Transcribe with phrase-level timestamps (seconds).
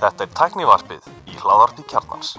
[0.00, 2.30] Þetta er tæknivarpið í hláðarpi kjarnans.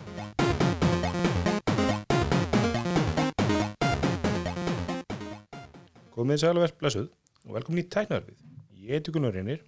[6.15, 7.05] Komið sæl og verð blessuð
[7.45, 8.33] og velkomin í tæknarfið.
[8.73, 9.61] Ég heiti Gunnar Reynir,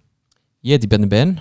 [0.66, 1.38] Ég heiti Bjarni Ben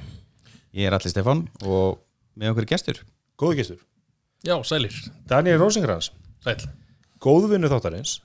[0.70, 1.98] Ég er Alli Stefán og
[2.38, 3.02] með okkur gestur
[3.42, 3.82] góðu gestur.
[4.46, 4.94] Já, sælir,
[5.26, 6.12] Daniel Rosenkrantz,
[6.46, 6.62] sæl
[7.18, 8.20] góðu vinnu þáttarins.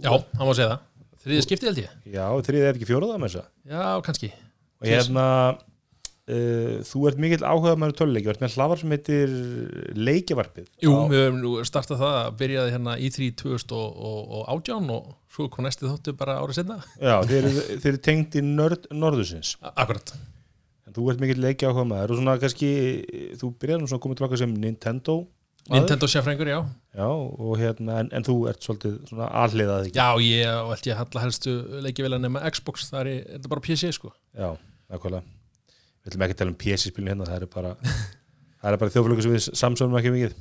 [0.00, 0.84] Já, hann má segja það
[1.18, 3.48] Þriðið skiptið held ég Já, þriðið er ekki fjóraða með þessa.
[3.68, 4.32] Já, kannski
[4.78, 5.24] Og hérna,
[6.28, 9.32] uh, þú ert mikill áhuga með töluleiki, ert með hlaðvar sem heitir
[9.98, 10.68] leikjavarpið.
[10.84, 15.66] Jú, Á- við höfum nú startað það byrjaði hérna í 3 2018 og svo kom
[15.66, 19.56] næsti þóttu bara árið senna Já, þeir eru, þeir eru tengt í nörd norðusins.
[19.74, 20.14] Akkurat
[20.88, 22.68] En þú ert mikill leikja áhuga með og svona kannski,
[23.36, 25.18] þú byrjaði nú svona komið tilbaka sem Nintendo.
[25.74, 26.58] Nintendo sérfrængur, já.
[26.96, 29.98] Já, og hérna, en, en þú ert svolítið svona alliðað ekki.
[29.98, 31.54] Já, ég og held ég að halla helstu
[31.84, 34.12] leiki vel að nema Xbox, það er, er þetta bara PC sko.
[34.38, 34.48] Já,
[34.88, 35.24] nákvæmlega.
[35.98, 37.74] Við ætlum ekki að tala um PC-spilinu hérna það er bara,
[38.62, 40.36] það er bara þjóflöku sem við samsönum ekki mikið.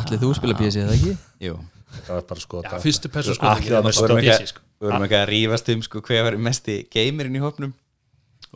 [0.00, 1.16] Allir þú spila PC eða ekki?
[1.46, 1.56] Jú,
[2.02, 4.32] það var bara sko Já, fyrstu persu Þú sko allir að með Vorum stöð ekki-
[4.32, 4.64] PC sko.
[4.76, 7.74] Við vorum ekki að rífast um sko hver var mesti gamerinn í hópnum.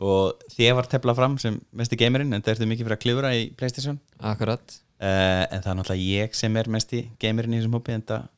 [0.01, 3.31] Og þið var tefla fram sem mesti gamerinn en það ertu mikið fyrir að klifra
[3.37, 3.99] í Playstation?
[4.19, 8.05] Akkurat uh, en það er náttúrulega ég sem er mesti gamerinn í þessum hópi en
[8.11, 8.29] það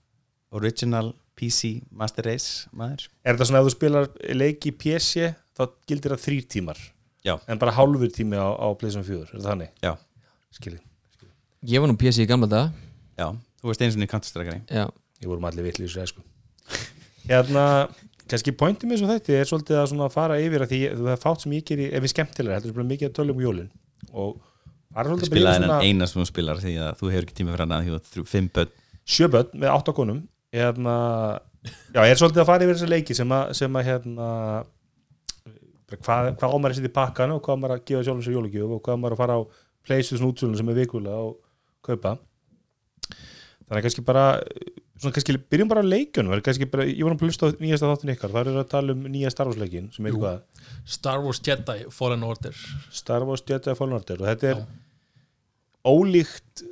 [0.54, 3.08] original PC Master Race maður.
[3.26, 6.82] Er þetta svona ef þú spilar leiki í PC þá gildir það þrýr tímar.
[7.24, 7.38] Já.
[7.48, 9.70] en bara hálfur tími á, á Playstation 4 er það þannig?
[9.80, 9.94] Já,
[10.52, 10.80] Skilji,
[11.72, 12.74] Ég var nú PC í gamla dag
[13.16, 13.30] já,
[13.62, 14.84] þú veist eins og niður kantastrakari Já,
[15.24, 16.26] ég vorum allir vitli í þessu sko.
[17.30, 17.64] Hérna,
[18.28, 21.12] kannski pointið mér svo þetta er svolítið að svona fara yfir að því ég- það
[21.16, 23.70] er fátt sem ég geri ef við skemmtilega, heldur sem mikið að tölum um jólin.
[24.12, 24.36] Og
[24.94, 27.66] Þú byrja hennan svona eina sem þú spilar því að þú hefur ekki tíma fyrir
[27.66, 28.74] hann að því að þrjú, fimm börn.
[29.04, 30.20] Sjöböld með áttakonum
[30.54, 30.96] hérna,
[31.96, 34.28] já, ég er svolítið að fara yfir þessa leiki sem að, sem að hérna
[35.98, 38.76] hvað, hvað ámar að setja í pakkan og hvað ámar að gefa sjálfum sér jólugjöf
[38.76, 39.42] og hvað ámar að fara á
[39.84, 41.40] playstation útsölun sem er vikulega og
[41.84, 42.16] kaupa.
[43.68, 44.28] Þannig kannski bara
[45.02, 45.88] svona kannski byrjum bara á
[46.32, 48.96] verður kannski bara, ég var að hlusta á nýjasta þáttin ykkar það er að tala
[48.96, 50.16] um nýja Star Wars leikin er
[50.86, 52.62] Star Wars Jedi Fallen Order.
[52.94, 54.68] Star Wars Jedi Fallen Order og þetta er Já.
[55.94, 56.64] ólíkt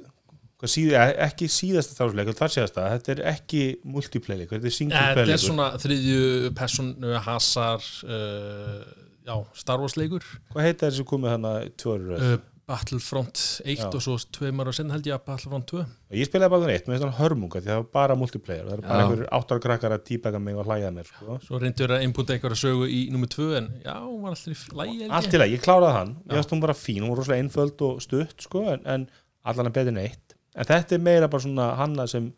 [0.62, 0.92] hvað síð,
[1.26, 3.62] ekki síðasta Star Wars leik þar séðast það, þetta er ekki
[3.96, 5.46] multiplayer leik, þetta er single Þetta player er leikur.
[5.48, 8.84] svona þriðju personu hasar uh,
[9.26, 10.26] Já, Star Wars leikur.
[10.54, 11.52] Hvað heita þessi komið hana
[12.18, 12.32] uh,
[12.72, 13.88] Battlefront 1 Já.
[13.90, 15.82] og svo tveimar og senn held ég að Battlefront 2
[16.16, 18.84] Ég spilaði bara þannig eitt, með þetta hörmunga því það var bara multiplayer, það er
[18.86, 19.06] bara Já.
[19.06, 21.38] einhverjur áttar krakkar að típeka mig og hlæja að mér sko.
[21.46, 24.78] Svo reyndur að inputa einhverja sögu í nummer 2 en já, hún var alltaf í
[24.82, 27.46] lægi Allt til að, ég kláraði hann, ég veist hún bara fín hún var rosalega
[27.46, 29.08] einföld og stutt sko, en, en
[29.44, 30.36] allan er betur en eitt.
[30.56, 32.32] En þetta er meira bara svona hanna sem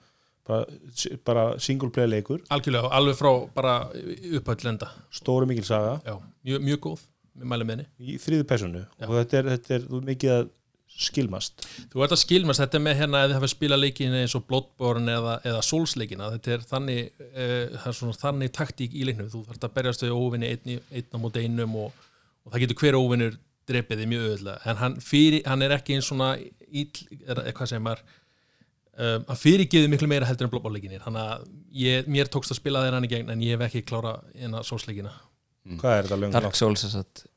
[0.47, 0.65] bara,
[1.25, 2.43] bara single player leikur.
[2.53, 3.75] Algjörlega, alveg frá bara
[4.37, 5.97] upphællenda stóru mikil saga.
[6.05, 7.03] Já, mjög, mjög góð,
[7.99, 10.51] í þriðu personu og þetta er, þetta er mikið að
[10.93, 11.63] skilmast.
[11.89, 14.43] Þú ert að skilmast, þetta er með hérna eða þið hafa spilað leikin eins og
[14.45, 19.31] Bloodborne eða, eða Souls-leikina, þetta er þannig uh, er þannig taktík í leiknum.
[19.33, 22.05] Þú þarfst að berjast við óvinni einn, í- einn á móti einum og,
[22.45, 23.39] og það getur hver óvinnur
[23.71, 27.69] drepið þið mjög öðvöldlega, en hann, fyrir, hann er ekki eins svona íll, eða hvað
[27.73, 28.05] segir maður?
[28.93, 31.45] Um, hann fyrirgeði miklu meira heldur en Bloodborne-leikinir, þannig að
[31.81, 34.61] ég, mér tókst að spila þeirra hann í gegn en ég hef ekki klára eina
[34.67, 35.15] Souls-leikina
[35.63, 36.33] Hvað er þetta löng?
[36.35, 37.29] Dark Souls þess að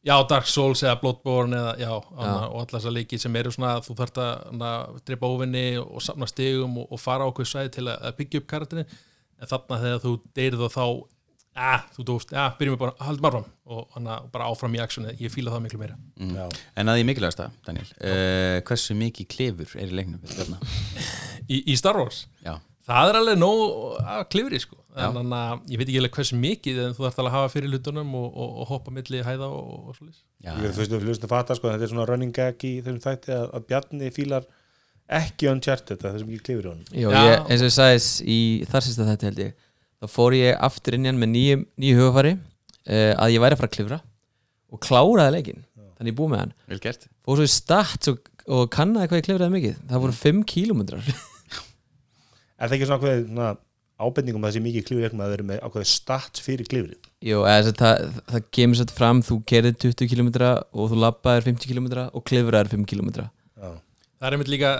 [0.00, 2.24] Já, Dark Souls eða Bloodborne eða, já, já.
[2.24, 2.34] Já.
[2.48, 4.70] og allar þessar leiki sem eru svona þú þarft að hana,
[5.04, 8.40] drepa óvinni og safna stigum og, og fara á okkur svæði til að, að byggja
[8.40, 10.84] upp karakterin en þarna þegar þú deyrið og þá
[11.60, 13.46] að, þú dóst, já, byrjum við bara haldum áfram
[13.76, 16.32] og hana, bara áfram í actioni ég fíla það miklu meira mm.
[16.38, 16.46] Já.
[16.80, 20.24] En að því mikilvægasta, Daniel uh, Hversu mikið klefur er í leiknum?
[20.32, 20.60] Þarna?
[21.52, 22.56] í, í Star Wars, Já,
[22.88, 23.64] það er alveg nóg
[24.00, 27.32] að klifri sko, en hana, ég veit ekki alveg hversu mikið en þú þarft alveg
[27.32, 30.54] að hafa fyrir hlutunum og, og, og hoppa milli hæða og, og svo lýs já,
[30.54, 33.36] Ég fyrst og fljóðist að fatta sko, þetta er svona running gag í þessum þætti
[33.36, 34.48] að, að Bjarni fílar
[35.20, 37.24] ekki Uncharted, það sem ekki klifir Já, Já.
[37.26, 38.38] ég, eins og ég sagðis í
[38.70, 39.56] þar sýsta þetta held ég
[40.00, 43.56] þá fór ég aftur inn í hann með nýju, nýju hugafari uh, að ég væri
[43.56, 43.98] að fara að klifra
[44.70, 45.64] og kláraði leikinn.
[45.98, 46.52] Þannig ég búið með hann.
[47.26, 49.80] Fór svo í stats og, og kannaði hvað ég klifraði mikið.
[49.90, 51.10] Það voru 5 kílómetrar
[52.60, 53.50] Er það ekki svona ákveðið svona,
[54.00, 57.10] ábendingum að það sé mikið klifir eitthvað að það eru með ákveðið stats fyrir klifrið?
[57.30, 61.72] Jú, eða, það, það kemur svo fram þú kerið 20 kílómetra og þú labbaðir 50
[61.72, 63.26] kílómetra og klifraðir 5 kílómetra
[63.60, 63.70] Já.
[64.20, 64.72] það er einmitt líka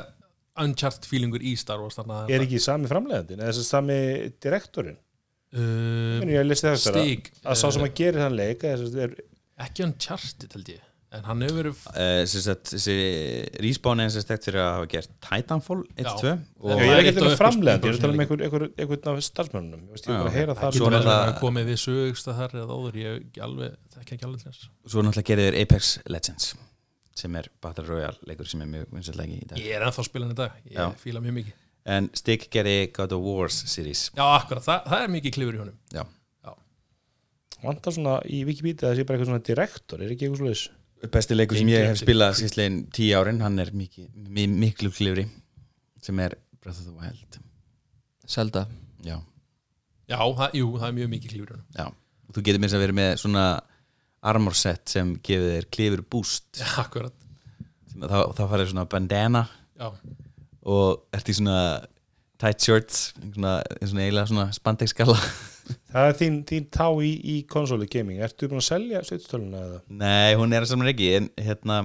[0.61, 3.99] uncharted feelingur í Star Wars þannig að Er ekki sami framleiðandinn eða sami
[4.41, 4.99] direktorinn?
[5.57, 8.85] uh, ég listi þess að, stig að sá sem uh, að gerir þann leik eða,
[8.85, 9.17] þessi, er,
[9.67, 12.95] ekki uncharted held ég en hann hefur verið uh, sagt, þessi
[13.65, 16.35] respawn er þess að fyrir að hafa gert Titanfall 1-2 Já.
[16.61, 18.43] og það ég er er ekki uppáhalds framlegandi, ég er að tala um leikjum.
[18.45, 21.71] einhver, einhver, einhvern af starfsmönnum Ég ég er bara að heyra það Svo náttúrulega- komið
[21.73, 25.29] við sögust að þar eða áður ég ekki alveg, þekki ekki alveg þess svo náttúrulega
[25.33, 26.53] gerir þeir Apex Legends
[27.21, 30.31] sem er Battle Royale leikur sem er mjög vinsætlega í dag Ég er ennþá spilin
[30.31, 30.87] í dag, ég Já.
[31.03, 31.59] fíla mjög mikið
[31.91, 35.63] en Stig gerir God of Wars series Já, akkurat, það, það er mikið klifur í
[35.65, 36.05] honum Já.
[37.61, 40.63] Vantar svona í Wikipedia að það sé bara eitthvað svona direktor, er ekki eitthvað slúðis
[41.09, 45.27] besti leikur sem ég hef spilað síðastlegin tíu árin, hann er mikið, mi miklu klifri
[46.05, 47.41] sem er Breath of the Wild.
[48.31, 48.67] Zelda.
[49.05, 49.17] Já,
[50.11, 52.97] Já, það, jú, það er mjög mikið honum já, og þú getur mér að vera
[52.99, 53.45] með svona
[54.31, 56.49] armor set sem gefur þér klifur boost.
[56.59, 57.15] Já, akkurat.
[57.95, 59.45] Þá, þá farið svona bandana.
[59.79, 59.89] Já,
[60.69, 61.61] og ert í svona
[62.41, 65.17] tight shorts svona, svona eiginlega svona spandex skalla
[65.93, 69.81] Það er þín, þín tá í, í konsóli gaming Ertu búin að selja sveitstöluna eða?
[70.03, 71.83] nei, hún er að saman ekki en hérna,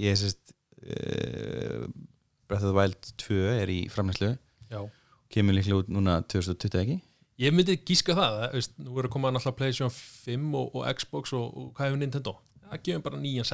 [0.00, 0.54] ég sést
[0.84, 1.86] uh,
[2.48, 4.34] Breath of the Wild 2 er í framlæslu
[4.72, 4.80] já
[5.34, 7.00] kemur líklega út núna 2020 ekki
[7.42, 10.84] Ég myndi gíska það, það veist, nú er að koma náttúrulega PlayStation 5 og, og
[11.00, 12.34] Xbox og, og hvað hefur Nintendo
[12.74, 13.48] það gefum bara nýjan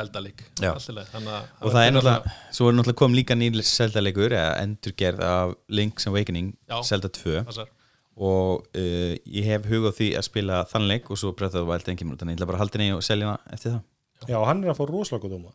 [1.30, 5.54] að og það er náttúrulega, svo er náttúrulega kom líka nýl Zelda-leikur, eða endurgerð af
[5.72, 6.78] Link's Awakening, Já.
[6.86, 7.70] Zelda 2 passar.
[8.16, 11.64] Og uh, ég hef hug á því að spila þann leik og svo Breath of
[11.64, 13.86] the Wild en ég ætla bara að halda henni og selja hana eftir það
[14.28, 15.52] Já, hann er að fá rosalega góð dóma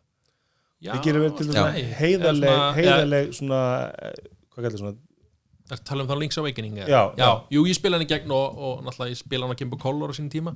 [0.82, 3.60] Já, Það gerir verið til þess að heiðarleg, heiðarleg svona,
[4.06, 4.96] eh, hvað kallar svona
[5.66, 6.90] Það tala um þá Link's Awakening eða?
[6.90, 7.22] Já, já.
[7.26, 7.30] já.
[7.56, 9.82] Jú, ég spila hann í gegn og, og náttúrulega ég spila hann á Game Boy
[9.82, 10.54] Color á sínum tíma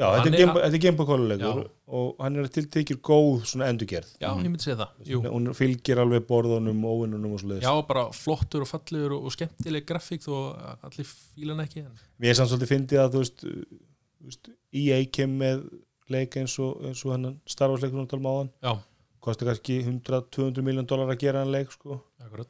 [0.00, 1.58] Já, Hann þetta er er- er geimbakólulegur
[1.92, 4.14] og hann er tiltekir góð svona endurgerð.
[4.22, 5.26] Já, ég myndi segja það.
[5.28, 9.84] Hún fylgir alveg borðunum, óvinnunum og svo Já, bara flottur og fallegur og, og skemmtileg
[9.90, 10.56] grafík þó
[10.86, 15.36] allir fíla hann ekki en Mér er samt svolítið fyndið að þú veist, EA kem
[15.40, 15.66] með
[16.10, 18.50] leik eins og, eins og hennan Star Wars leikur um talum áðan.
[18.64, 18.72] Já,
[19.20, 22.00] kosti kannski 100-200 miljón dólar að gera hann leik sko.
[22.24, 22.48] akkurat.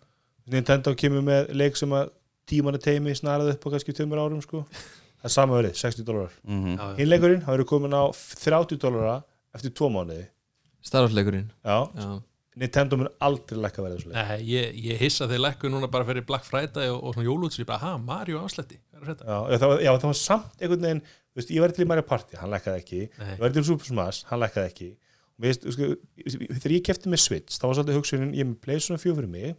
[0.51, 2.11] Nintendo kemur með leik sem að
[2.47, 4.65] tímanni teimi snarað upp á kannski tveimur árum sko.
[5.21, 6.97] það er sama verið, 60 dólar mm Já, já.
[6.99, 8.03] hinn leikurinn, það verður komin á
[8.41, 9.15] 30 dólara
[9.57, 10.27] eftir tvo mánuði.
[11.67, 11.79] Já,
[12.61, 16.07] Nintendo mun aldrei lækka verið þessu leik Nei, ég, ég hissa þeir lekku núna bara
[16.09, 18.81] fyrir Black Friday og, og svona jólútsri bara, ha, Mario afslætti?
[19.01, 21.85] Já, já, það var, já, það var samt einhvern veginn þú veist, ég var til
[21.85, 23.01] í Mario Party, hann lækkaði ekki.
[23.21, 23.31] Nei.
[23.37, 24.89] ég var til Super Smash, hann lækkaði ekki.
[25.39, 25.89] Og veist, þú sko,
[26.59, 29.31] þegar ég kefti með Switch þá var svolítið hugsunin, ég er með Playstation 4 fyrir
[29.31, 29.55] mig ég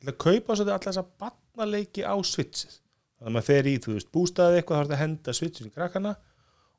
[0.00, 2.78] ætla að kaupa svolítið alltaf þessa barnaleiki á Switchið
[3.16, 5.68] þannig að maður fer í, þú veist, bústaði eitthvað þá er þetta að henda Switchin
[5.70, 6.14] í krakkana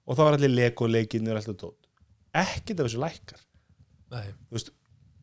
[0.08, 1.88] og þá var allir Lego leikinni og alltaf dót
[2.38, 3.40] ekkert af þessu lækkar.
[4.14, 4.74] Nei, þú veist,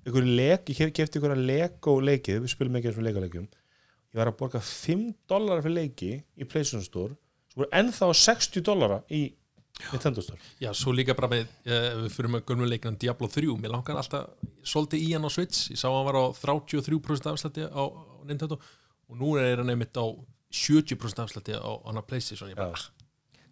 [0.05, 3.47] einhverju leik, ég kefti einhverja Lego leikið, við spilum ekki eins og leikaleikjum
[4.15, 7.17] ég var að borga 5 dólar fyrir leiki í PlayStation Store
[7.51, 9.27] svo voru ennþá 60 dólara í
[9.91, 10.39] Nintendo Store.
[10.63, 13.99] Já, svo líka bara með uh, við fyrir með gömlu leikina Diablo 3 mér langar
[13.99, 14.29] alltaf,
[14.63, 18.61] svolítið í hann á Switch ég sá hann var á 33% afslætti á, á Nintendo
[19.11, 20.07] og nú er hann einmitt á
[20.55, 22.79] 70% afslætti á á Playstation ég bara,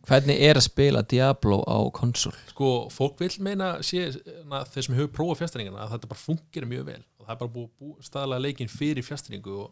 [0.02, 2.34] Hvernig er að spila Diablo á konsol?
[2.50, 4.08] sko, fólk vil meina sé,
[4.50, 7.02] na, þeir sem hefur prófað fjastringina að þetta bara fungir mjög vel.
[7.20, 9.68] Og það er bara búið að bú, staðlega leikin fyrir fjastringu og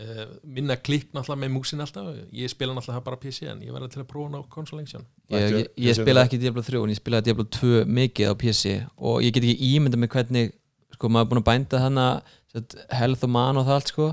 [0.00, 2.08] uh, minna klikk náttúrulega með músin alltaf.
[2.32, 4.94] Ég spila náttúrulega bara PC en ég verði til að prófa hann á konsol lengi
[4.94, 5.04] síðan.
[5.36, 8.74] Ég, ég, ég spilaði ekki Diablo 3 en ég spilaði Diablo 2 mikið á PC
[8.96, 10.56] og ég get ekki ímynda með hvernig
[10.96, 12.06] sko maður er búin að bænda hana
[12.48, 14.08] set, health og man og það allt sko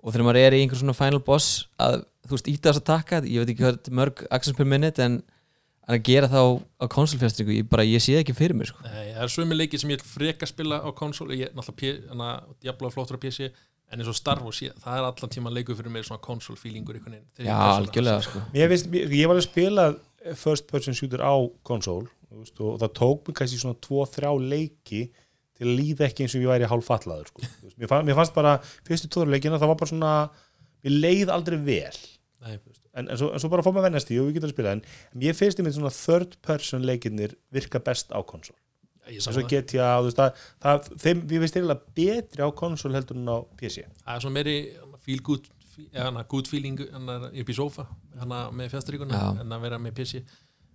[0.00, 2.88] og þegar maður er í einhver svona final boss að þú veist íta þess að
[2.88, 5.20] taka ég veit ekki hvað þetta er mörg access per minute en
[5.90, 6.42] að gera þá
[6.78, 8.84] á konsolfjastringu ég, bara, ég sé það ekki fyrir mér sko.
[8.84, 12.70] Nei, það er sömu leikir sem ég vil freka spila á konsol ég er náttúrulega
[12.70, 13.48] er flottur á PC
[13.90, 16.54] en eins og Star Wars, ég, það er allan tíma leikur fyrir mig svona konsol
[16.54, 18.42] einhvern þegar já, algjörlega sko.
[18.54, 19.86] ég, veist, ég, ég var að spila
[20.38, 21.34] first person shooter á
[22.38, 25.02] veist, og það tók mig kannski svona 2-3 leiki
[25.60, 27.44] til að líða ekki eins og ég væri hálfallaður sko.
[27.44, 28.56] Þú veist, mér, fann, mér fannst bara
[28.88, 30.14] fyrstu tóður leikina það var bara svona
[30.80, 32.00] mér leið aldrei vel.
[32.40, 32.56] Nei,
[32.94, 34.74] en, en, svo, en svo bara fór maður vennast í og við getum að spila
[34.76, 34.82] en
[35.14, 38.56] en ég finnst einmitt svona third person leikirnir virka best á konsól
[39.10, 42.94] ég og það, GTA, þú veist það, það þeim, við finnst eiginlega betri á konsól
[42.96, 44.56] heldur en á PC það er svona meiri
[45.06, 45.48] feel good
[45.88, 47.86] eða hana, good feeling upp í sofa
[48.20, 49.42] hana, með fjastríkuna Já.
[49.44, 50.24] en að vera með PC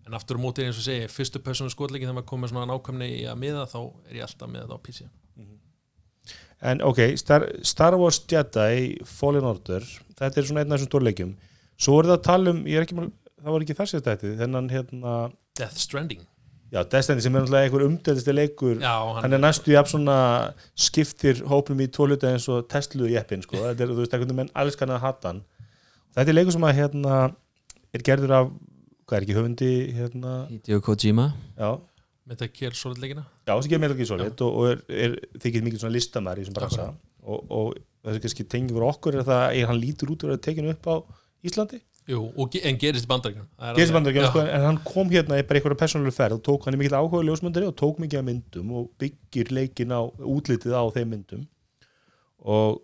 [0.06, 3.10] en aftur á móti eins og segi, fyrstu persónu skotleikin þegar maður komið svona nákvæmni
[3.20, 5.08] í að miða þá er ég alltaf með það á PC
[6.66, 9.84] en ok, Star, Star Wars Jedi Fallen Order,
[10.18, 11.34] þetta er svona einn af þessum stórleikjum
[11.76, 13.10] svo er það að tala um ekki,
[13.42, 15.18] það var ekki þessi þetta þennan hérna,
[15.56, 16.26] Death Stranding.
[16.74, 18.80] Já, Destiny sem er náttúrulega einhver umdæðisti leikur.
[18.82, 20.18] Já, hann, hann er næstu í svona
[20.74, 23.62] skiptir hópum í tvo hluta eins og Tesla í eppin sko.
[23.62, 25.44] þetta er, þú veist, einhvern veginn alls kannan að hata hann.
[26.18, 27.20] Þetta er leikur sem að hérna
[27.96, 28.50] er gerður af,
[29.06, 31.30] hvað er ekki höfundi hérna, Hideo Kojima.
[31.58, 31.70] Já,
[32.26, 33.26] Metal Gear Solid leikina?
[33.46, 36.46] Já, sem gerir Metal Gear Solid og, og er, er þykir mikið svona listamæður í
[36.46, 36.88] þessum bransa
[37.26, 40.34] og, og það er kannski tengið fyrir okkur er það að hann lítur út og
[40.34, 40.96] er tekinu upp á
[41.46, 41.82] Íslandi?
[42.06, 45.46] Jú, og, en gerist í bandaríkjum Gerist í Bandaríkjunum, sko, en hann kom hérna í
[45.46, 48.28] bara einhverja persónuleg ferð og tók hann er mikill áhuga ljósmyndari og tók mikið af
[48.28, 51.48] myndum og byggir leikin á útlitið á þeim myndum.
[52.46, 52.78] Og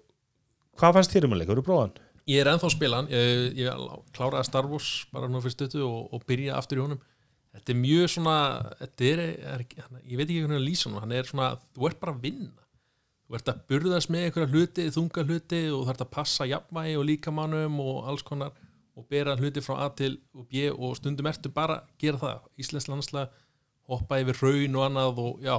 [0.81, 1.53] hvað fannst þér um að leika?
[1.53, 1.93] Voru prófan?
[2.31, 3.09] Ég er ennþá að spila hann.
[3.11, 3.85] Ég, ég
[4.15, 7.01] kláraði Star Wars bara nú fyrir stötu og, og byrja aftur í honum.
[7.51, 8.35] Þetta er mjög svona
[8.79, 9.63] er, er,
[10.07, 12.53] ég veit ekki hvernig að lýsa hann er svona, þú ert bara að vinna.
[13.27, 16.95] Þú ert að burðast með einhverja hluti þunga hluti og þú ert að passa jafnvægi
[16.99, 18.55] og líkamannum og alls konar
[18.95, 22.49] og bera hluti frá A til B og stundum ertu bara að gera það.
[22.63, 23.29] Íslensk landslega
[23.91, 25.55] hoppa yfir raun og annað og já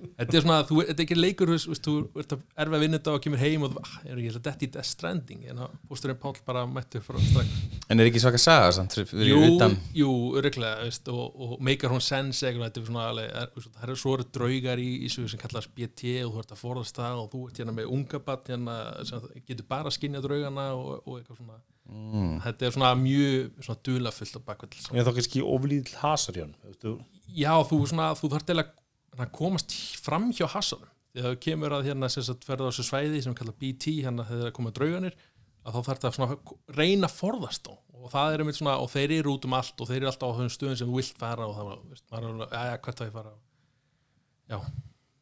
[0.00, 2.84] þetta er svona, þú, þetta er ekki leikur þú, veist, þú ert að erfa að
[2.84, 5.46] vinna þetta og kemur heim og þú, ah, er ekki þetta í Death Stranding?
[5.52, 7.54] En að fósturinn Páll bara mættu frá strax.
[7.90, 9.76] En er ekki svaka saga samt jú, utan?
[9.96, 14.02] jú, öruglega veist, og, og maker hún sense eitthvað, þetta er svona alveg, það er
[14.04, 17.24] svo eru draugar í, í svo sem kallast BT og þú ert að forðast það
[17.24, 20.96] og þú ert hérna með unga bat hérna, sem getur bara að skinja draugana og,
[21.04, 21.60] og eitthvað svona.
[21.90, 22.36] Mm.
[22.44, 26.52] þetta er svona mjög svona dulafullt á bakveld Ég er þá kannski oflíðil hasar hann
[27.34, 28.68] já, þú, svona, þú þarf til að
[29.18, 29.74] að komast
[30.04, 30.88] fram hjá hassanum.
[31.10, 34.46] Þegar það kemur að hérna sagt ferða á þessu svæði sem kallar BT, hérna þegar
[34.46, 35.16] það koma drauganir
[35.66, 37.72] að þá þarf það svona að reyna að forðast þá.
[38.00, 40.30] Og það er einmitt svona og þeir eru út um allt og þeir eru alltaf
[40.30, 43.02] á þessum stöðum sem þú vilt fara og það var, er alveg, já, já, hvert
[43.02, 43.34] á ég fara?
[44.50, 44.60] Já,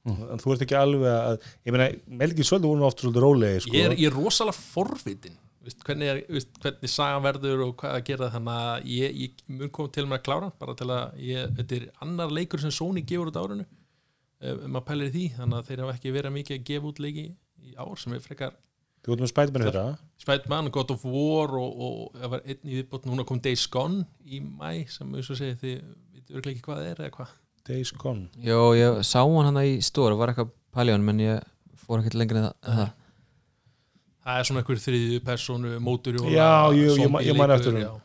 [0.08, 1.88] En þú ert ekki alveg að Ég meina,
[2.20, 3.74] Melgi Söldu voru nú oft svolítið rólegi sko.
[3.76, 5.34] ég er, ég er rosalega forvitin
[5.66, 9.42] veist, hvernig, er, veist, hvernig sagan verður og hvað að gera þannig að ég, ég
[9.58, 12.72] mun koma til að klára hann, bara til að ég, þetta er annar leikur sem
[12.72, 13.66] Sony gefur út á árinu
[14.40, 17.24] maður pælir í því, þannig að þeir hafa ekki verið mikið að gefa út leiki
[17.68, 18.56] í ár sem er frekar
[19.06, 23.04] Þú spætmenni fyrir það Spiderman, God of War og, og það var einn í viðbót.
[23.06, 26.80] Núna kom Days Gone í mæ sem eins og segi þið veitum örglega ekki hvað
[26.80, 27.34] það er eða hvað?
[27.68, 28.26] Days Gone.
[28.42, 31.46] Jó, ég sá hann hann í stóra var eitthvað paljón, menn ég
[31.78, 32.90] fór ekkert lengri en það, það.
[34.26, 38.02] það er svona einhver þriðju persónu mótur Já, jú, ég ma- ég man eftir honum.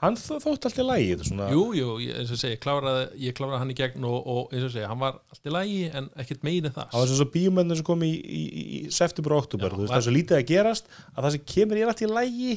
[0.00, 3.34] Hann þó, þótt alltaf lægi þetta svona Jú, jú, ég, eins og segi, kláraði, ég
[3.36, 6.08] kláraði hann í gegn og, og eins og segi, hann var allt í lagi en
[6.22, 6.86] ekkert en það.
[6.94, 9.92] Það var svo bíumennir sem kom í, í, í, í september og oktober, þú veist,
[9.92, 12.56] það er svo lítið að gerast að það sem kemur er alltaf í lægi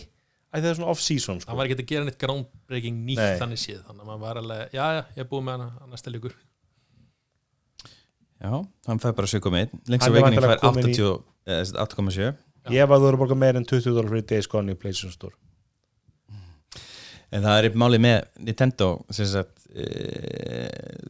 [0.53, 1.49] að það er svona off-season sko.
[1.51, 3.37] hann var ekki að gera neitt groundbreaking nýtt Nei.
[3.41, 5.93] þannig séð, þannig að maður var alveg já, já, ég er búið með hann að
[5.95, 6.35] næsta leikur.
[8.43, 8.51] Já,
[8.89, 12.75] hann fær bara 7,1 Links Hann er Awakening væntanlega fær kominn í- 80 eh, 8,7
[12.75, 15.15] Ég var þú eru að borga meir en 20 dólar fyrir Days Gone í PlayStation
[15.15, 15.35] Store
[17.33, 19.85] En það er málið með Nintendo sagt, e,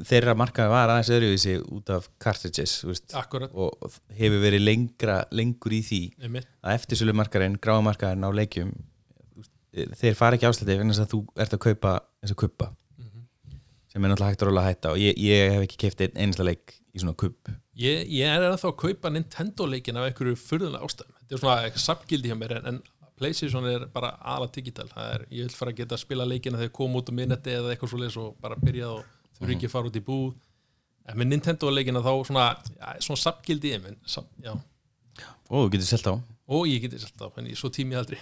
[0.08, 6.02] þeirra markaði var aðeins öðruvísi út af cartridges og hefur verið lengra, lengur í því.
[6.24, 6.48] Einmitt.
[6.64, 8.72] Að eftirsölu markarinn, grámarkarinn á leikjum
[9.74, 12.70] e, þeir fara ekki áslætti vegna þess að þú ert að kaupa eins og kuppa
[12.94, 13.26] Mhm.
[13.92, 16.18] sem er náttúrulega hægt að róla að hætta og ég, ég hef ekki keift einn
[16.24, 20.38] einasta leik í svona kupp ég, ég er ennþá að kaupa Nintendo leikin af einhverju
[20.38, 21.16] furðulega ástæðum.
[21.20, 22.82] Þetta er svona sapgildi hjá mér en, en
[23.24, 24.90] Playstation er bara ala digital.
[25.00, 27.72] Er, ég vil fara að geta að spila leikina þegar koma út um minnetti eða
[27.72, 29.08] eitthvað svoleiðis og bara byrja og
[29.40, 30.36] þurfi ekki að fara út í búð.
[31.08, 33.98] En með Nintendo leikina þá svona já, svona sapgildi ég minn
[35.54, 36.16] og þú getur selt á.
[36.54, 38.18] Og ég geti sett á en ég, svo tími ég aldrei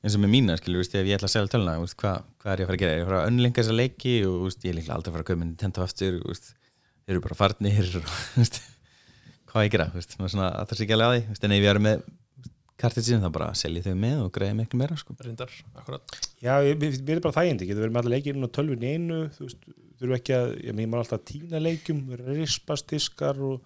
[0.00, 2.62] eins og með mína, skilur, veist, ef ég ætla að selja veist, hvað, hvað er
[2.62, 4.64] ég að fara að gera, ég er að fara að unnlinga þessa leiki og veist,
[4.64, 7.90] ég er líklega aldrei að fara að kaupa Nintendo aftur þeir eru bara farnir
[9.50, 9.88] hvað ég gera?
[9.92, 12.06] Það sé ekki alveg að því en ef ég er með
[12.80, 15.14] kartið síðan þá bara selji þau með og greiði miklu meira sko.
[15.20, 16.16] reyndar, akkurat.
[16.42, 18.50] Já, ég- mér finnst- mér er bara þægindi, getur verið með alla leikir inn á
[18.56, 19.68] tölvun í einu, þú veist,
[20.00, 23.60] þurfu ekki að ég maður alltaf að tína leikjum rispast diskar og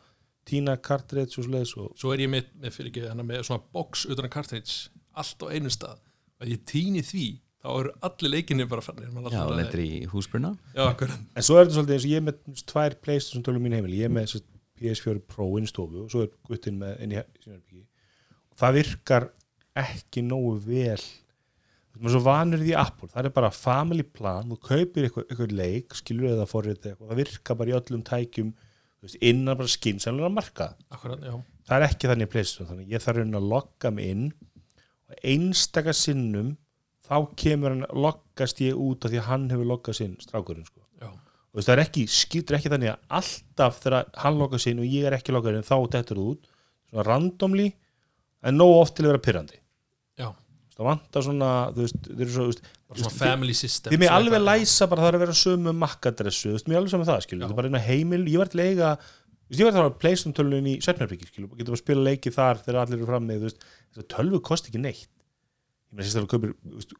[0.44, 3.62] tína kartrétt og svoleiðis og svo er ég með, með fyrir ekki hana með svona
[3.72, 5.98] box utan að cartridge allt á einu stað.
[6.40, 7.26] Og ef ég tíni því
[7.64, 10.50] þá eru allir leikinni bara fannir já, og lendir í húsbruna.
[10.74, 11.16] Já, akkurat.
[11.34, 13.72] En svo er þetta svolítið eins og ég er með þú tvær Playstation tölvum mín
[13.78, 14.42] heimili, ég er með þessi
[14.80, 17.86] PS4 Pro inn í stofu og svo er guttinn með inn í sínarbyggi og
[18.60, 19.28] það virkar
[19.84, 20.98] ekki nógu vel.
[20.98, 25.52] Þú veist, maður svo vanur því Apple, það er bara family plan, þú kaupir eitthvað,
[25.54, 29.74] leik, skilur eða forrið eitthvað, það virkar bara í öllum tækjum þú veist, innan bara
[29.74, 30.68] skynsælulega marka.
[30.94, 31.22] Akkurat,
[31.68, 34.26] það er ekki þannig í Playstation þannig að ég þarf raunin að logga mig inn
[35.10, 36.54] og einstaka sinnum
[37.04, 40.80] þá kemur hann, loggast ég út af því að hann hefur loggað sinn strákurinn sko.
[41.04, 44.88] og þess, það er ekki, skýtur ekki þannig að alltaf þegar hann loggað sinn og
[44.88, 46.48] ég er ekki loggað inn þá dettur það út,
[46.90, 47.68] svona randomly
[48.44, 49.58] en nóg oft til að vera pyrrandi
[50.74, 54.00] það vantar svona, þú veist, þeir eru svo þú veist, bara svona family system Þið
[54.02, 57.10] mér alveg læsa bara það er að vera sömu makkadressu, þú veist, mér alveg saman
[57.10, 59.68] það, skilur, er bara einn að heimil, ég var til að eiga, þú veist, ég
[59.68, 62.62] var til að pleysa um tölvun í Svefnarbyggi, skilur, getur bara að spila leiki þar
[62.64, 65.10] þegar allir eru frammi, þú veist, þess að tölvu kosti ekki neitt.
[65.14, 66.96] Ég meina, sérst að þú kaupir, þú veist,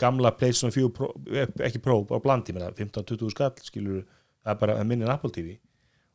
[0.00, 4.06] gamla PlayStation 4 Pro, eh, ekki Pro, bara blandi, ég meina, 15-20 skall, skilur,
[4.40, 5.58] það er bara það er minni en Apple TV.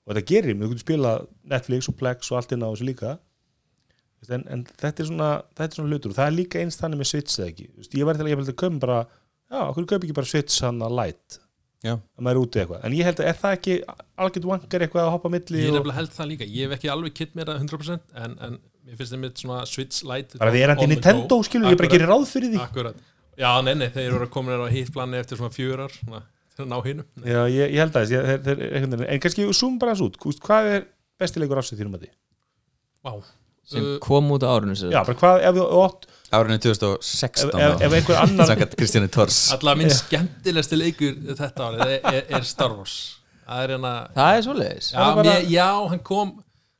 [0.03, 1.11] og þetta gerir, þú getur spila
[1.51, 3.32] Netflix og Plex og allt inn á þessu líka Þú
[4.31, 7.01] en, en þetta er svona þetta er svona hlutur og það er líka eins þannig
[7.03, 9.59] með Switch eða ekki, Þú veist, ég væri til að ég vil köpa bara já,
[9.69, 11.39] okkur köpa ekki bara Switch hann að light?
[11.83, 11.97] Já.
[11.99, 13.73] að maður er úti eitthvað, en ég held að er það ekki
[14.23, 16.91] algjörð vankar eitthvað að hoppa á milli Ég og, held það líka, ég hef ekki
[16.93, 18.53] alveg kitt mér það 100% en, en
[18.87, 21.75] mér finnst þeim með svona Switch Lite bara því er hann til Nintendo skilur, ég
[21.81, 21.97] bara Akkurat.
[21.97, 22.61] gerir ráð fyrir því.
[22.63, 23.03] Akkurat,
[23.35, 25.91] já, nei, nei, þeir eru komin á hitt plani eftir svona fjörar
[26.63, 26.77] að ná
[27.51, 30.87] ég, ég held að ég, veginn- en kannski zoom bara hans út, hvað er
[31.19, 32.13] bestilegur afsett þínum að því?
[33.03, 33.11] Vá,
[33.63, 36.63] sem Uh, kom út á árinu sem Já, bara hvað, ef þú ótt árinu ef,
[36.65, 41.99] 2016 ef, ef einhver annar Sangat Kristjáni Tors allavega minn skemmtilegsti leikur þetta árið er,
[42.11, 42.95] er, er Star Wars.
[43.43, 44.89] Það er hérna það er svoleiðis.
[44.93, 46.33] Já, bara- mér, já, hann kom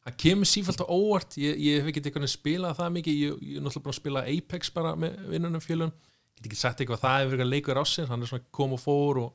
[0.03, 1.37] hann kemur sífælt á óvart.
[1.39, 3.21] Ég, ég hef ekki eitthvað spilað það mikið.
[3.23, 5.93] Ég, ég er náttúrulega búin að spila Apex bara með vinnunum fjölun
[6.35, 7.03] get ekki sagt eitthvað.
[7.05, 9.31] Það hefur eitthvað leikur ásins hann er svona kom og fór og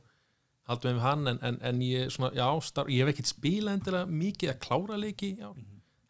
[0.68, 4.10] haldum við hann en, en, en ég, svona, já, star, ég hef ekkert spilað endilega
[4.12, 5.48] mikið að klára leiki já.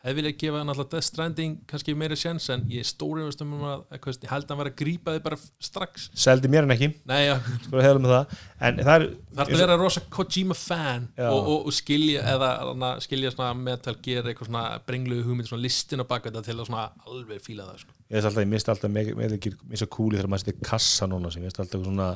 [0.05, 4.19] Hefði viljað gefa náttúrulega Death Stranding kannski meira sjens en ég stóri um að, eitthvað,
[4.23, 5.39] ég held að hann var að grípa þið bara
[5.69, 6.07] strax.
[6.15, 8.37] Seldi mér en ekki, Nei, já, sko það.
[8.69, 9.07] En það er,
[9.39, 13.51] Það er að vera rosa Kojima fan og, og, og skilja eða hana, skilja svona
[13.59, 17.45] Metal Gear eitthvað svona brengluðu hugmynd svona listin á baka þetta til að svona alveg
[17.45, 17.95] fíla það sko.
[18.09, 18.99] ég alltaf, misti alltaf
[19.37, 22.11] ekki, missa kúli þegar maður setið kassa núna sem ég veist alltaf svona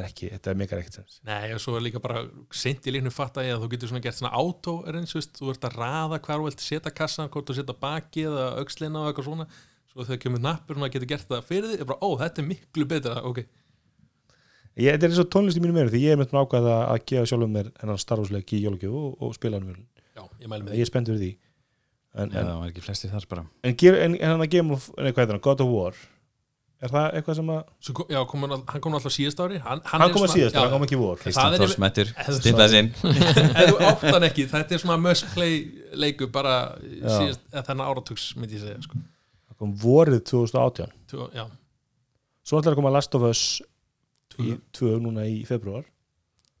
[0.00, 1.18] er ekki, þetta er megar ekkert sens.
[1.28, 2.22] Nei og svo er líka bara
[2.54, 5.34] seint í líknu fatta ég að þú getur svona gert svona auto er eins, veist,
[5.38, 9.02] þú ert að raða hvar þú vilt setja kassan hvort þú setja baki eða aukslina
[9.02, 9.48] og eitthvað svona.
[9.92, 12.48] Svo þegar kemur nappur svona getur gert það fyrir þig ég bara, ó þetta er
[12.48, 13.42] miklu betra, ok.
[14.72, 16.82] Ég, þetta er eins og tónlist í mínu meira því ég er með ákvað að,
[16.94, 19.82] að gefa sjálfum mér hennan starfsleik í jólugjöf og, og spila hann mjög
[20.12, 21.30] Já, ég mæli með ég er spennt fyrir því.
[22.12, 22.48] En, Já, en,
[26.82, 29.58] er það eitthvað sem að Svo kom, Já, kom hann, hann kom alltaf síðast ári.
[29.62, 32.36] Hann, hann, er kom að síðast, já, hann kom ekki Það Kristján er mættur, Eða
[32.38, 32.90] stilla sinn
[33.62, 35.60] ef þú átt hann ekki, þetta er svona must play
[36.04, 37.08] leiku bara Já.
[37.16, 38.98] síðast, þennan áratugs myndi ég segja sko.
[38.98, 41.46] hann kom vorið 2018 Tvö, já,
[42.42, 43.44] svo ætlar að koma Last of Us
[44.34, 44.48] tvö.
[44.50, 44.96] í tvö.
[45.06, 45.86] núna í februar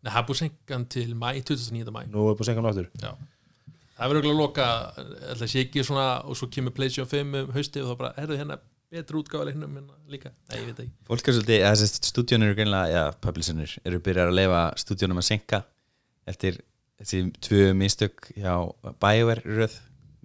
[0.02, 1.90] Nei, það er búið senkan til mæ, 29.
[1.94, 2.88] mæ nú er búið að senka hann aftur.
[3.92, 4.64] Það verður ekki að loka
[5.30, 8.38] ætla sé ekki svona og svo kemur PlayStation 5 um hausti og þá bara, herðu
[8.40, 8.56] hérna
[8.92, 10.92] betri útgáfa leiknum hérna líka, nei, ég veit ekki.
[11.08, 15.28] Fólk er svolítið, þessi stúdíun eru greinlega, já, publisherunir eru byrjar að leifa stúdíunum að
[15.28, 15.62] senka
[16.28, 16.60] eftir
[17.00, 18.52] þessi tvö mistök hjá
[19.02, 19.78] BioWare röð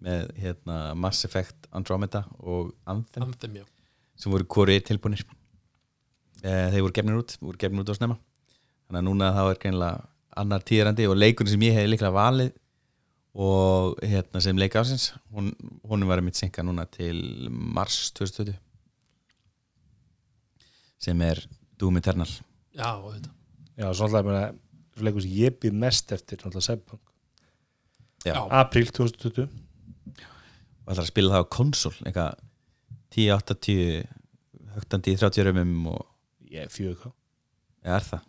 [0.03, 3.57] með hérna, Mass Effect Andromeda og Anthem Anthem,
[4.17, 5.23] sem voru hvori tilbúinir
[6.43, 8.19] e, þeir voru gefnir út, voru gefnir út á snemma.
[8.87, 10.05] Þannig að núna þá er greinlega
[10.37, 12.53] annar tíðrandi og leikurinn sem ég hef líklega valið
[13.37, 15.51] og hérna sem leik ásins hún,
[15.85, 18.57] hún var mitt senka núna til mars 2020
[20.97, 21.43] sem er
[21.77, 22.29] Doom Eternal.
[22.73, 23.29] Já, þetta
[23.77, 24.47] já, svo alltaf meina,
[24.95, 27.03] svo leikur sem ég býð mest eftir náttúrulega Cyberpunk.
[28.57, 32.41] April 2020 og ætlar að spila það á konsól eitthvað
[33.13, 36.01] 10, 8, 10 högtandi í 30 römmum og
[36.49, 37.11] ég er 4K
[37.85, 38.25] eða er það?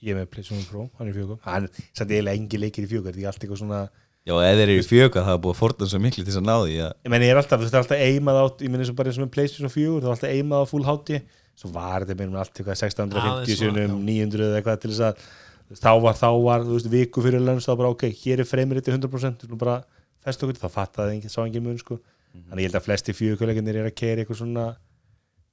[0.00, 2.90] Ég er með PlayStation Pro, hann er 4K hann er samt eiginlega engi leikir í
[2.92, 3.80] 4K þetta er allt eitthvað svona
[4.28, 6.40] Já, eða þeir eru í fjöga það er búið að forða svo miklu til þess
[6.40, 8.64] að ná því að ég menn ég er alltaf, þú veist, það alltaf eimað átt
[8.64, 10.66] ég menn eins og bara eins og með PlayStation 4 það er alltaf eimað á
[10.70, 11.20] full HD
[11.60, 15.06] svo var þetta meðum allt eitthvað 650 Aðeins svona, sinum 900 eða eitthvað til þess
[15.08, 15.24] að
[15.70, 18.48] veist, þá var, þá var, þú veist, viku fyrir lönns þá bara ok, hér er
[18.48, 19.78] fremur þetta 100% þú bara
[20.20, 21.96] fest okkur, þá fattaði engin, sá engin mun sko,
[22.36, 24.66] þannig ég held að flesti fjöguleikinir er að keri eitthvað svona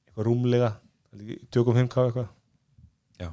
[0.07, 0.73] eitthvað rúmlega
[1.55, 2.31] 2.5k eitthvað.
[3.21, 3.29] Já.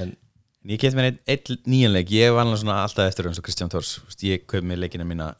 [0.00, 0.14] en
[0.64, 4.22] En ég get mér einn ein nýjanleik, ég var alltaf eftir eins og Kristján veist,
[4.24, 5.34] ég kaup mér leikina mína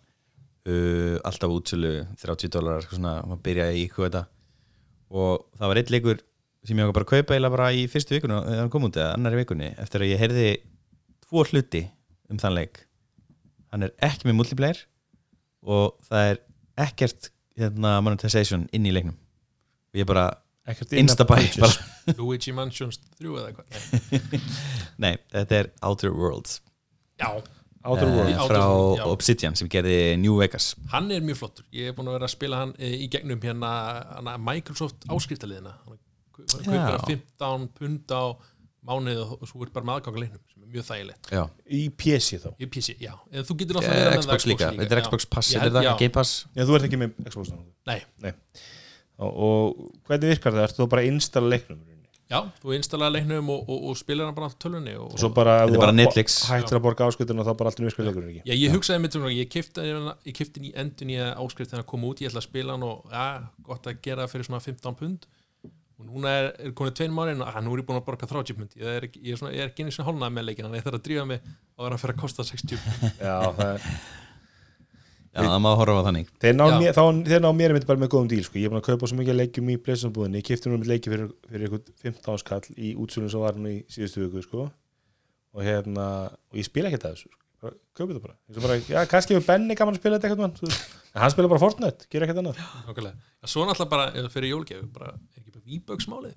[0.69, 4.23] uh, alltaf útsölu 30 dólarar, svona, maður byrja í hvað þetta.
[5.17, 6.21] Og það var einn leikur
[6.69, 9.01] sem ég var bara að kaupa eiginlega bara í fyrstu vikunni þegar hann kom út
[9.01, 10.47] eða annari vikunni eftir að ég heyrði
[11.25, 11.83] tvo hluti
[12.29, 12.85] um þann leik.
[13.73, 14.85] Hann er ekki með multiplayer
[15.65, 16.41] og það er
[16.85, 19.17] ekkert hérna, monetization inn í leiknum.
[19.95, 20.29] Og ég bara
[20.67, 21.41] instabæ
[22.19, 23.67] Luigi Mansions 3 eða eitthvað
[24.25, 24.41] Nei.
[25.05, 26.61] Nei, þetta er Outer Worlds
[27.21, 27.29] já,
[27.85, 28.65] Outer eh, Worlds Outer frá
[29.01, 29.05] já.
[29.13, 32.35] Obsidian sem gerði New Vegas hann er mjög flottur ég er búin að vera að
[32.37, 33.71] spila hann eh, í gegnum hérna,
[34.17, 35.77] hana Microsoft áskriftarliðina
[36.35, 36.97] kaupir Já.
[36.97, 38.25] að 15 pund á
[38.85, 42.41] mánuð og svo er bara með aðganga leiknum sem er mjög þægilegt Já, í PC
[42.43, 45.03] þá í PC, já, en þú getur náttúrulega verið með Xbox líka, þetta er.
[45.07, 45.93] Xbox Pass Ég er þetta já.
[46.03, 48.11] Game Pass Já, þú ert ekki með Xbox náttúrulega.
[48.25, 48.35] Nei.
[49.19, 50.69] Og, og hvernig virkar það?
[50.69, 51.83] Ertu þú bara að installa leiknum?
[52.25, 55.29] Já, þú installaði leiknum og, og, og spilar hann bara á tölunni og, Og svo
[55.37, 55.93] bara, er bara.
[55.93, 59.17] Hættir að borga áskutina þá bara allt í virkar leikurinn ekki Já, ég hugsaði mitt
[59.17, 62.41] svona, ég kefti ég hann í endun í áskrift þegar hann kom út, ég ætla
[62.41, 63.29] að spila hann og ja,
[63.69, 65.29] gott að gera það fyrir svona 15 pund
[65.69, 68.59] og núna er, er konið tvein mánu og nú er ég búin að borga 30
[68.59, 70.81] pund ég er, ég er, svona, ég er ekki einu sinni hálnað með leikin þannig
[70.81, 73.25] að ég þarf að drífa mig og það er að fyrir að kosta 60 pund
[73.29, 73.91] Já, það er
[75.35, 76.29] Já, það má horfa á þannig.
[76.43, 78.59] Þeir ná, mér, þá, þeir ná mér einmitt bara með góðum díl sko.
[78.61, 81.11] Ég er búin að kaupa svo mikið leikjum í Pleisambúðinni Ég kipti nú með leiki
[81.11, 84.69] fyrir, fyrir eitthvað 15 áskall í útsölun sem var nú í síðustu viku sko.
[85.55, 87.43] og hérna og ég spila ekkert að þessu sko.
[87.67, 88.37] bara, Kaupi þetta bara.
[88.63, 90.55] Bara Já, kannski hefur Benni gaman að spila þetta eitthvað mann,
[91.15, 92.57] en hann spila bara Fortnite, gera ekkert annað.
[93.45, 96.35] Svo náttúrulega bara fyrir jólgjöf bara, er ekki bara výböksmálið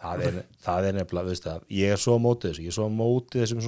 [0.00, 2.76] það er, það er nefnilega, veist það ég er svo á móti þessu, ég er
[2.78, 3.60] svo á móti þessum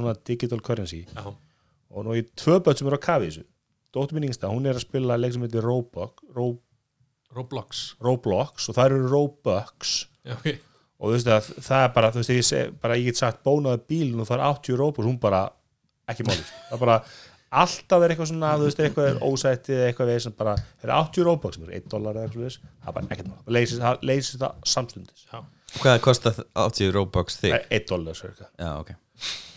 [3.92, 6.46] eru Dóttir mín yngsta, hún er að spila leik sem heitir Roblox, Ro,
[7.37, 7.83] Roblox.
[8.00, 9.96] Roblox og það eru Robux.
[10.24, 10.48] Já, ok.
[11.02, 13.42] Og þú veist að það er bara, þú veist, ég, seg, bara, ég get sagt
[13.44, 15.42] bónaði bílinn og það er 80 Robux hún bara,
[16.09, 16.98] ekki máli það er bara,
[17.62, 20.94] alltaf er eitthvað svona þú veist, eitthvað er ósætti eða eitthvað veið sem bara, er
[20.94, 24.07] 80 Robux, sem er 1 dólar eða eitthvað svoleiðis, það er bara ekkert máli, það
[24.07, 27.59] leysist, það það samstundis, Já, Hvað kostar 80 Robux þig?
[27.72, 28.50] 1 dólar cirka.
[28.61, 28.94] Já, ok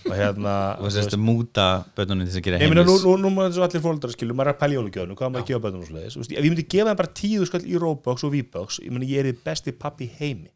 [0.05, 3.13] og hérna Og sérst að múta bönnunum til þess að gera meina, nú, heimis nú,
[3.23, 5.49] nú maður þessu allir fóldrar skilur, maður er að pæla í jólugjöfnu, hvað maður að
[5.51, 8.35] gefa svoleiðis, Þú veist, ef ég myndi gefa þeim bara tíu skall í Robux og
[8.35, 10.51] V-Bucks, ég meina, ég er þið besti pappi heimi.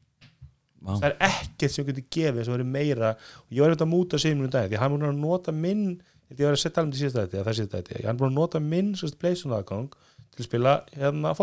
[0.80, 0.94] Vá.
[0.96, 3.10] það er ekkert sem ég geti gefið sem verið meira.
[3.50, 5.52] Og ég var eitthvað að múta sig um dag því hann er búin að nota
[5.52, 5.84] minn
[6.30, 8.90] ég var að setja alveg til síðasta þetta, það hann er búin að nota minn
[8.96, 9.90] aðgang
[10.30, 11.34] til að spila hérna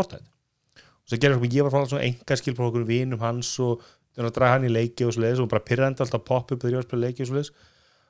[4.17, 6.73] Þannig að draga hann í leiki og svoleiðis og bara pyrrandi alltaf pop up þegar
[6.73, 7.51] ég var að spila leiki og svoleiðis.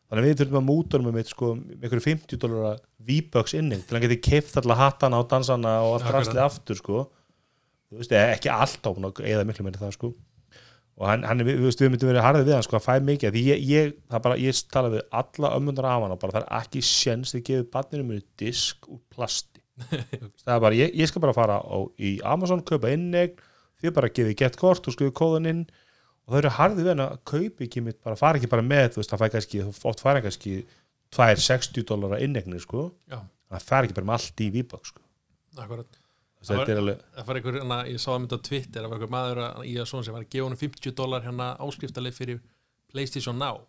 [0.07, 2.77] Þannig að við þurfum að múta hann með mitt sko með einhverju 50 dólar
[3.09, 6.79] V-Bucks inni til að hann geti keift alla hattana og dansana og allt rastlið aftur
[6.79, 7.03] sko.
[7.97, 10.13] Veist, ekki alltaf eða miklu meiri það sko.
[10.97, 13.43] Og hann, hann við, við myndum verið harðið við hann sko, að fæ mikið, því
[13.51, 16.83] ég, ég, bara, ég tala við alla ömmundar af hann og bara það er ekki
[16.89, 19.61] sjens þið gefið barninu mjög disk úr plasti.
[20.47, 23.35] Bara, ég, ég skal bara fara á, í Amazon, kaupa innegn
[23.83, 25.61] þið bara gefið gett kort og skrifið kóðan inn
[26.27, 29.01] og það eru harðið hann að kaupa ekki mitt, bara fara ekki bara með, þú
[29.03, 29.63] veist, það fæ kannski
[29.93, 30.57] oft fara kannski
[31.15, 33.21] 2-60 dólar innegnir, sko, já,
[33.53, 35.03] það fær ekki bara með allt í V-Bucks, sko.
[35.57, 36.01] Akkurat.
[36.47, 38.99] Þetta er alveg, Það var einhver, hérna, ég sá það mynd á Twitter það var
[38.99, 42.15] einhver maður að- í að svona sem var að gefa honum 50 dólar hérna áskriftalið
[42.15, 42.41] fyrir
[42.93, 43.63] Playstation Now.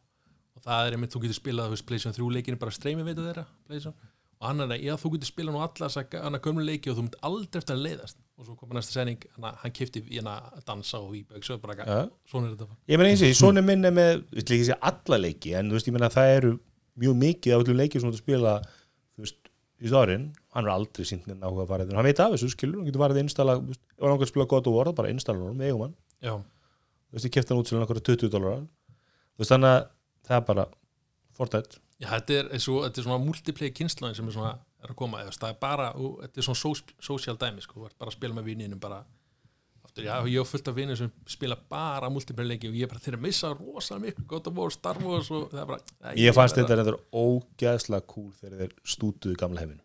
[0.57, 3.45] Og það er einmitt, þú getur spilað, veist, Playstation 3 leikinu bara streymi veitu þeirra,
[3.65, 3.95] Playstation
[4.37, 6.97] og hann er að, já, þú getur spilað nú alla þessa hana gömlu leiki og
[6.97, 8.17] þú mynd aldrei eftir að leiðast.
[8.37, 10.35] Og svo kom næsta sending, hana, hann kifti hérna
[10.67, 11.85] dansa og výbögg, svo er bara ja.
[12.29, 14.61] svona er þetta Ég meina eins og því, svona minn er með, við ætlum ekki
[14.61, 16.51] að segja alla leiki, en þú veist, ég meina það eru
[17.01, 18.53] mjög mikið af öllum leikið sem þú að spila,
[19.17, 19.41] þú veist,
[19.77, 22.49] í árin, hann er aldrei sínt neina áhuga að fara þetta, hann veit af þessu,
[22.53, 23.61] skilur, hann getur farið að installa, ef
[24.05, 25.97] hann ákveð að spila gott og vorða, bara installa hann, með eigum hann,
[27.09, 27.17] þú
[31.57, 32.47] veist, ég kefti hann út til hann okkur 20 dólarar, þú veist, þannig að það
[32.47, 34.91] bara Fortnite, já þetta, er, svo, þetta er svona multiplayer kynslaðin sem er svona er
[34.93, 38.17] að koma, eða, það er bara, og, þetta er svona social dæmi, sko, bara að
[38.17, 38.99] spila með vininum bara
[39.87, 42.91] aftur, já, ég hef fullt af vinir sem spila bara multiplayer leiki og ég er
[42.91, 45.81] bara þeir að missa rosa miklu, gott að voru Star Wars og það er bara,
[46.03, 49.81] Æ, ég fannst þetta reyndar ógæðslega cool þegar þeir stútuðu gamla heiminu,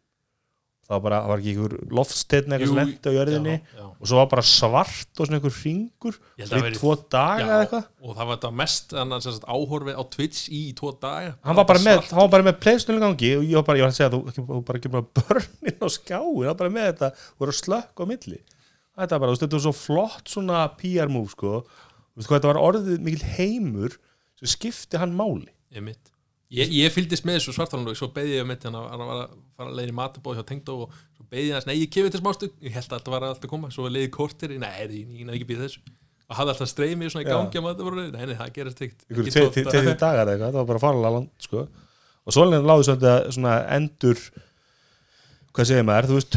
[0.92, 3.54] það var bara, það var ekki einhver loftsteinn eitthvað sem lendi á jörðinni?
[3.62, 3.86] já, já.
[3.88, 7.86] og svo var bara svart og svona einhver ringur, Ég í tvo daga eða eitthvað.
[8.02, 8.94] og það var þetta mest
[9.26, 11.32] sagt, áhorfið á Twitch í tvo daga.
[11.48, 13.86] Hann var bara með, hann var bara með playstunum gangi og ég var bara, ég
[13.88, 16.88] var að segja þú, þú bara ekki bara börnin á skjáin, hann var bara með
[16.90, 18.40] þetta þú voru slökk á milli.
[18.92, 21.62] Þetta var bara, þetta var svo flott svona PR move sko,
[22.20, 23.96] þetta var orðið mikil heimur
[24.42, 25.48] sem skipti hann máli.
[25.72, 26.11] Einmitt.
[26.52, 29.70] Ég, ég fylgdist með þessu svartarlundu svo beði ég hann að hann var að fara
[29.70, 32.20] að leiðin í matabóð hjá tengdó og svo beði ég hans, nei ég kemur til
[32.20, 35.28] smástu ég held að þetta var alltaf að koma, svo leiði kortir nei, ég, ég
[35.28, 35.80] næði ekki býð þessu
[36.28, 39.70] og hafði alltaf streymið svona í gangi á matabóðu nei, nei, það gerist ekkert ykkur
[39.70, 39.96] daga.
[40.04, 41.64] dagar eitthvað, það var bara farlega land sko.
[42.26, 44.26] og svo láðu svona, svona endur
[45.52, 46.36] hvað segir maður, þú veist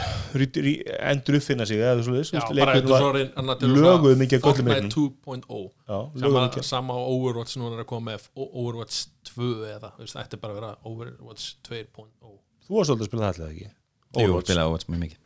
[1.12, 5.14] endur uppfinna sig eða þú veist, þetta til löguðu mikið af göllum Fortnite leiknum.
[5.24, 10.40] 2.0 já, sama, á Overwatch núna er að koma með Overwatch 2 eða það ætti
[10.42, 12.36] bara að vera Overwatch 2.0
[12.68, 13.70] þú var svolítið að spila það allir ekki?
[13.70, 14.48] Jú, Overwatch.
[14.50, 15.20] spilaði Overwatch mjög mikið.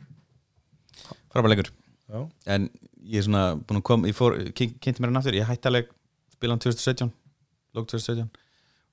[1.30, 1.68] Frábæð leikur.
[2.10, 2.20] Já.
[2.50, 2.64] En
[3.06, 5.36] ég er svona búin að koma Ég fór, kyn- kynnti mér hann aftur.
[5.38, 5.90] Ég hætti alveg
[6.34, 7.12] spila hann 2017
[7.74, 8.26] Lók 2017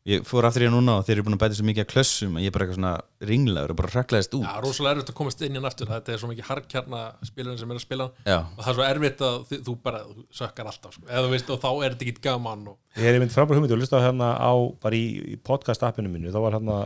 [0.07, 1.89] Ég fór aftur í hann núna og þeir eru búin að bæta svo mikið að
[1.91, 2.91] klössum að ég er bara eitthvað svona
[3.27, 4.45] ringlaður og bara hraklaðist út.
[4.47, 5.89] Já, rosalega erfitt að komast inn í aftur.
[5.91, 8.05] Þetta er svo mikið harkjarna spilurinn sem er að spila.
[8.23, 11.03] Já, og það er svo erfitt að þi- þú bara þú sökkar alltaf sko.
[11.11, 13.75] eða þú veist og þá er þetta ekki gaman og Ég er mynd frábær hugmynd
[13.75, 15.03] og hlusta hérna á bara í,
[15.35, 16.77] í podcast appinu mínu, þá var hérna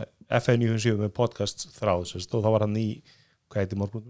[0.42, 2.88] FN97 með podcast þráð sérst, og þá var hann í,
[3.52, 4.02] hvað heitir morgun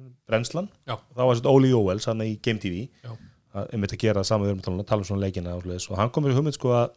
[0.89, 3.13] og þá var sérst Óli Jóels hann í Game TV, Já.
[3.55, 5.97] að einmitt að gera saman við erum að tala um- tala um svona leikina og,
[6.01, 6.91] hann kom með hugmynd sko að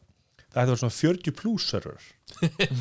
[0.55, 2.05] að vera svona 40 plus server.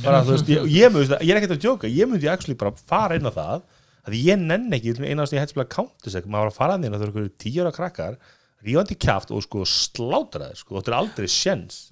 [0.04, 2.74] Bara þú veist, ég, ég, ég, ég er ekkert að djóka ég myndi actually bara
[2.88, 3.66] fara inn á það
[4.04, 6.92] að ég nenn ekki, einast ég hætti að spila Counter-Strike, maður var að fara inn
[6.92, 8.18] á það eru einhverju tíu ára krakkar
[8.64, 11.84] rífandi kjaft og sko slátraði sko, þetta er aldrei sjens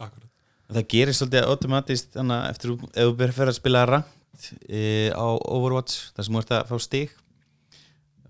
[0.73, 5.27] það gerir svolítið automatist þannig að eftir ef þú fyrir að spila rangt e, á
[5.37, 7.17] Overwatch þar sem þú ert að fá stig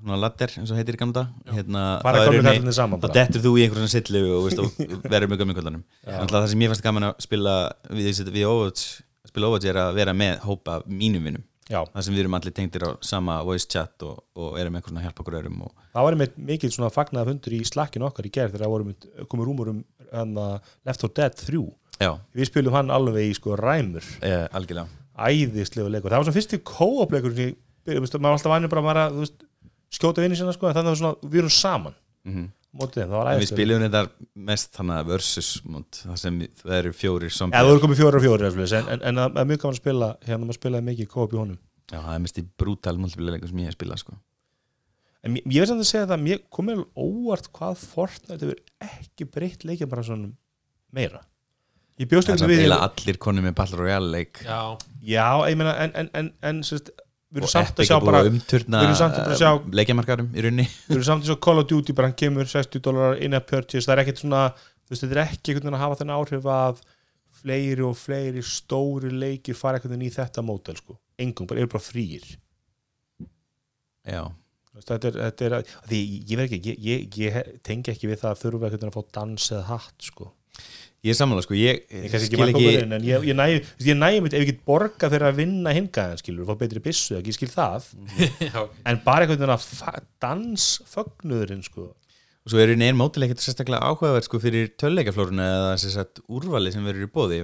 [0.03, 3.45] svona ladder eins og heitir í gamla hérna, bara þá komið kallinni saman þá dettur
[3.47, 7.25] þú í einhverjum sillu og, og verður með gömmikvöldanum það sem ég fannst gaman að
[7.27, 7.57] spila
[7.89, 12.25] við, við Overwatch, spila Overwatch er að vera með hópa mínum vinnum það sem við
[12.25, 15.37] erum allir tengdir á sama voice chat og, og erum eitthvað svona að hjálpa okkur
[15.39, 18.67] öðrum og, það var einmitt mikið svona fagnað fundur í slakkinu okkar í gerð þegar
[18.67, 19.79] það komið rúmur um
[20.13, 20.49] hana,
[20.87, 21.63] Left 4 Dead 3
[22.03, 24.07] já, við spilum hann alveg í sko ræmur.
[24.23, 24.89] Algjörlega.
[25.13, 28.73] Æðislegu leikur, það var svona fyrsti co-op leikur sem ég, byrja, veist, maður alltaf vænir
[28.73, 29.19] bara að
[29.93, 31.97] skjóta vinni sinna sko, en þannig var svona, við erum saman.
[32.29, 34.01] Mm mótið þeim, það var við æðislega spilum þetta
[34.49, 37.99] mest þannig að versus mót, það sem við- það eru fjórir zombie þú eru komið
[38.01, 40.87] fjóra og fjóra en, en, en það er mjög gaman að spila hérna maður spilaði
[40.87, 41.59] mikið co-op í honum.
[41.93, 44.17] Já, það er mest í brútal multiplayer sem ég hef spilað sko.
[45.23, 49.65] en ég, veist að segja það, mér komið alveg óvart hvað Fortnite hefur ekki breytt
[49.69, 50.33] leikja bara svona
[50.97, 51.21] meira.
[52.01, 55.27] Ég bjóst það er ekki við eiginlega allir konum með Battle Royale leik Já, já,
[55.53, 56.89] ég meina, en, en, en, en sérst,
[57.33, 60.67] við erum samt að sjá bara að umturna að sjá- leikjamarkarum í rauninni.
[60.89, 63.47] Við erum samt eins og Call of Duty bara hann kemur 60 dólarar inn að
[63.49, 63.87] purchase.
[63.89, 64.43] Það er ekkert svona,
[64.85, 66.83] þú veist, þetta er ekki einhvern veginn að hafa þennan áhrif að
[67.43, 71.71] fleiri og fleiri stóri leikir fara einhvern veginn í þetta mótel sko, engum, bara eru
[71.73, 72.27] bara frýr
[74.05, 74.23] já,
[74.77, 75.57] þetta er, þetta er
[75.89, 78.93] því ég veit ekki, ég, ég, ég tengi ekki við það að þurfa einhvern veginn
[78.93, 80.29] að fá dans eða hatt sko,
[81.03, 83.97] ég er sammála sko ég, ég skil ekki en ég, ég næ, þú veist, ég
[83.99, 87.35] næ mitt ef ég get borga fyrir að vinna hingaðan skilur, fá betri byssu, ekki
[87.35, 87.89] skil það.
[88.89, 91.89] En bara einhvern veginn að dansfögnuðurinn sko.
[92.43, 96.73] Og svo er einu einn mótileg ekkert sérstaklega áhugaverð sko fyrir töluleikaflóruna eða sagt úrvali
[96.75, 97.43] sem verður í bóði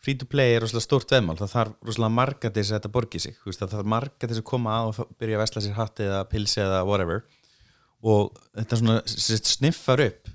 [0.00, 2.92] free to play er rosalega stórt veðmál það þarf rosalega marga til þess að þetta
[2.94, 5.74] borgi sig það þarf marga til þess að koma að og byrja að vesla sér
[5.76, 7.24] hatt eða pilsi eða whatever.
[8.00, 10.30] Og þetta svona sniffar upp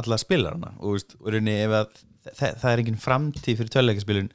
[0.00, 0.74] alla spilarana.
[0.80, 2.02] Og, veist, og rauninni ef að
[2.32, 4.30] það, það er engin framtíð fyrir töluleikaspilun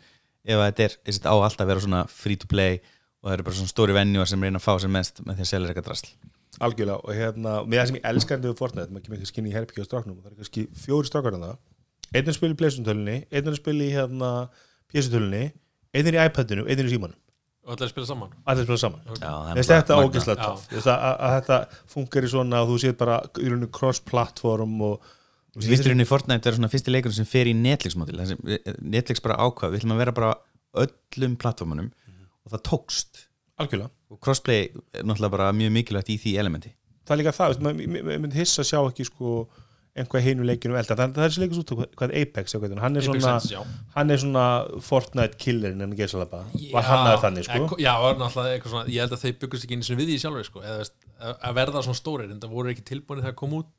[0.50, 2.80] ef að þetta er, er á alltaf að vera svona free to play
[3.19, 5.45] og það eru bara svona stóri venjúar sem reyna að fá sem mest með því
[5.45, 6.12] að selja eitthvað drasl.
[6.60, 9.54] Algjörlega og hérna, með það sem ég elskar við Fortnite, maður kemur ekki skinn í
[9.54, 11.58] herbyggja á stráknum og það er kannski fjóri strákar en það
[12.10, 14.32] einn er að spila í Playstation-tölunni, einn er að spila í hérna,
[14.89, 15.43] PS-tölunni,
[15.93, 17.19] einn er í iPadinu einn er í símanum,
[17.69, 18.34] og allir að spila saman?
[18.50, 19.06] Allir spila saman.
[19.06, 21.60] Já, það er Mér finnst þetta að, að, að þetta
[21.93, 25.10] funkar í svona að þú séð bara í rauninni cross-platform og
[25.58, 28.20] styrir í Fortnite vera svona fyrsti leikur sem fer í Netflix-mótil
[28.80, 30.38] Netflix bara ákvað, við ætlum að vera bara á
[30.86, 31.90] öllum plattformunum
[32.46, 33.24] og það tókst.
[33.60, 33.90] Algjörlega.
[34.10, 36.76] Og crossplay er náttúrulega bara mjög mikilvægt í því elementi.
[37.06, 39.34] Það er líka það, maður myndi hissa að sjá ekki sko
[40.00, 40.96] einhvað hinu leikinu elda.
[40.96, 42.76] Það, það er þessi leikus út á hvað er Apex, er.
[42.80, 43.60] Hann, er Apex svona, já.
[43.96, 44.46] hann er svona
[44.86, 46.44] Fortnite killerinn en gesalaba.
[46.54, 47.66] Já, var hann að þannig sko?
[47.66, 50.12] eh, Já, var náttúrulega eitthvað svona, ég held að þeir byggust ekki eins og við
[50.14, 53.26] því sjálfur sko, eða veist, að að verða svona stórir en það voru ekki tilbúinir
[53.26, 53.72] þegar kom út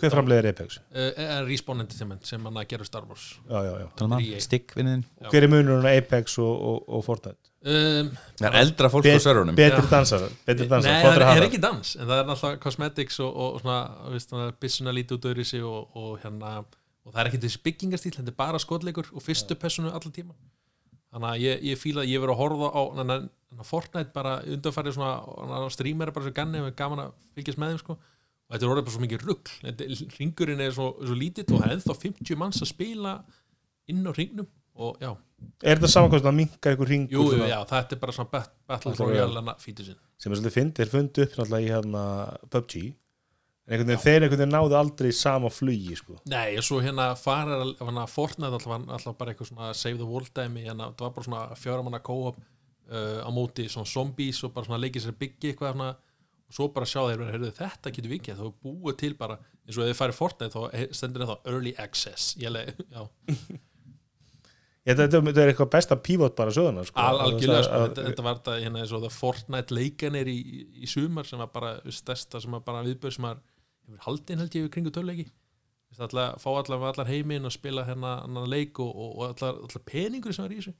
[0.00, 0.78] hver framleiðir Apex?
[0.90, 3.86] uh, Respawn Entertainment sem hann að gera Star Wars Já, já, já.
[4.00, 4.36] Talum EA.
[4.40, 5.28] að stikk vinniðin Já.
[5.34, 7.38] hver er munurinn á Apex og, og, og Fortnite?
[7.60, 8.10] um,
[8.40, 9.90] Það er eldra fólk á Bet- serverunum betri Já.
[9.92, 14.52] dansar, Nei, það er, er ekki dans en það er náttúrulega cosmetics og, og svona,
[14.60, 16.54] byssuna lítið út öðru sig og, og hérna
[17.04, 20.34] og það er ekki þessi byggingastíl, þetta er bara skotleikur og fyrstu personu allan tíma
[21.10, 23.16] þannig að ég, ég fíla að ég verið að horfa á na, na,
[23.56, 27.72] na, Fortnite bara undanfærið svona streamer er bara svo ganni og gaman að fylgjast með
[27.74, 27.96] þeim sko
[28.50, 29.50] og þetta er orðið bara svo mikið rugg
[30.18, 33.12] ringurinn er svo, svo lítill og það er ennþá 50 manns að spila
[33.90, 34.48] inn á ringnum
[34.80, 35.10] og já,
[35.62, 38.54] er þetta samankost að minka einhver ringur jú, svona, já, þetta er bara svona bat-
[38.70, 39.98] Battle Royale fítur sinn.
[40.20, 42.04] Sem er svolítið fyndi, þeir fundu upp náttúrulega í hérna
[42.54, 46.16] PUBG en einhvern veginn, þeir einhvern veginn náðu aldrei sama flugi sko.
[46.32, 50.32] Nei, og svo hérna farir hérna, Fortnite alltaf, alltaf bara eitthvað svona save the world
[50.34, 54.66] dæmi, hérna, það var bara svona fjóramanna co-op uh, á móti svona zombies og bara
[54.70, 55.90] svona leikið sér byggi eitthvað hérna,
[56.50, 59.38] og svo bara sjá þeir, heyrðu, þetta getur við ekki, þá er búið til bara
[59.62, 63.04] eins og ef þið farið Fortnite þá stendur það early access, já.
[64.88, 66.96] Ég, þetta, þetta er eitthvað besta pívot bara söguna sko.
[67.02, 70.36] al, algjörlega, sko, Að- þetta, þetta var þetta hérna eins og það Fortnite leikanir í,
[70.40, 73.42] í, í sumar sem var bara stærsta sem var bara viðbörð sem var
[73.84, 75.28] hefur haldin held ég við kringu töluleiki
[75.90, 78.16] fá allar, allar heiminn og spila hérna
[78.48, 80.74] leik og, og, og allar, allar peningur sem var í þessu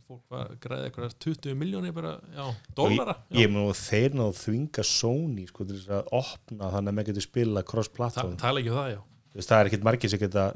[0.00, 2.44] fólk var græði eitthvað 20 miljónir bara, já,
[2.76, 6.96] dólara ég, mun og þeir náðu þvinga Sony sko, til þess að opna þannig að
[6.98, 8.32] maður getur spila cross-platform.
[8.38, 10.46] Ekki um það, það er ekkert margir sem geta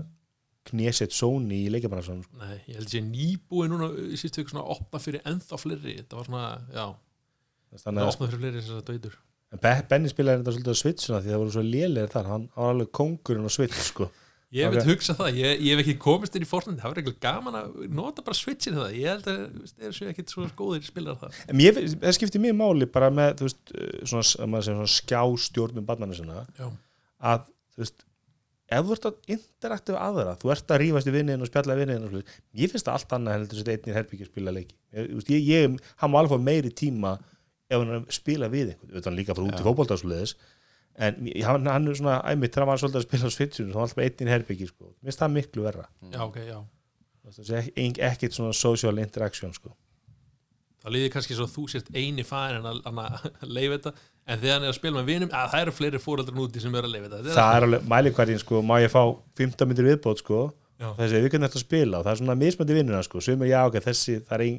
[0.67, 2.41] knésett Sony í leikjabransan sko.
[2.43, 5.95] Nei, ég held ég nýbúið núna í sístu ykkur svona að opna fyrir ennþá fleiri.
[6.01, 6.45] Þetta var svona,
[6.75, 6.87] já,
[7.77, 9.19] það að opnaði fyrir fleiri þess að dveitur.
[9.55, 12.49] En Be- Benny spilaði þetta svolítið á Switchuna því það voru svo lélegir þar, hann
[12.57, 14.09] var alveg kongurinn á Switch sko.
[14.57, 17.19] Ég veit hugsa það, ég, ég hef ekki komist inn í Fortnite, það var eitthvað
[17.27, 19.39] gaman að nota bara switchin það, ég held að
[19.73, 23.13] það er svo ekkit svo góðir spilar það en ég, það skipti mér máli bara
[23.13, 23.77] með þú veist,
[24.09, 26.69] svona, segir svona skjástjórnum barnana sinna Já,
[27.33, 28.07] að þú veist,
[28.67, 31.77] ef þú ert að interakta við aðra þú ert að rífast í vinniðin og spjalla
[31.77, 34.77] við vinniðin ég finnst það allt annað heldur einnig herbyggja að spila leiki.
[34.97, 37.17] Ég, ég, ég, hann má alveg meiri tíma
[37.67, 40.35] ef hann spila við einhvern við hann líka frá út í fótboltasluðis
[40.97, 43.77] en hann, hann er svona æmitt þegar hann var svolítið að spila á svitsinu þá
[43.77, 44.85] var alltaf einnig herbyggja sko.
[44.93, 45.89] mér finnst það miklu verra.
[46.13, 46.59] Já, ok, já.
[47.27, 49.75] Það er ekki, ekkit svona social interaction sko.
[50.83, 53.93] þá líði kannski svo að þú sért eini fæðin en að, að leifa þetta
[54.27, 56.75] en þegar hann er að spila með vinum, að það eru fleiri fóreldrar núti sem
[56.79, 57.35] eru að leifa þetta.
[57.37, 59.03] Það er alveg mælikvarðin sko, má ég fá
[59.43, 60.41] 15 myndir viðbót sko,
[60.81, 60.89] Já.
[60.99, 61.95] þessi við kannum þetta að spila?
[61.99, 64.57] Og það er svona mismöndi vinnuna sko, sem er já ok, þessi það er, ein,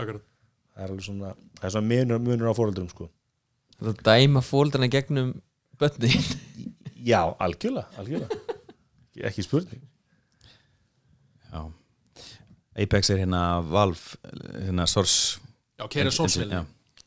[0.00, 0.24] Akkurat.
[0.74, 3.10] það er alveg svona, það er svona munur, munur á fóreldrum sko.
[3.80, 5.30] Það dæma fóldrana gegnum
[5.80, 6.10] bönni
[7.12, 8.28] já, algjörlega, algjörlega
[9.30, 9.82] ekki spurning
[11.50, 11.64] Já.
[12.78, 13.98] Apex er hérna Valve
[14.62, 15.40] hérna Source
[15.80, 16.60] já, kæra sólsveil Já.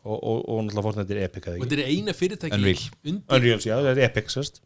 [0.03, 2.83] og, og, og náttúrulega Fortnite er Epic eða og ekki þetta er eina fyrirtæki Unreal.
[3.05, 4.59] undir, Unreal, já, það er Epic sérst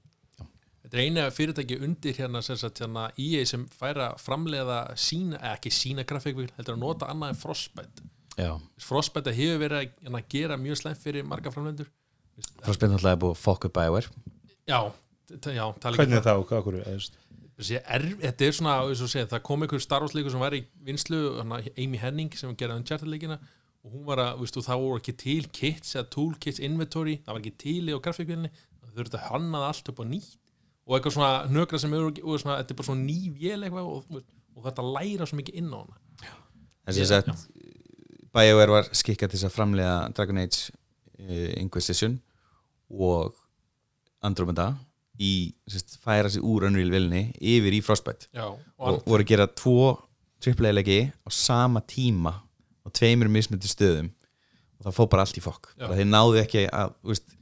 [0.88, 5.36] þetta er eina fyrirtæki undir hérna, sem, sagt, hérna EA sem fær að framleiða sína,
[5.42, 8.08] eða ekki sína grafíkvíl heldur að nota annað en Frostbite.
[8.38, 8.52] Já.
[8.80, 11.90] Frostbite hefur verið að hérna, gera mjög slæmt fyrir marga framleidendur
[12.38, 14.26] Frostbite náttúrulega er búið að fokka upp Bioware.
[14.70, 14.80] Já,
[15.34, 19.28] já tala ekki hvernig um og hvað okkur er, þetta er svona, eins og segja,
[19.32, 22.84] það kom einhver Star Wars leikur sem var í vinslu hana, Amy Henning sem gerði
[22.84, 23.40] Uncharted leikina
[23.82, 27.56] og hún var að, það voru ekki til kits eða toolkits inventory, það var ekki
[27.64, 30.36] til í á grafíkvélinni, það þurfti að hannaða allt upp á nýtt
[30.88, 33.90] og eitthvað svona nökra sem eru, og svona, þetta er bara svona ný vél eitthvað
[33.92, 36.36] og, og, og þetta læra svo mikið inn á hana.
[36.88, 37.48] Þessi Já, sett
[38.38, 42.18] BioWare var skikkað til þess að framlega Dragon Age uh, Inquisition
[42.88, 43.36] og
[44.26, 44.72] Andromeda
[45.18, 48.30] í sérst, færa sig úr Unreal vilni yfir í Frostbite.
[48.36, 49.96] Já, og, og voru að gera tvo
[50.44, 54.12] AAA-legi á sama tíma á tveimur mismyndu stöðum.
[54.78, 55.72] Og það fór bara allt í fokk.
[55.80, 57.34] Þeir náðu ekki að úst,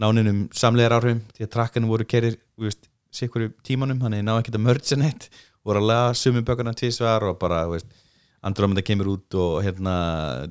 [0.00, 2.38] náninum samlegar áhrifum því að trakkanum voru kerir
[3.12, 5.28] sikkur tímanum, þannig þeir náðu ekki að mörgja neitt
[5.66, 7.90] voru að laga sumi bökuna tvísvar og bara úst,
[8.42, 9.92] Andromeda kemur út og hérna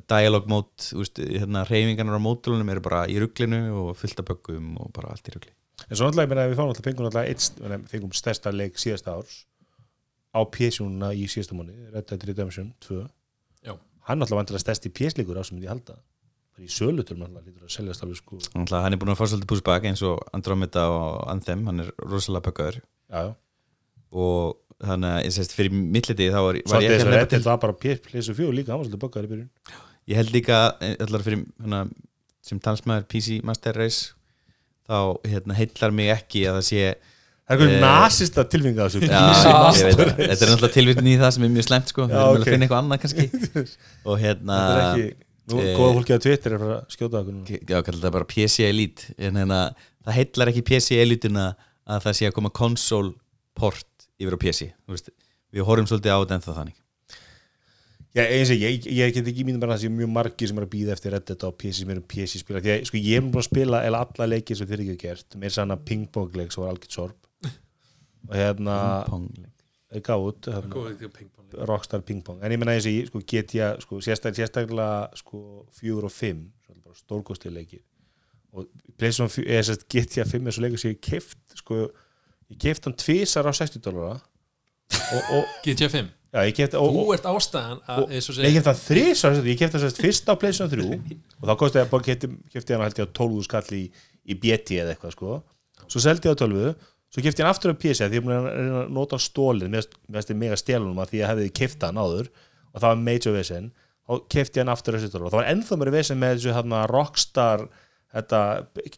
[0.07, 4.77] dialog mode, úst, hérna reyfingarnar á mótulunum eru bara í rugglinu og fullt af bökkum
[4.79, 5.55] og bara allt í ruggli
[5.89, 9.15] En svo náttúrulega, ég meina, við fáum náttúrulega fengum náttúrulega eitt, fengum stærsta leik síðasta
[9.17, 9.41] árs
[10.31, 13.01] á PS-júnuna í síðasta mánu, Red Dead Redemption 2
[13.65, 13.73] Já.
[14.07, 15.97] hann náttúrulega vantilega stærsti PS-leikur á sem ég halda
[16.65, 18.39] í sölutur náttúrulega lítur að seljast alveg sko.
[18.47, 21.83] Þannig að hann er búin að fá svolítið pushback eins og Andromeda og Anthem, hann
[21.85, 23.23] er rosalega bökkaður já,
[24.11, 27.37] og þannig að ég sést fyrir mittliti þá var, var ég ekki að nefna til
[27.37, 29.49] Dead var bara PS4 líka, hann var svolítið böggar í byrjun.
[30.11, 31.83] Ég held líka eh, allar fyrir hana,
[32.41, 34.15] sem talsmaður PC Master Race
[34.89, 34.97] þá
[35.29, 36.83] hérna, heillar mig ekki að það sé
[37.51, 39.79] Það er eitthvað Eh, nasista tilfinga þessu það.
[39.81, 42.05] þetta er náttúrulega tilvittin í það sem er mjög slemt sko.
[42.07, 43.25] við erum vel að finna eitthvað annað kannski.
[44.07, 44.59] Og hérna
[45.51, 47.59] nú eh, góða fólki á Twitter er bara að skjóta okkur núna.
[47.59, 49.15] Já, kallar þetta bara PC Elite.
[49.17, 49.61] En hérna,
[50.05, 51.47] það heillar ekki PC Elite-una
[51.91, 53.13] að það sé að koma console
[53.57, 55.11] port yfir á PC veist,
[55.51, 56.77] við horfum svolítið á þetta ennþá þannig.
[58.11, 60.57] Já, eins og ég, ég get ekki mínum bara að það sé mjög margir sem
[60.59, 62.99] er að býða eftir Red Dead á PC sem eru PC spila, því að sko
[62.99, 65.37] ég er búin að spila eða alla leikir sem þeir ekki hafa gert.
[65.39, 67.29] Mér sann að ping-pong leik sem var algjört sorp.
[68.27, 68.75] Og hérna
[69.07, 69.29] Pong.
[69.39, 69.50] ég
[69.99, 70.83] gaf út hérna.
[71.67, 75.41] Rockstar ping-pong, en ég menna eins og ég sko, get ég, sko, sérstaklega, sérstaklega sko,
[75.75, 76.45] fjögur og fimm,
[76.95, 77.83] stórkosti leikir.
[78.55, 78.67] Og
[78.99, 81.83] Playstation 4 eða sérst get ég að fimm er svo leikur sem ég keft sko,
[82.51, 84.17] ég keft hann tvisar á 60 dólara
[84.91, 88.81] og, og GTA 5 já, ég keft og, Þú ert ástæðan að, ég kefti hann
[88.81, 92.83] þrísar, ég hann sérst fyrst á Playstation 3 og þá kosti ég að kefti hann
[92.83, 93.81] held ég á 12 skall í,
[94.27, 95.39] í BT eða eitthvað sko.
[95.87, 96.75] Svo seldi ég á 12,
[97.11, 100.41] svo kefti ég hann aftur á PC því að að nota stólin mér finnst ég
[100.41, 102.31] mega stelunum að því að hefði kefti hann áður
[102.71, 103.71] og það var major vesen
[104.11, 106.37] og kefti ég hann aftur á þessu dólar og það var ennþá mér vesen með
[106.37, 107.67] þessu hérna Rockstar
[108.11, 108.41] þetta,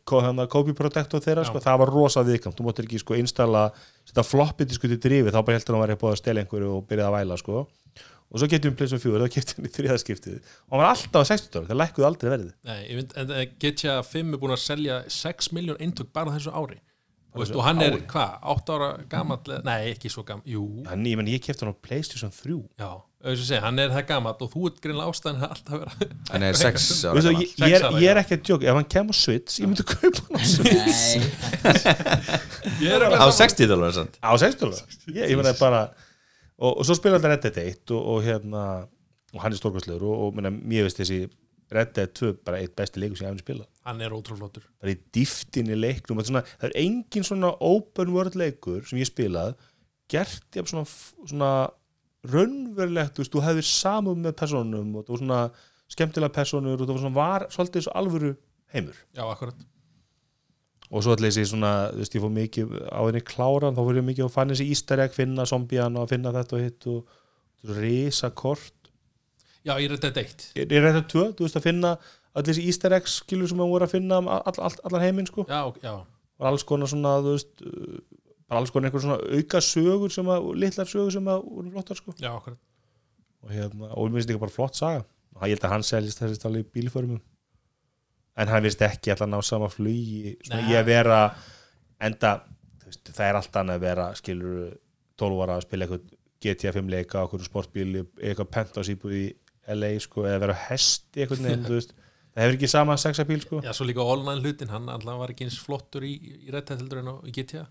[0.10, 2.58] hérna, copy protector þeirra, sko, það var rosa viðkvæmt.
[2.58, 3.67] Þú máttir ekki sko installa
[4.10, 6.88] þetta floppy disku til drifið, þá bara heldur hann var búið að stela einhverju og
[6.89, 7.65] byrjaði að væla sko.
[8.34, 11.21] Og svo getum við Playstation 4, þá getum við í þriðaskiptið og hann var alltaf
[11.21, 12.56] á 60 dólar, það lækkuði aldrei verðið.
[12.65, 16.56] Nei, ég mynd, en GTA 5 er búin að selja 6 miljón eintök bara þessu
[16.56, 16.80] ári
[17.34, 20.67] og, veist, og hann er, hvað, 8 ára gamall nei, ekki svo gamall, jú.
[20.86, 22.89] Hann, ég, menn, ég kefti hann á Playstation 3 já,
[23.24, 26.46] auðvitað segja, hann er það gamall og þú ert greinlega ástæðan að alltaf vera hann
[26.50, 27.43] er sex ára Veistu, gamall.
[27.43, 29.86] ég, ég, er, ég er ekki að djóka, ef hann kem á Switch ég myndi
[29.89, 31.03] kaupa hann á Switch.
[32.84, 34.82] Ég er á 60 dólar samt á 60 dólar?
[35.10, 35.84] Ég, ég meina bara
[36.58, 38.64] og, og svo spila þetta Red Dead 1 og, og hérna
[39.34, 41.24] og hann er stórkvæslegur og, mér veist þessi
[41.74, 44.94] Red Dead 2 bara eitt besti leikur sem ég hef spila hann er ótrúflottur bara
[44.94, 49.10] í dýftinni leiknum þetta er svona, það er engin svona open world leikur sem ég
[49.10, 49.56] spilað
[50.12, 50.88] gert ég svona,
[51.26, 51.54] svona
[52.30, 55.40] raunverulegt, þú veist, þú hefðir samum með personum og þú svona,
[55.92, 58.34] skemmtilega personur og það var, svona, var svolítið svo alvöru
[58.74, 59.00] heimur.
[59.16, 59.66] Já, akkurat.
[60.94, 64.00] Og svo allir þessi svona, þú veist, ég fór mikið á henni kláran, þá fór
[64.00, 67.20] ég mikið að fann þessi egg, finna zombian og finna þetta og hitt og,
[67.64, 68.90] risa kort
[69.64, 70.42] já, ég er þetta eitt.
[70.60, 71.94] Ég er þetta tvö, þú veist, að finna
[72.34, 75.30] allir þessi easter eggs, skilur sem að voru að finna um all, all, allan heiminn,
[75.30, 75.46] sko.
[75.50, 75.96] Já, já,
[76.40, 80.90] og alls konar svona, veist bara alls konar einhver svona auka sögur sem að, litlar
[80.90, 82.16] sögur sem að voru flottar, sko.
[82.22, 82.34] Já,
[83.44, 85.06] og hérna, og mér finnst þetta bara flott saga.
[85.34, 87.22] Og ég held að hann seljist þessi stali í bílförmum
[88.40, 90.72] en hann finnst ekki alltaf ná sama flugi svona Nei.
[90.74, 91.20] ég að vera
[92.04, 92.34] enda,
[92.86, 94.56] veist, það er allt annað að vera skilur
[95.22, 96.08] 12 ára að spila eitthvað
[96.44, 99.26] GTA 5 leika okkur sportbíl eitthvað íbúð í
[99.74, 101.94] LA sko, eða vera hesti eitthvað nefn, þú veist
[102.34, 103.62] það hefur ekki sama sexapíl sko.
[103.66, 106.18] Já, svo líka online hlutin, hann alltaf var ekki eins flottur í,
[106.48, 107.68] í réttættildur en á í GTA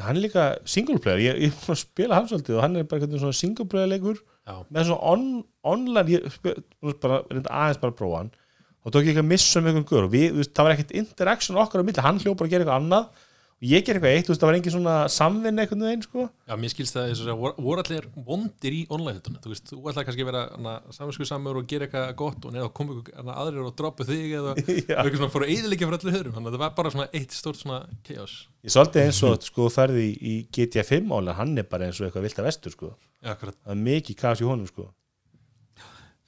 [0.00, 2.86] hann er líka single player, ég, ég búin að spila hann svolítið og hann er
[2.88, 5.26] bara svona single player leikur já, með svona on,
[5.68, 6.54] online ég spil,
[7.02, 8.30] bara, reynda aðeins bara að prófa hann.
[8.82, 11.60] Og tók ég ekki að missa um einhvern guður og við, það var ekkert interaction
[11.60, 13.28] okkar á milli, hann hljóð bara að gera eitthvað annað
[13.62, 16.24] ég ger eitthvað eitt, þú veist, það var engin svona samvinn einhvern veginn, sko.
[16.48, 20.08] Já, mér skilst það þess að voru allir vondir í online þú veist, þú ætlaði
[20.08, 23.68] kannski að vera saminsku samur og gera eitthvað gott og neða koma ykkur hana, aðrir
[23.68, 26.74] og droppa þig eða eitthvað svona fóru eðilegja fyrir allir hörum þannig að það var
[26.80, 28.34] bara svona eitt stórt svona chaos.
[28.66, 32.02] Ég svolítið eins og, sko, ferði í, í GTA 5 álega, hann er bara eins
[32.02, 32.92] og eitthvað vilt að vestur, sko.
[33.22, 34.90] Já, akkurat, það er mikið kas í honum, sko.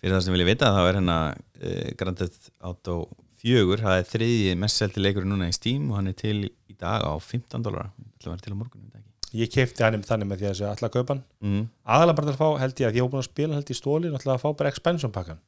[0.05, 2.97] Fyrir það sem vilja vita þá er hérna uh, Grand Theft Auto
[3.45, 6.77] 4 það er þriðji mest selti leikur núna í Steam og hann er til í
[6.81, 7.91] dag á 15 dólar
[8.25, 9.41] Það var til á morgun, veit það ekki.
[9.43, 11.67] Ég kefti hann einmitt þannig með því að þessi alltaf kaupan mm.
[11.85, 13.79] aðalega bara til að fá, held ég að ég var búin að spila held ég
[13.79, 15.43] stóli, náttúrulega að fá bara expansion pakkan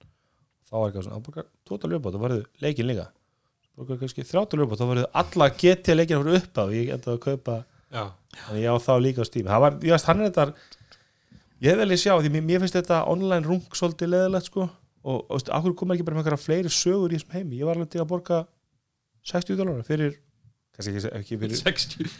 [0.67, 3.07] þá var eitthvað svona, að borga tóta lögbót og varðu leikin líka.
[3.79, 7.23] Borga kannski þrjáta lögbót, þá varðu alla GT leikin fyrir upp á, ég endaði að
[7.27, 7.59] kaupa.
[7.95, 8.03] Já,
[8.43, 9.47] þannig ég á þá líka á Steam.
[9.47, 10.47] Það var, ég veist, hann er þetta
[11.63, 14.67] ég hef vel í sjá, því mér, mér finnst þetta online rung svolítið leðilegt sko
[15.07, 17.69] og, og veist, akkur koma ekki bara með einhverja fleiri sögur í þessum heimi, ég
[17.69, 18.41] var alveg til að borga
[19.31, 20.17] 60 dólar fyrir
[20.75, 22.11] kannski ekki, ekki fyrir 60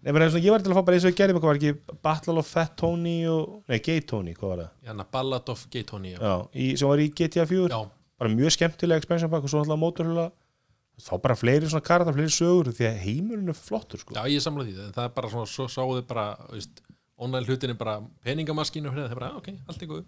[0.00, 1.58] Nei, og ég var til að fá bara eins og ég gerði með hvað var
[1.58, 4.70] ekki Battle of Fat Tony og, nei, Gay Tony, hvað var það?
[4.88, 7.80] hérna, Ballad of Gay Tony já, Já, í, sem var í GTA 4 já,
[8.22, 10.30] bara mjög skemmtilega expansion pack og svo alltaf mótorhula
[11.00, 14.16] þá bara fleiri svona karta, fleiri sögur því að heimurinn er flottur sko.
[14.16, 16.82] Já ég samla því en það er bara svona, svo sáðu bara veist,
[17.20, 20.02] online hlutin er bara peningamaskinu það er bara, ok, allt er góð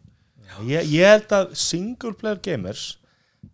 [0.68, 2.84] ég, ég held að single player gamers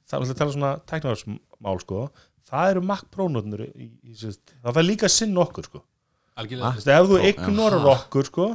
[0.09, 2.01] það er alltaf að tala svona tæknaðarsmál sko
[2.49, 5.83] það eru Mac Pro nótnur í, í, í, það fær líka sinn okkur sko.
[6.39, 7.29] Algjörlega, ef þú Ó, já.
[7.35, 8.47] ignorar okkur sko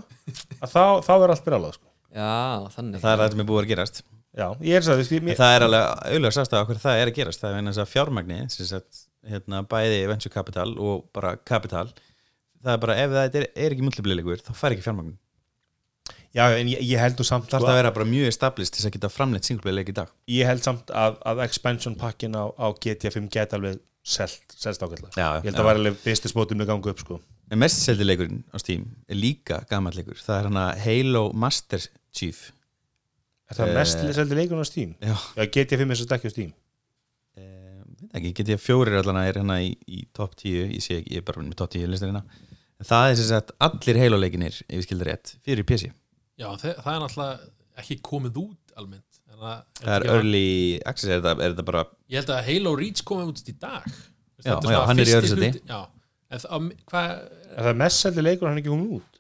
[0.64, 1.88] að þá, þá er allt brjálað sko.
[2.14, 2.32] Já,
[2.74, 3.02] þannig.
[3.04, 4.04] Það er það sem er búið að gerast.
[4.34, 7.02] Já, ég er það, því, En mér, Það er alveg auðvitað sást að okkur það
[7.02, 7.44] er að gerast.
[7.44, 11.86] Það er þess að fjármagni sem sagt, hérna, bæði venture capital og bara capital
[12.64, 15.16] það er bara ef það er, er ekki multiplileikur þá fær ekki fjármagni
[16.34, 18.74] já, en ég, ég held þú samt Það sko, er að vera bara mjög established
[18.74, 20.12] til þess að geta framleitt singleplayer í dag.
[20.34, 25.14] Ég held samt að, að expansion pakkin á, á GTA 5 get alveg selst ákveðlega
[25.16, 27.20] Já, ég held að það var alveg business mótum með gangu upp sko.
[27.54, 30.18] En mest seldi leikurinn á Steam er líka gammal leikur.
[30.20, 31.80] Það er hana Halo Master
[32.12, 32.49] Chief.
[33.51, 34.95] Er það Eh, mest seldi leikurinn á Steam?
[34.99, 36.51] Já, Já, GTA 5 er svo ekki á Steam.
[37.38, 37.84] Eh,
[38.18, 41.24] ekki, get ég fjórir allan er hérna í, í top 10 ég sé ekki, ég
[41.24, 42.26] er bara með top 10 listar hérna
[42.90, 46.70] það er sem sagt allir Halo leikinir ef við skildar rétt, fyrir PC já, það,
[46.84, 47.52] það er náttúrulega
[47.84, 49.20] ekki komið út almennt.
[49.34, 50.46] En það, það er early
[50.90, 53.88] access, er þetta, er þetta bara ég held að Halo Reach komið út í dag.
[54.44, 55.50] Já, er já, hann er í öðru sæti.
[55.50, 55.80] hluti- já,
[56.34, 57.12] en það, hvað
[57.54, 59.20] Er það mest seldi leikurinn hann er ekki komin út?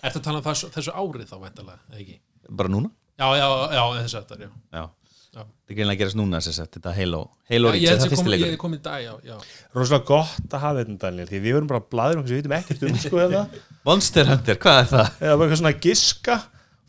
[0.00, 2.16] er það talað um þessu, þessu árið þá væntalega, eða ekki?
[2.60, 2.90] Bara núna?
[3.20, 3.46] Já, já,
[3.76, 4.50] já, þessu þetta, já.
[4.78, 4.84] Já,
[5.30, 7.20] Það er greinlega að gerast núna sagt, þetta Halo
[7.50, 9.36] Já, Reach, ég er að fyrsti kom, í dag, já, já.
[9.76, 12.54] Róslega gott að hafa þetta Daniel því við verum bara bladur um hvað við vitum
[12.56, 13.42] ekkert um sko eða
[13.86, 15.12] Monster Hunter, hvað er það?
[15.20, 16.36] eða bara eitthvað svona giska.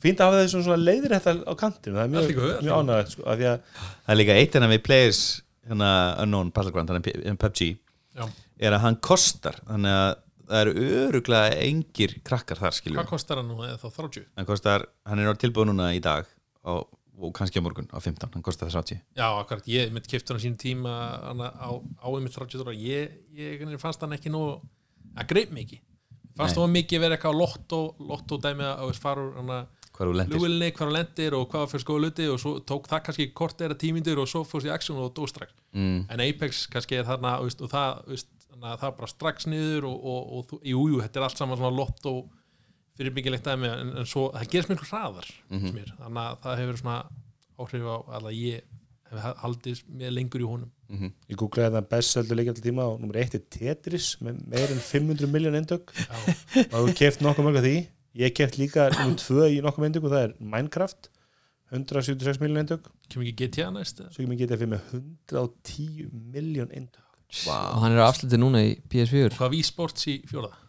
[0.01, 3.27] Fínt að hafa þessu svona leiðir þetta á kantinu það er mjög, mjög ánægðið sko
[3.29, 5.21] af því að Það er líka eitt hérna við Players
[5.69, 5.91] hérna
[6.23, 7.67] Unknown Battleground, þannig að PUBG
[8.17, 8.25] Já.
[8.65, 10.15] er að hann kostar þannig að
[10.51, 14.49] það eru öruglega engir krakkar þar skiljum hvað kostar hann nú eða þá 30 hann
[14.49, 16.25] kostar, hann er á tilbúið núna í dag
[16.65, 16.73] á,
[17.19, 20.43] og kannski á morgun á 15, hann kostar 30 já, akkurat, ég mitt kiptur hann
[20.43, 22.73] sín tíma á, á einmitt 30 dólar.
[22.77, 24.41] Ég, ég fannst hann ekki nú
[25.15, 25.79] að greip mikið
[26.37, 29.25] fannst þú mikið verið eitthvað á lottó lottó dæmi að fara
[29.91, 31.33] hvað eru lendir.
[31.35, 34.41] Og hvað fyrir skoða luti og svo tók það kannski kort eða tímyndur og svo
[34.47, 35.51] fórst í action og dó strax.
[35.75, 38.23] Mm, en Apex kannski er þarna og það,
[38.79, 41.75] það bara strax niður og, og, og þú- jú, jú, þetta er allt saman svona
[41.75, 42.07] lott
[43.01, 45.71] og fyrir byggilegt dæmi en, en svo, það gerist miklu hraðar mm
[46.01, 46.97] þannig að það hefur svona
[47.61, 48.67] áhrif á að ég
[49.11, 50.69] hef haldið með lengur í honum.
[50.91, 54.43] Mm ég googlaði það best seldu leikja alltaf tíma og nummer eitt er Tetris með
[54.53, 56.19] meir en 500 miljón eindök Já,
[56.67, 57.75] og þú keft nokkuð mörg af því.
[58.21, 61.11] Ég keft líka nummer tvö í nokkuð eindök og það er Minecraft
[61.71, 64.11] 176 miljón eindök kemur ekki GTA næst eða?
[64.11, 67.07] svo ekki mér getið fyrir með 110 miljón eindök
[67.47, 70.59] og hann er afslutið núna í PS4 hvað Wii Sports í fjóraða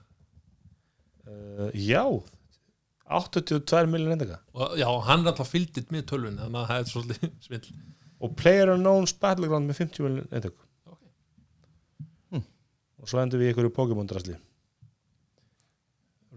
[1.33, 2.03] uh, já
[3.13, 6.91] 82 miljón eindöka og já, hann er alltaf fylgditt með tölvun þannig að það er
[6.93, 7.75] svolítið svindl
[8.23, 10.57] og Player Unknown's Battleground með 50 miljón eindök
[10.87, 11.03] Ok.
[12.37, 12.45] Hm.
[13.03, 14.37] og svo endur við í ykkur Pokémon drasli.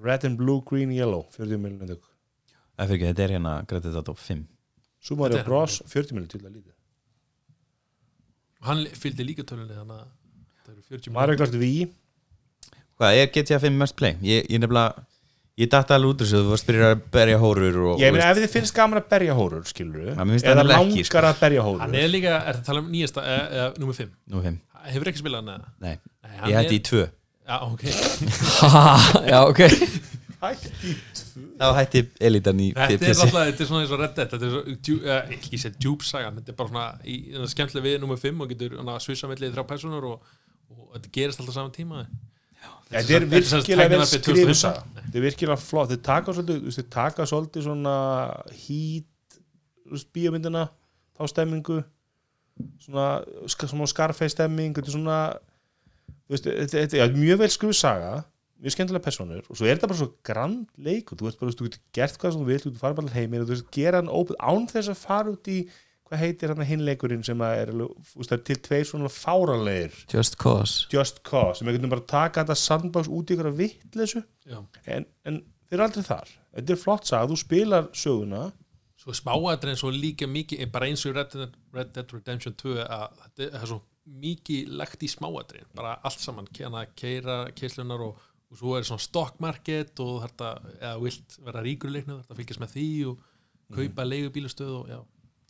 [0.05, 2.03] Red and Blue, Green, Yellow 40 miljón eindök
[2.75, 4.41] Það fyrir ekki, þetta er hérna þetta á 5
[5.05, 6.73] Super Mario Þetta er- Bros 40 miljón til að lítið
[8.65, 10.07] og hann fylgdi líka tölvunni þannig að
[10.65, 11.83] það eru 40 Mario Kart Wii
[12.95, 14.15] Hvað, er GTA 5 must play?
[14.23, 15.05] Ég, ég nefnilega
[15.55, 18.25] Ég datt alveg út úr þessu, þú varst byrjað að berja hórur og, ég meina
[18.27, 21.05] ef þið finnst gaman að berja hórur skilur Ja, mér finnst eða það nefnilega ekki,
[21.05, 23.97] langar að berja hórur hann er líka, er það tala um nýjasta eða, eða nummer
[24.01, 24.57] 5, Nú 5,
[24.89, 25.71] hefur ekki spilað hann eða?
[25.85, 27.87] nei, Nei, hann ég hætti í 2 já, ok,
[29.31, 29.63] já ok.
[30.43, 30.93] Hætti
[31.55, 34.47] Þá hætti elitan í þetta er alltaf þetta er svona eins og Red Dead þetta
[34.49, 37.85] er svo, djú, uh, ekki sér djúb sagan þetta er bara svona, í, í, skemmtileg
[37.87, 40.33] við nummer 5 og getur hana, svissa mellið þrjá personur og,
[40.75, 42.03] og þetta gerist alltaf saman tíma
[42.91, 44.59] Þetta er virkilega vel tæknivarpið skrifuð 2015.
[44.61, 44.83] saga.
[45.01, 47.95] Þetta er virkilega flott Þeir taka svolítið, þeir taka svolítið svona
[48.65, 49.39] hít
[50.15, 50.63] bíómyndina,
[51.17, 51.79] þá stemmingu
[52.85, 53.07] svona,
[53.51, 55.17] ska- svona skarfei stemming þetta er svona
[56.31, 58.13] þetta, er mjög vel skrifuð saga
[58.63, 61.67] mjög skemmtilega personur og svo er þetta bara svo grand leikur, þú veist bara, þú
[61.67, 64.09] getur gert hvað sem þú vilt, þú farið bara heimir og þú veist, gera hann
[64.09, 65.57] ópið án þess að fara út í
[66.05, 67.71] hvað heitir hann hinleikurinn sem að er,
[68.13, 70.85] það er til tveir svona fáralegir Just Cause.
[70.93, 71.59] Just Cause.
[71.59, 74.59] Sem við getum bara að taka þetta sandbox út í ykkur að vittleysu Já.
[74.85, 76.35] en, en þeir eru aldrei þar.
[76.55, 78.43] Þetta er flott sag, þú spilar söguna.
[79.01, 82.77] Svo smáadrein svo líka mikið bara eins og í Red Dead, Red Dead Redemption 2
[82.85, 83.81] að þetta er svo
[84.21, 86.49] mikið lagt í smáadrein, bara allt saman.
[86.53, 91.65] Kena, keira, keislunar og, og svo er svona stock market og þetta eða vilt vera
[91.65, 93.23] ríkur í leiknum þetta fylgjast með því og
[93.73, 94.09] kaupa mm.
[94.11, 94.99] leigubílastöð og já,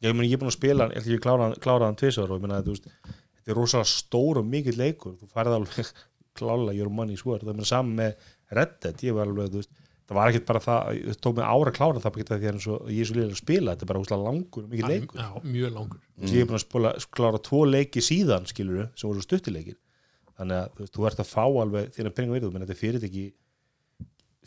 [0.03, 1.23] ég, meni, ég er búin að spila, ég ætla ekki að
[1.63, 2.89] klára, hann- tvisar og ég meina, þú veist,
[3.39, 5.91] þetta er rosalega stór og mikill leikur, þú færði alveg
[6.39, 10.17] klála your money square, það er saman með Red Dead, ég var alveg, veist það
[10.19, 13.07] var ekkert bara það, það tók mig ára að klára það því að ég er
[13.09, 15.21] svo liðlega að spila þetta er bara úslega langur og mikill leikur.
[15.21, 16.01] já, mjög langur.
[16.15, 16.27] Mm.
[16.29, 19.79] ég er búin að spila, klára tvo leiki síðan skilur sem voru stuttileikir
[20.37, 23.25] þannig að þú, ert að fá alveg þína peninga verið, þetta er fyrirtæki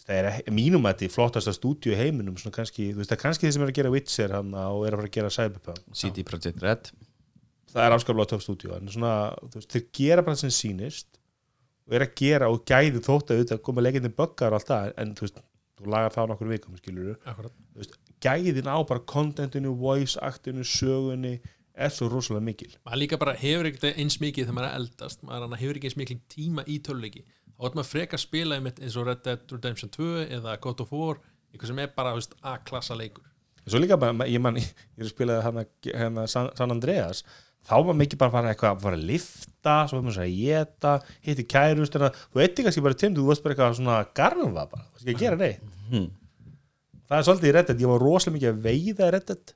[0.07, 3.23] það er mínum að þetta er flottasta stúdíu heiminum, svona kannski, þú veist, það er
[3.25, 6.01] kannski þið sem er að gera Witcher hann og er að fara að gera Cyberpunk
[6.01, 6.91] CD Projekt Red.
[7.69, 9.13] Það er afskaplega töff stúdíu en svona,
[9.45, 11.11] þú veist, þeir gera bara sem sýnist
[11.89, 14.91] og er að gera og gæði þótt að auðvitað koma leikindi böggar og allt það,
[15.03, 15.45] en þú veist,
[15.79, 18.01] þú lagar það á nokkur vikum, skilur akkurat.
[18.25, 21.39] gæðin á bara contentinu, voice actinu, sögunni
[21.79, 22.73] er svo rosalega mikil.
[22.87, 26.01] Maður líka bara hefur ekkert eins mikið þegar maður er eldast maður hefur ekki eins
[26.01, 27.23] mikið tíma í töluleiki
[27.59, 30.95] þá er maður frekar spila einmitt eins og Red Dead Redemption 2 eða God of
[30.95, 31.19] War
[31.51, 33.25] eitthvað sem er bara veist, A-klassa leikur.
[33.69, 33.99] Svo líka
[34.29, 35.65] ég man, ég er að spila hana,
[35.99, 37.25] hana San, Andreas
[37.69, 40.37] þá var mikið bara að fara eitthvað að fara að lifta svo var maður að
[40.39, 40.93] geta,
[41.27, 44.87] hitti kærust þú veit ekki kannski bara timdu, þú varst bara eitthvað svona garfa bara,
[44.87, 45.75] þú veist ekki að gera neitt.
[45.89, 46.07] Hmm.
[47.09, 49.53] það er svolítið í Reddit, ég var rosalega mikið að veiða í Reddit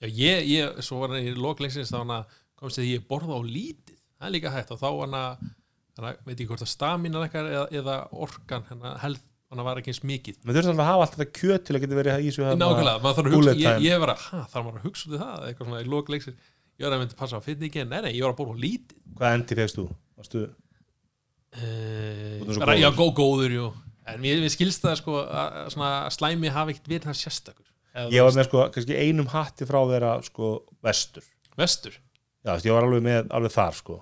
[0.00, 3.02] Já, ég, ég, svo var hann í lokleiksins þá hann að komst því að ég
[3.08, 3.98] borða á lítið.
[4.16, 5.42] Það er líka hægt og þá hann að
[6.00, 7.96] hann að, veit ekki hvort að stamina eitthvað eða, eða
[8.26, 10.38] orkan, hann að held hann var ekki eins mikið.
[10.44, 12.44] Menn þurfti alltaf að hafa allt þetta kjöt til að geta verið í þessu
[13.02, 15.46] maður bullet ég, ég var að, hæ, þarf maður að hugsa út í það?
[15.48, 18.22] Eitthvað svona í lokleiksins, ég var að myndi passa að finna ekki, nei, nei, ég
[18.22, 19.00] var að borða á lítið.
[19.18, 19.86] Hvað endi fegst þú?
[20.20, 20.42] Varstu,
[22.44, 22.76] góður.
[22.78, 23.70] já, góð, góður, jú.
[24.10, 25.74] En mér skilst það sko að
[26.14, 27.66] slæmi hafi ekkert verið það sérstakur.
[28.14, 30.52] Ég var með sko, kannski einum hatti frá vera sko
[30.86, 31.26] vestur.
[31.58, 31.98] Vestur,
[32.46, 33.98] já, ég var alveg með, alveg þar sko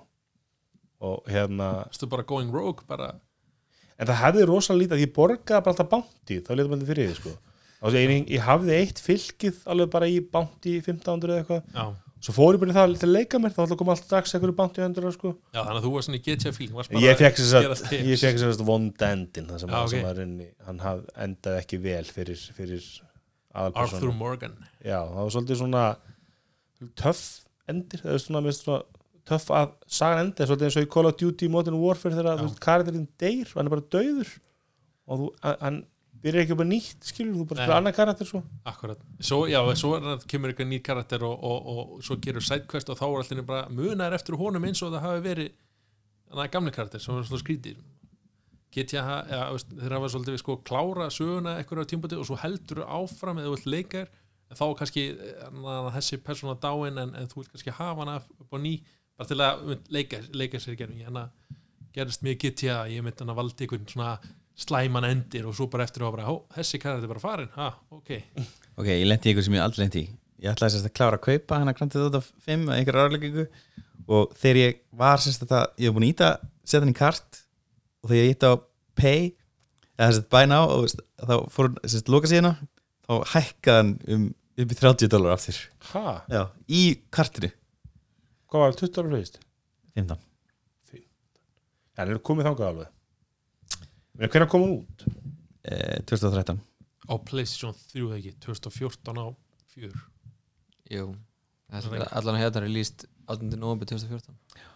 [0.99, 3.13] og hérna vestu bara going rogue bara,
[3.99, 7.09] en það hefði rosalega lítið að ég borgaði bara alltaf bánti þá letum við fyrir
[7.09, 7.37] því sko.
[7.79, 11.61] Og ég, ég hafði eitt fylgið alveg bara í bánti 1500 eða eitthvað.
[11.71, 11.85] Já,
[12.27, 14.55] svo fór ég bara í það til að leika mér þá koma alltaf strax einhverju
[14.57, 15.31] bánti hendur sko.
[15.55, 16.23] já, þannig að þú var svona í
[16.89, 19.93] En bara ég fekk þess að vond endin það sem, Já, að, ok.
[19.93, 22.89] sem að rinni, hann haf, endaði ekki vel fyrir, fyrir
[23.55, 24.57] Arthur Morgan.
[24.83, 25.85] Já, það var svolítið svona
[26.99, 27.23] töff
[27.71, 28.81] endir það er svona, svona
[29.29, 32.41] töff að sagan endi er svolítið eins og í Call of Duty Modern Warfare þegar
[32.43, 34.33] þú karakterinn deyr og hann er bara dauður.
[35.09, 35.29] Og þú,
[35.63, 35.85] hann-
[36.19, 38.39] byrjar ekki upp að nýtt skilur, þú bara spila annar karakter svo.
[38.67, 42.43] Akkurat, svo, já, svo er það kemur eitthvað nýr karakter og, og, og svo gerur
[42.43, 45.53] sidequest og þá er allir bara munar eftir honum eins og það hafi verið
[46.27, 47.79] þannig að gamli karakter sem er svona skrítið
[48.75, 49.45] GTA, ha- ja,
[49.79, 53.49] þeir hafa svolítið við sko klára söguna eitthvað á tímpati og svo heldur áfram eða
[53.49, 54.11] þú vilt leikar
[54.59, 55.05] þá kannski
[55.55, 58.75] na, þessi persóna dáin en, en þú vilt kannski hafa hana upp á ný
[59.19, 61.27] bara til að leika, leika sér gerðum ég hana
[61.95, 64.15] gerist mjög GTA ég myndi hann að valdi einhvern svona
[64.59, 67.69] slæman endir og svo bara eftir og bara, ó, þessi karakter er bara farin ha,
[67.95, 68.15] ok,
[68.79, 70.07] Ok, ég lendi ykkur sem ég aldrei lendi
[70.39, 73.45] ég ætlaði sérst að klára að kaupa hann að Theft Auto 5 að einhverja ráðleggingu.
[74.09, 76.29] Og þegar ég var sérst að það, ég hef búin að íta
[76.63, 77.41] setja hann í kart.
[77.99, 78.55] Og þegar ég íta á
[78.99, 79.21] pay
[79.99, 80.87] eða sérst buy now og
[81.19, 82.53] þá fór hann sérst loka síðana
[83.09, 84.27] þá hækkaði hann um
[84.59, 85.59] upp í 30 dólar aftur.
[86.67, 86.83] Í
[87.15, 87.51] kartinu
[88.49, 89.39] hvað var 20 ára hlust
[89.95, 90.25] 15
[91.99, 92.91] Já, hann er komið þangað alveg?
[94.19, 95.05] Men hvernig kom hann út?
[95.63, 96.59] eh, 2013
[97.09, 98.35] á Playstation 3 eða ekki?
[98.45, 99.27] 2014 á
[99.75, 99.91] 4
[100.89, 101.09] Jú,
[101.69, 103.57] það allan að hérna er líst 18.
[103.59, 104.67] november 2014 Já,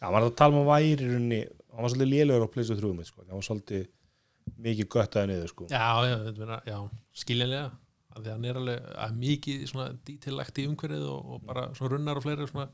[0.00, 1.42] hann var að tala um að væri í rauninni
[1.74, 3.24] hann var svolítið lélugur á pleysu þrjúum sko.
[3.26, 3.86] hann var svolítið
[4.64, 5.66] mikið göttaði niður sko.
[5.70, 6.76] já, já, meina, já,
[7.16, 7.70] skiljanlega.
[8.14, 12.20] Því að hann er alveg að mikið svona detaillagt í umhverfið og, og bara runnar
[12.20, 12.68] og fleiri svona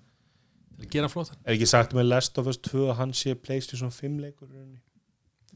[0.76, 3.34] til að gera flótt er ekki sagt með Last of Us 2 að hann sé
[3.38, 4.48] PlayStation 5 leikur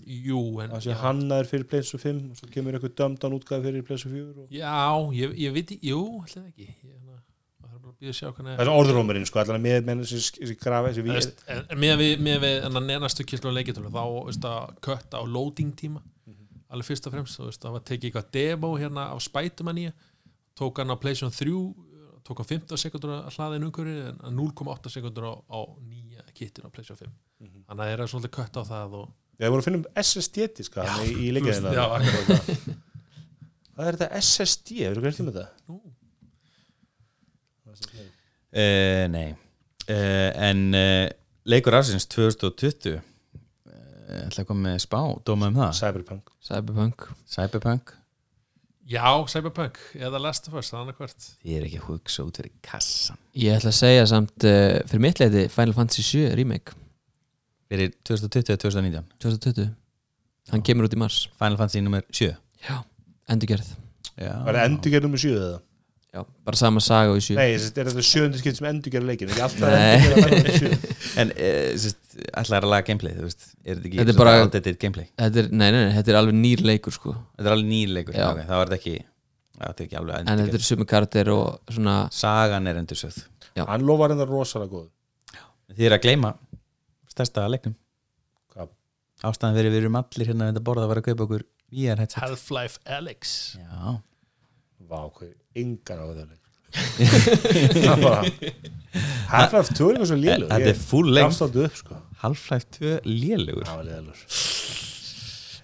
[0.02, 3.68] jú, en hann sé já, hannaður fyrir PlayStation 5 og svo kemur eitthvað dömdan útgáð
[3.68, 4.48] fyrir PlayStation 4 og...
[4.52, 4.80] já,
[5.20, 6.66] ég, ég veit jú, alltaf ekki.
[6.82, 7.20] Ég, na,
[7.62, 10.02] það er bara að býða að sjá hvernig það er orðrómurinn sko, allan með menn
[10.02, 13.56] þessi, þessi grafa þessi veist, en með við, með við en að neðnastu kynslu á
[13.58, 16.02] leikitölu þá veist að kötta á loading tíma.
[16.74, 19.90] Alveg fyrst og fremst, þú veist, það var tekið eitthvað demo hérna á Spiderman í
[20.58, 21.54] tók hann á PlayStation 3
[22.24, 26.66] tók hann 15 sekundur að hlaða inn umhverju en 0,8 sekundur á, á nýja kittin
[26.66, 27.10] á PlayStation
[27.40, 29.88] 5 þannig að það er svolítið kött á það og við vorum að finna um
[30.04, 32.48] SSD diska í, í já, akkurat.
[33.74, 35.46] hvað er þetta SSD, hefur þú gert um þetta?
[35.68, 35.80] Nú,
[38.54, 39.34] Uh, nei.
[39.90, 41.08] Uh, En uh,
[41.50, 43.00] leikur afsins 2020 uh,
[44.28, 45.72] ætla að koma með spá, dóma um það?
[45.80, 46.30] Cyberpunk.
[46.46, 47.06] Cyberpunk.
[47.34, 47.90] Cyberpunk,
[48.90, 51.14] já, Cyberpunk eða Last of Us, það er annað
[51.44, 55.04] þið er ekki að hugsa út fyrir kassan Ég ætla að segja samt uh, fyrir
[55.06, 56.76] mitt leiti Final Fantasy 7 remake.
[57.72, 59.70] Fyrir 2020-2019 2020
[60.52, 61.22] Hann kemur út í mars.
[61.40, 62.04] Final Fantasy nr.
[62.12, 62.76] 7 Já,
[63.32, 63.70] endurgerð.
[64.20, 64.34] Já.
[64.44, 65.62] var það endurgerð nummer 7 eða?
[66.14, 69.08] Já, bara sama saga og í 7 nei, þessi, er þetta sjöndi skipt sem endurgerð
[69.08, 69.96] leikin ekki alltaf Nei.
[69.96, 73.88] endurgerð að vera 7 En uh, sérst, ætla að laga gameplay þú veist, er þetta
[73.90, 75.08] ekki Þetta er bara- outdated gameplay?
[75.18, 77.14] Þetta er, nei, nei, nei, þetta er alveg nýr leikur sko.
[77.34, 78.28] Þetta er alveg nýr leikur, Já.
[78.30, 78.96] okay, það var þetta ekki
[79.54, 83.00] það þetta ekki alveg En þetta endur er sumi karakter og svona Sagan er endur
[83.02, 83.22] sögð
[83.54, 84.88] hann lofar enda rosalega góð
[85.74, 86.30] Þið er að gleyma
[87.14, 87.74] stærsta leiknum.
[88.52, 88.72] Hvað?
[89.26, 91.44] Ástæðan fyrir við erum allir hérna að borða að vera að kaupa okkur
[91.74, 92.20] VR headset.
[92.22, 93.32] Half-Life Alyx.
[93.58, 93.94] Já,
[94.90, 96.24] vá, hvað, engan á það
[96.74, 98.28] það var
[99.30, 101.98] Half-Life 2 er eitthvað svo lélu þetta er full upp sko.
[102.24, 104.26] Half-Life 2 lélugur það var lélugur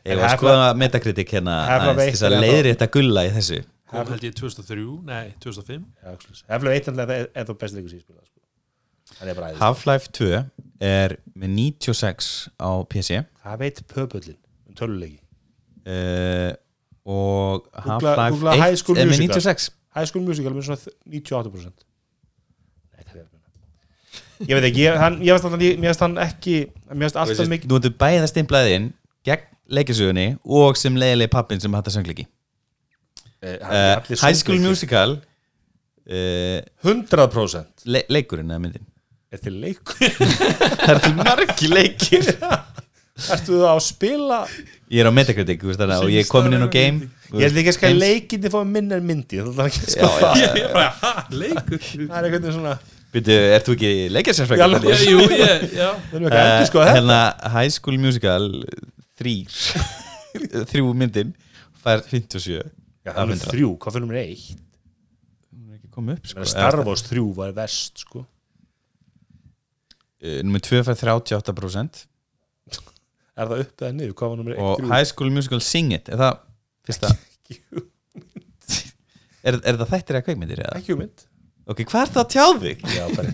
[0.00, 2.86] Ég var að skoða metakritik hérna Half-Life aðeins til 1 þess að er leiðri þetta
[2.94, 3.58] gulla í þessu.
[3.90, 8.38] Kom held ég 2003, nei 2005 Half-Life 1 er síðan spila sko.
[9.18, 10.30] það er bara æðis Half-Life 2
[10.90, 14.38] er með 96 á PC það veit pöpullin
[14.70, 15.20] um töluleiki?
[15.84, 16.54] Uh,
[17.06, 19.40] og Half-Life googla High 1 School er með Musical.
[19.40, 21.86] 96 High School Musical með svona 98%
[22.90, 26.18] Nei, það er meina ég veit ekki, ég, hann, ég veist hann, ég veist hann
[26.24, 26.56] ekki
[26.92, 28.90] mér veist alltaf mikið Nú ertu bæðið að stimplaði inn
[29.26, 32.26] gegn leikisögunni og sem leiðilegi pappin sem hattar söngleiki.
[33.40, 34.58] Eh, uh, High School.
[34.60, 35.16] Musical
[36.10, 38.86] uh, 100% le leikurinn eða myndin?
[39.30, 40.10] Er til leikur?
[40.84, 42.32] Það er margi leikir
[43.34, 44.38] ertu það að spila?
[44.90, 47.44] Ég er á Metacritic þú veist þarna, og ég er komin inn á game ég
[47.46, 50.40] held ekki að skæða leikinni fá minna en myndi það er ekki að Já, það.
[50.40, 50.48] Já,
[50.80, 51.12] já.
[51.42, 51.84] leikur?
[52.00, 52.74] Það er veginn svona
[53.10, 53.92] Byrju, ert þú ekki
[54.62, 54.84] alveg.
[55.02, 55.88] jú, ég, já.
[56.30, 57.20] Er sko þetta Hérna
[57.56, 58.44] High School Musical
[59.18, 59.56] þrýr
[60.70, 61.32] þrjú myndin
[61.82, 64.50] fær 57 Já, það er með þrjú, hvað fyrir mér eitt?
[65.50, 66.46] Hún er ekki komið upp sko.
[66.52, 68.22] Star Wars þrjú var verst sko.
[70.20, 72.02] Uh, Númer 2 fær 38%
[73.42, 74.62] er það upp eða niður, hvað var nummer eitt?
[74.64, 74.90] Og þrjú.
[74.92, 76.10] High School Musical Sing It.
[76.12, 76.38] Er það
[76.90, 77.14] fyrsta?
[79.40, 80.76] Er, er það þættir eða kveikmyndir eða?
[80.76, 81.22] ekki um mynd
[81.64, 82.82] ok, hvað er það að tjá þig?
[82.92, 83.30] já, bara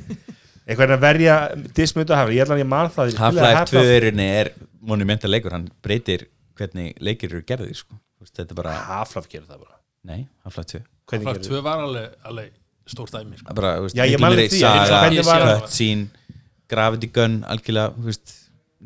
[0.66, 1.36] einhvern veginn að verja
[1.76, 3.10] dismöndu að hafa ég ætla að ég man það.
[3.10, 4.50] Ég spilaði Half-Life 2 er, er
[4.90, 5.54] monumental leikur.
[5.54, 6.26] Hann breytir
[6.58, 7.98] hvernig leikir eru gerðir sko.
[8.16, 9.78] Þú veist, þetta er bara, Half-Life gerir það bara.
[10.10, 12.50] Nei, Half-Life 2 hvernig Half-Life gerir 2 var alveg, alveg
[12.90, 13.46] stórt dæmi sko.
[13.46, 15.62] Það er bara, þú veist, Já, ég man eftir því, en saga, hvernig var það?
[15.62, 18.36] cutscene Gravity Gun, algjörlega þú veist,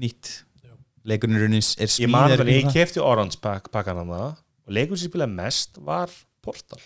[0.05, 0.33] nýtt
[1.01, 1.09] Já.
[1.13, 5.11] leikurinn er ég smíðar það, ég kefti Orange pack, pakkan hann það og leikur sem
[5.11, 6.13] spilaði mest var
[6.45, 6.81] Portal.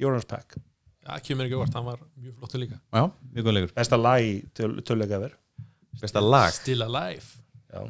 [0.00, 0.56] Orange pack.
[1.04, 2.80] Já, kemur ekki vart, hann var mjög flottu líka.
[2.92, 5.36] Já, mjög góð leikur, besta lag í töl, töluleika ver
[6.00, 6.52] besta lag.
[6.52, 7.24] Still Alive.
[7.70, 7.84] Já.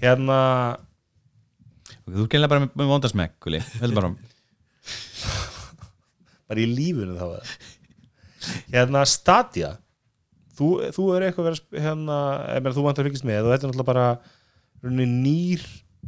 [0.00, 0.38] Hérna
[2.06, 3.60] og þú gæðilega bara með, Gulli.
[3.80, 4.12] Heldur bara,
[6.50, 7.26] bara í lífunu þá
[8.72, 9.74] hérna Stadia
[10.60, 12.18] þú, þú er eitthvað verið að hérna,
[12.60, 14.08] meina, þú vantar að fylgjast með og þetta er náttúrulega bara
[14.84, 15.64] rauninni nýr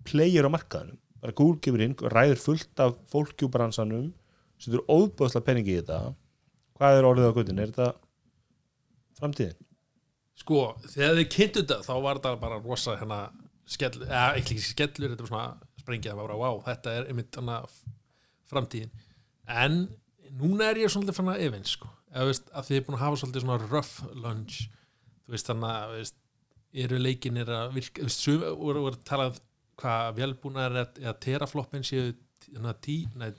[0.06, 4.08] player á markaðanum bara Google gefur inn, ræður fullt af fólki úr bransanum
[4.62, 6.14] setur óbúðslega peningi í þetta.
[6.78, 7.88] Hvað er orðið á gutin, er þetta
[9.20, 9.60] framtíðin?
[10.42, 13.20] Sko, þegar þið kynntu þetta þá var þetta bara rosa hérna
[13.70, 17.10] skell, eða ekki ekki skellur, þetta var svona sprengið, það var bara, wow, þetta er
[17.12, 17.38] einmitt
[18.50, 18.94] framtíðin.
[19.62, 19.78] En
[20.40, 23.04] núna er ég svolítið fann að efins sko, eða veist, að þið er búin að
[23.06, 24.58] hafa svolítið svona rough lunch
[25.26, 26.18] þú veist, þannig að veist,
[26.84, 29.40] eru leikinir að virka, þú veist, sum, voru voru að tala um
[29.82, 32.10] hvað velbúnar er eða terafloppin séu
[32.46, 33.30] hérna, tí, nei,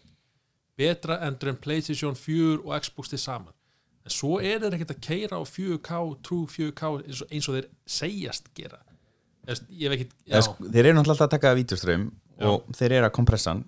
[0.79, 3.53] betra endur en Playstation 4 og Xbox til saman.
[4.03, 7.57] En svo er þeir ekkert að keira á 4K, true 4K eins og, eins og
[7.57, 8.81] þeir segjast gera.
[9.47, 12.09] Veist, ég ekkert já, Já, sko, þeir eru náttúrulega alltaf að taka vídeoströym
[12.49, 13.63] og þeir eru að kompressa hann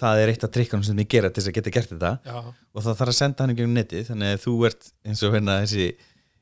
[0.00, 2.12] það er eitt af trikkanum sem þið gera til þess að geta gert þetta.
[2.26, 5.24] Já, og það þarf að senda hann í gegnum netið þannig að þú ert eins
[5.26, 5.90] og hérna þessi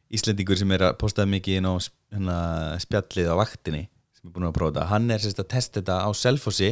[0.08, 2.36] Íslendingur sem er að postaði mikið inn á hérna,
[2.80, 3.82] spjallið á vaktinni
[4.16, 6.70] sem er búin að prófa þetta, hann er sérst að testa þetta á Selfossi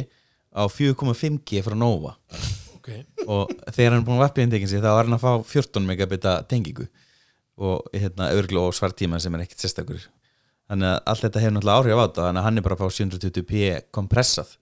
[0.57, 2.15] á 4,5G frá Nova.
[2.79, 2.89] Ok.
[3.27, 5.85] Og þegar hann er búin að vappa inntekin sig þá var hann að fá 14
[5.85, 6.87] megabita tengingu
[7.57, 10.01] og hérna örglu og svartíma sem er ekkert sérstakur.
[10.67, 12.81] Þannig að allt þetta hefur náttúrulega áhrif á þetta þannig að hann er bara að
[12.81, 14.57] fá 720p kompressað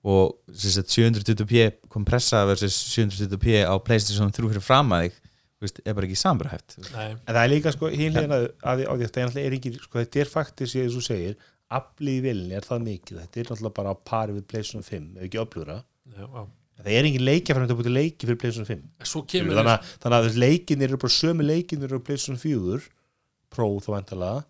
[0.00, 5.66] og sem sagt, 720p kompressað versus 720p á Playstation 3 fyrir fram að þig þú
[5.66, 9.02] veist, er bara ekki sambarhæft Nei, En það er líka sko hínlegin að, að, að
[9.04, 11.34] þetta er er ekki, sko þetta er faktis ég þú segir,
[11.80, 15.10] aflið í vilinni er það mikið, þetta er náttúrulega bara á pari við PlayStation 5,
[15.18, 15.42] ef ekki
[16.16, 16.40] já.
[16.80, 19.74] það er engin leikja fyrir að búið leiki fyrir PlayStation 5 En svo kemur þannig
[19.74, 22.88] að, þannig að leikinir eru bara sömu leikinir á PlayStation 4
[23.50, 23.90] Pro þá
[24.30, 24.49] Já.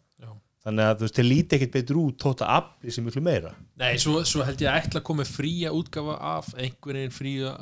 [0.65, 3.53] Þannig að þú veist, þeir líti ekkert betur út tóta aflið sem miklu meira.
[3.81, 7.53] Nei, svo, svo held ég að ætla að koma fría útgafa af einhverjum fría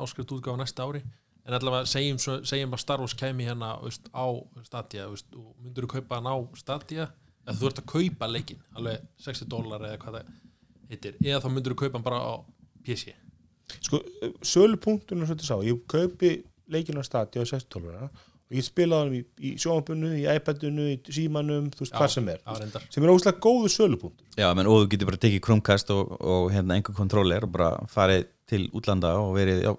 [0.00, 1.02] áskrift útgafa næsta ári.
[1.44, 4.24] En allavega segjum, svo- segjum að Star Wars kæmi hérna veist, á
[4.64, 7.08] Stadia veist, og myndur þú kaupa hann á Stadia?
[7.44, 10.30] Eða þú ert að kaupa leikin alveg 60 dólar eða hvað það
[10.88, 11.18] heitir.
[11.20, 12.34] Eða þá myndur þú kaupa hann bara á
[12.84, 13.12] PC
[13.84, 14.00] sko,
[14.44, 16.30] sölupunktunum svolítið sá, ég kaupi
[16.72, 18.08] leikinu á stati á 60
[18.54, 22.30] og ég spilaði hann í, í sjónabunnu, í iPadunu í símanum, þú veist, hvað sem
[22.30, 22.38] er.
[22.46, 26.14] á sem er óslega góðu sölupunktur Já, menn, og þú getur bara tekið Chromecast og,
[26.22, 29.72] og hérna einhver kontróler og bara farið til útlanda og verið, já,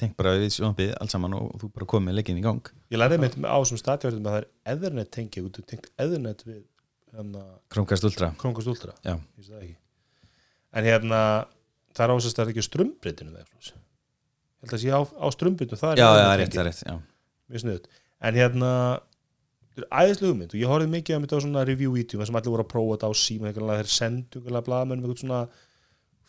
[0.00, 2.72] tengt bara við sjónabið alls saman og þú bara komið leikinn í gang.
[2.94, 6.60] Ég lærði með á sem stativerðum að það er Ethernet tengi, þú tengt Ethernet við
[7.16, 8.32] hérna, Chromecast Ultra.
[8.38, 8.94] Krónkast Ultra.
[9.02, 9.16] Já.
[9.18, 9.76] Ég veist það ekki.
[10.70, 11.22] en hérna
[11.96, 13.32] það er ásast að það er ekki strömbreytinu
[18.20, 18.72] að en hérna
[19.80, 20.52] æðislega hugmynd.
[20.52, 23.10] Og ég horfði mikið á þetta á svona review-vídeum sem allir voru að prófa þetta
[23.10, 25.42] á síma þeir sendu með eitthvað svona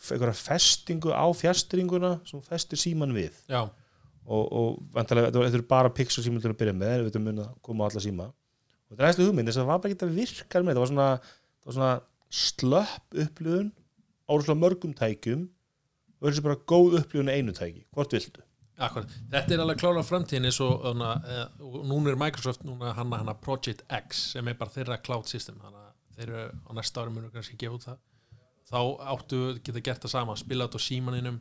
[0.01, 3.35] einhverja festingu á fjastringuna sem festir síman við.
[3.51, 3.67] Já,
[4.25, 7.85] og, og þetta, eru bara pixel síma til að byrja með við mun að koma
[7.85, 8.29] á alla síma.
[8.31, 10.77] Og þetta er æðislega hugmynd þess að það var bara ekki að virka með.
[10.77, 11.09] Það var svona,
[11.61, 11.93] það var svona
[12.41, 13.73] slöpp upplifun
[14.31, 15.43] áruslega mörgum tækjum
[16.21, 18.45] og þessi bara góð upplifun í einu tæki, hvort viltu
[18.87, 19.13] akkurat.
[19.31, 23.33] Þetta er alveg klára framtíðin eins og, eh, og núna er Microsoft núna hanna, hanna
[23.33, 27.15] Project X sem er bara þeirra cloud system þannig að þeir eru á næsta ári
[27.15, 27.97] munur kannski gefa út það.
[28.71, 28.79] Þá
[29.15, 31.39] áttu geta gert það sama spila þetta á símaninum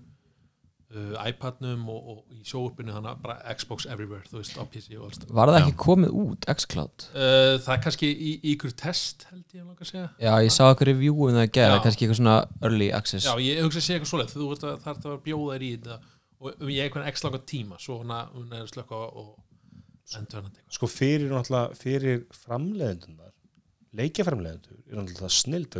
[0.91, 4.97] uh, iPadnum og, og í sjóupinu þannig að bara Xbox Everywhere, þú veist, á PC
[4.99, 7.07] og alls Var það ekki komið út, xCloud?
[7.15, 10.07] uh, Það er kannski í, ykkur test held ég að langa að segja.
[10.19, 11.83] Já, ég sá eitthvað review um það að gera, Já.
[11.87, 13.29] kannski eitthvað svona early access.
[13.29, 15.67] Já, ég hugsa að segja eitthvað svoleið þú ert að það er að bjóða þér
[15.69, 16.01] í þetta
[16.41, 18.67] og ég eitthvað x langa tíma svo hana, hún er
[20.19, 21.33] endur hann sko fyrir
[21.79, 23.33] fyrir framleiðendunar
[24.01, 25.77] leikjaframleiðendur er náttúrulega snild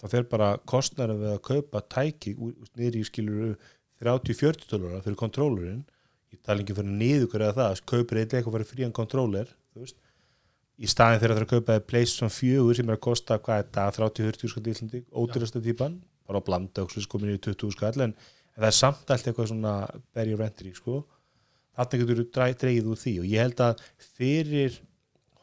[0.00, 3.56] það fer bara kostnærum við að kaupa tæki niður í skilur
[4.00, 5.82] 30-40 dólarar fyrir kontrólerinn.
[6.32, 9.50] Ég tala ekki fyrir niður eða það kaupir eitthvað eitthvað fyrir frían kontróler
[10.80, 13.72] í staðin þegar það er að kaupa PlayStation 4 sem er að kosta hvað er
[13.74, 15.98] það 30-40 skall í Íslandi ódýrasta típan.
[16.30, 18.14] Bara að blanda og svo komin í 20 skall en,
[18.60, 19.74] en það er samt allt eitthvað svona
[20.12, 21.00] berja rentri sko.
[21.78, 22.26] Þarna getur þú
[22.60, 23.82] dreigið úr því og ég held að
[24.18, 24.74] fyrir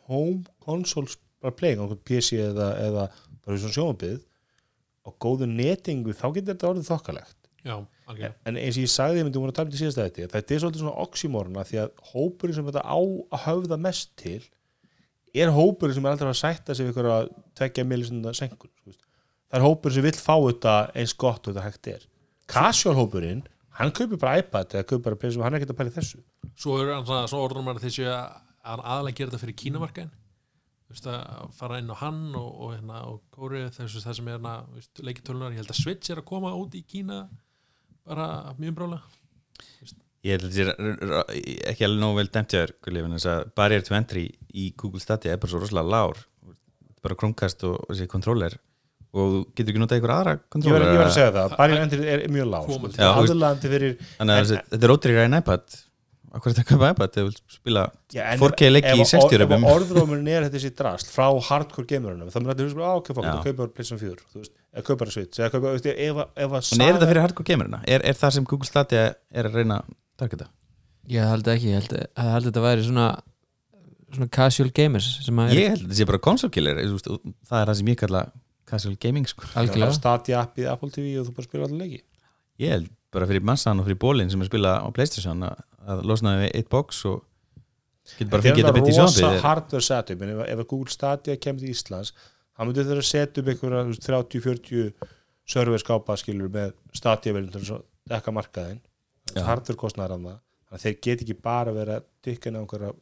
[0.05, 3.07] home consoles bara playing á einhvern PC eða, eða
[3.41, 4.19] bara svona sjónabið
[5.07, 7.37] og góðu netingu þá getur þetta orðið þokkalegt.
[7.65, 7.73] Já,
[8.05, 8.37] algjörlega.
[8.45, 10.53] En eins og ég sagði þú voru að tala um til síðast að þetta þetta
[10.53, 14.39] er svolítið svona oxymorna því að hópurinn sem þetta á að höfða mest til
[15.33, 19.57] er hópurinn sem er aldrei að sætta sig við ykkur að tvekja millisunda senkun það
[19.57, 22.05] er hópurinn sem vill fá þetta eins gott og þetta hægt er
[22.49, 23.45] casual hópurinn,
[23.77, 26.21] hann kaupir bara iPad eða kaupir bara PS, hann er ekkert að pæla í þessu.
[26.57, 28.35] Svo er hann svona, svo orður maður þessi að
[28.67, 30.15] að aðalega gera þetta fyrir kínamarkaðin
[30.87, 34.29] Þú veist að fara inn á hann og, og, hérna, og kóri þessu það sem
[34.29, 34.53] er hérna,
[35.03, 37.25] leikitölunar, ég held að Switch er að koma út í Kína
[38.07, 38.27] bara
[38.59, 39.03] mjög brálega
[40.25, 44.23] Ég held að þetta er ekki alveg nóg vel þér þess að barrier to entry
[44.55, 46.23] í Google Stadia er bara svo rosalega lár
[47.03, 48.55] bara Chromecast og þessi kontróler
[49.23, 51.57] og þú getur ekki notað einhver aðra ég kontrólar verð ég verð að segja það,
[51.57, 52.93] barrier entry er, mjög lág sko.
[53.07, 55.83] Aðlandi fyrir þannig að þessi- þetta er ótrýra en iPad
[56.37, 58.99] Akkur er þetta að kaupa iPad ef þú vilt spila Já, en 4K leiki ef-
[58.99, 62.65] í 60 ef röfum orðrómurinn er þetta sér drast frá hardcore gamerunum þá myndir þetta
[62.67, 65.39] hugsa bara, á, ok, fokk, þú kaupar PlayStation 4 þú veist, eða kaupar að Switch
[65.39, 67.79] eða kaupar, veist, ef, að- ef að En er þetta fyrir hardcore gamerina?
[67.87, 70.47] Er, er það sem Google Stadia er að reyna að targeta?
[71.15, 73.07] Ég held ekki, ég held, ég að þetta væri svona
[74.13, 76.93] svona casual gamers sem að er Ég held að þetta sé bara console killer þú
[76.99, 78.21] veist, og það er það sem ég kalla
[78.67, 79.47] casual gaming sko.
[79.57, 79.95] algjörlega.
[79.95, 82.01] Stadia appið Apple TV og þú bara spila allir leiki.
[82.61, 85.61] Ég held bara fyrir massan og fyrir bólinn sem er að spila á Playstation að,
[85.87, 87.21] að losna við eitt box og
[88.13, 90.25] getur bara fengið er þetta bit í alveg rosa sjónvarpið hardware setup.
[90.25, 92.13] En ef, ef að Google Stadia kemur til Íslands
[92.57, 95.13] þá myndir þeirra setja upp einhverja þú veist, 30-40
[95.47, 98.83] serverskápa skilur með Stadia veljum til að dekka markaðin
[99.35, 100.39] hardware kostnaðar af það.
[100.67, 102.93] Þannig að þeir get ekki bara verið að dykka inn á einhverja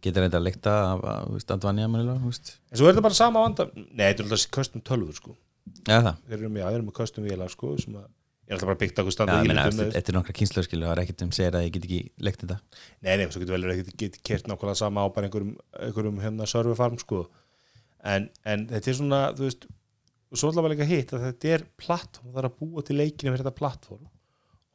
[0.00, 1.50] getur þetta að leikta af veist.
[1.52, 5.36] en svo er þetta bara sama vanda nei, þetta er alltaf custom tölfur sko.
[5.86, 6.14] Já, það?
[6.28, 8.06] Þeir eru með, með custom vélar sko sem að
[8.50, 10.86] er alltaf bara byggt á okkur standa meina, ílitum með Þetta er nokkra kynslu skilu,
[10.86, 12.56] það er ekkert um segir að ég get ekki leikt þetta.
[13.06, 15.52] Nei, nei, svo getur vel að geta kert nákvæmlega sama á bara einhverjum,
[15.86, 17.20] einhverjum hérna serverfarm sko.
[18.00, 19.68] En, en þetta er svona, þú veist
[20.30, 22.96] og svo alltaf var líka hitt að þetta er plattform það er að búa til
[22.98, 24.04] leikinu fyrir þetta plattform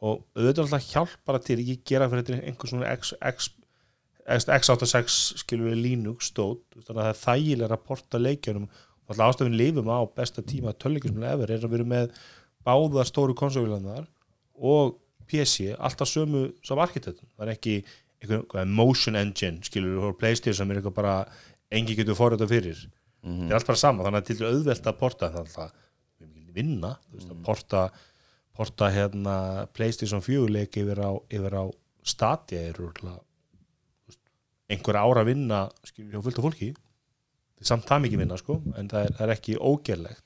[0.06, 2.90] og auðvitað alltaf hjálpar til ekki gera fyrir þetta einhver svona
[4.26, 8.68] X86 skilur við Linux veist, þannig að það er þægilega að porta leikjunum.
[9.06, 12.16] Og alltaf ástafinn lifum á besta tíma tölleikjum sem efer er að vera með
[12.66, 14.08] báðar stóru konsólulandar
[14.58, 14.96] og
[15.30, 17.76] PC, alltaf sömu sem arkitektum, það er ekki
[18.26, 21.16] einhver motion engine, skilur við Playstation sem er eitthvað bara,
[21.74, 22.86] engi getur forröða fyrir,
[23.26, 23.48] Mhm.
[23.48, 25.30] það er allt bara sama þannig að til auðvelt að porta
[26.22, 27.92] við mikil vinna, þú veist, að porta
[28.56, 31.64] porta hérna Playstation 4 leik yfir á, yfir á
[32.04, 33.20] Stadia er úrlega
[34.72, 36.70] einhver ára að vinna skilur hjá fullt af fólki.
[37.66, 40.26] Samt það mikið vinna sko en það er, það er ekki ógerlegt.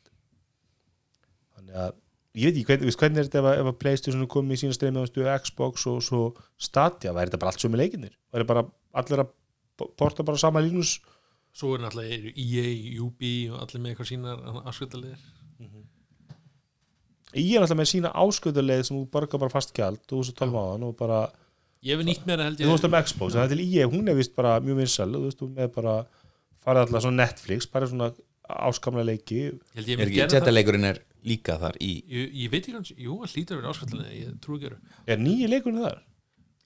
[1.57, 1.91] Þannig að
[2.39, 5.37] ég veit ekki hvernig, hvernig er þetta ef, að- Playstation komið í sína streymi á
[5.43, 6.21] Xbox og svo
[6.57, 8.63] Stadia, væri þetta bara allt sömu leikinir væri bara
[8.93, 9.31] allir að
[9.97, 10.99] porta bara sama línus
[11.55, 12.67] svo er náttúrulega EA,
[13.01, 13.21] UB
[13.53, 15.17] og allir með eitthvað sínar afsköldalegir
[17.37, 20.35] ég er alltaf með sína ásköðuleið sem þú borgar bara fast gjald og þú svo
[20.39, 21.19] tala á hann og bara
[21.85, 23.87] ég hef nýtt mér held þú veist ég um Xbox, en það er til EA,
[23.91, 25.93] hún er vist bara mjög vinsal, þú veist, þú með bara
[26.65, 28.09] farið alltaf svona Netflix, bara svona
[28.49, 29.39] áskamla leiki,
[29.77, 33.17] held ég Er ekki, Jetta-leikurinn er líka þar í ég, ég veit ekki hans, jú,
[33.21, 35.97] hann hlýtur að vera afsköldalegir ég trú ekki að vera er nýja leikunni þar?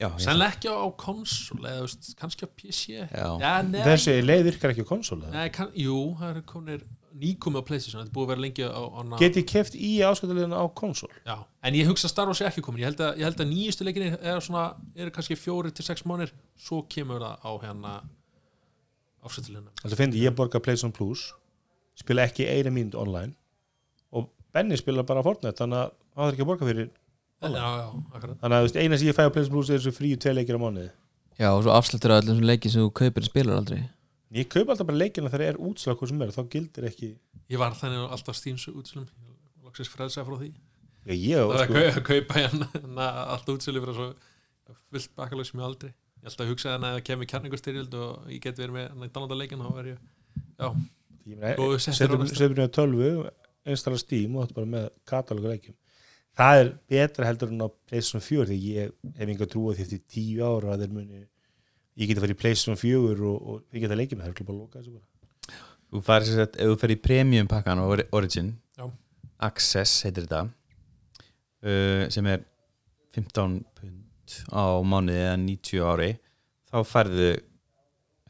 [0.01, 2.84] Já, ég- Sennilega ekki á, konsol eða veist, kannski á PC
[3.14, 3.28] Já.
[3.70, 6.86] nei, þessi leið virkar ekki á konsóla nei, kann, Jú, það er konir
[7.22, 9.76] nýkomi á Playstation þetta er búið að vera lengi á, á hana, get ég keft
[9.78, 11.36] í ásköðulegina á konsól já.
[11.64, 12.82] En ég hugsa að Star Wars er ekki komin.
[12.84, 16.05] Ég held að, ég held að nýjustu leikinni er svona eru kannski fjóri til sex
[16.09, 17.93] mánir svo kemur það á hérna
[19.24, 21.30] ásættilegna þess að finnst ég borga PlayStation Plus
[21.99, 23.36] spila ekki eina mínúti online
[24.11, 26.91] og Benny spila bara Fortnite þannig að það er ekki að borga fyrir
[27.43, 28.38] Já, já, akkurat.
[28.39, 30.55] Þannig að veist, eina sem ég fæ á PlayStation Plus er þessu fríu tvei leikir
[30.55, 30.91] á mánuði.
[31.36, 33.82] Já, og svo afslættur að öllum sem leiki sem þú kaupir spilar aldrei
[34.34, 37.10] ég kaup alltaf bara leikina þegar er útslag hvað sem er, þá gildir ekki
[37.54, 39.08] Ég var þannig alltaf Steams útslum
[39.64, 43.84] Loksins frelsa frá því já, ég, Það er sko, að kaupa- kaupa hérna alltaf útsölu
[43.84, 44.08] fyrir svo
[44.94, 45.92] fullt bakalög sem ég aldrei
[46.24, 49.04] Ég held að hugsa þannig að það kemur kjarningustyrjöld og ég get verið með hann
[49.04, 51.40] í dánandarleikin þá verð ég
[52.24, 52.36] næsta.
[52.40, 53.10] setur niður tölvu
[53.66, 55.76] einstala Steam og þetta bara með katalógur leikjum
[56.40, 58.94] það er betra heldur en á PlayStation 4 því ég
[61.20, 61.28] hef
[62.00, 64.56] ég geti farið í PlayStation 4 og, og ég geta leikið með það er bara
[64.56, 65.08] að loka þessu bara.
[65.94, 68.48] Þú farið sér að ef þú fer í premium pakkan á Ori- Origin
[68.80, 68.88] Já.
[69.46, 72.46] Access heitir þetta uh, sem er
[73.14, 76.10] 15 pund á mánuði eða 90 ári
[76.72, 77.28] þá færðu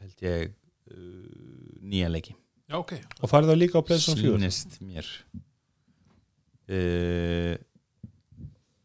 [0.02, 2.34] held ég uh, nýja leiki.
[2.68, 2.92] Já ok.
[3.24, 5.08] Og farið það líka á PlayStation 4 sýnist mér.
[6.68, 7.54] Uh,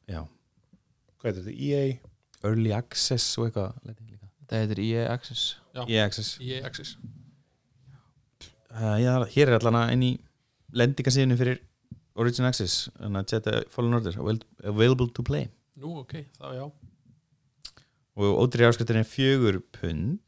[0.09, 0.21] já.
[1.19, 1.83] Hvað er þetta, EA
[2.47, 4.08] Early Access og eitthvað líka.
[4.49, 5.43] Það heitir EA Access.
[5.85, 6.29] EA Access.
[6.41, 6.95] Ég Access.
[8.69, 10.11] Uh, já, hér er allan inn í
[10.77, 11.59] lendingasíðinu fyrir
[12.19, 15.47] Origin Access þannig að Jedi Fallen Order avail- available to play.
[15.79, 16.65] Nú ok, þá já.
[18.19, 20.19] Og ódýri áskriftin er fjögur pund.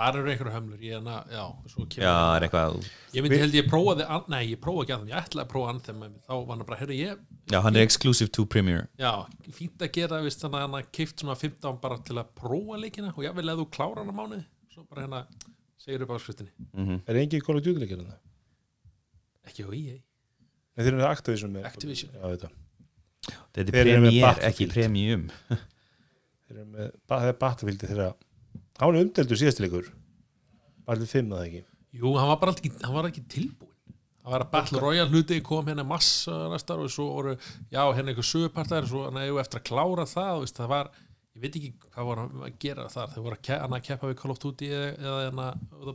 [0.00, 2.36] Það eru einhverju hömlur ég, na, já, svo kemur já, það.
[2.38, 2.76] er eitthvað
[3.12, 5.74] Ég myndi held ég prófaði, nei ég prófaði ekki að þeim Ég ætlaði að prófa
[5.74, 9.26] með mér Þá var hann bara, herru ég já, hann er exclusive to Premiere Já,
[9.54, 13.12] fínt að gera vist, þannig að hann keift svona 15 bara til að prófa leikina
[13.14, 15.22] og jável að þú klára hann á mánuði svo bara hérna
[15.80, 17.00] segir upp áskriftinni mm -hmm.
[17.06, 18.18] er engin Call of Duty leikir það
[19.48, 19.98] ekki á EA
[20.76, 22.10] Nei, þeir eru með Activision með Activision.
[22.14, 22.50] já, þetta.
[23.52, 24.44] þetta er Battlefield.
[24.50, 25.30] ekki Premium
[26.46, 28.14] þeir eru með, það er Battlefield þeirra
[28.78, 29.90] hann er umdeldur síðastileikur
[30.86, 33.69] Battlefield 5 að það ekki Jú, hann var bara ekki, hann var ekki tilbúin
[34.20, 37.36] það var að Battle Royale hluti kom hérna massa næsta ár og svo voru,
[37.72, 40.90] já, hérna einhver sögupartar svo hann hefur eftir að klára það og veist, það var,
[41.36, 44.10] ég veit ekki hvað voru að gera þar, þau voru að, ke hann að keppa
[44.10, 45.48] við Call of Duty eða, eða hérna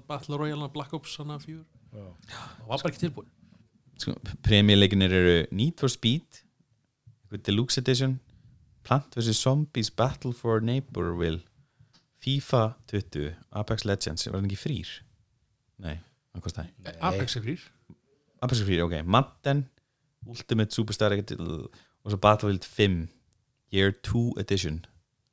[0.09, 1.63] Battle Royale Black Ops hann að fjúr
[1.95, 3.29] það var bara ekki tilbúin
[4.01, 4.15] sko,
[4.45, 6.41] premjuleikinir eru Need for Speed
[7.25, 8.19] eitthvað Deluxe Edition
[8.85, 9.37] Plant vs.
[9.39, 11.41] Zombies Battle for Neighborville
[12.25, 14.91] FIFA 20 Apex Legends, var það ekki frýr?
[15.85, 15.95] Nei,
[16.33, 16.93] hvað kostaði?
[17.05, 17.65] Apex er frýr
[18.43, 19.65] Er frýr, ok, Madden
[20.27, 23.07] Ultimate Superstar og svo Battlefield 5
[23.73, 24.85] Year 2 Edition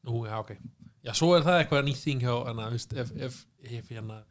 [0.02, 0.56] Nú, já, ok.
[1.02, 4.22] Já, svo er það eitthvað nýtt þing hjá, hana, veist, ef, ef, ef hérna,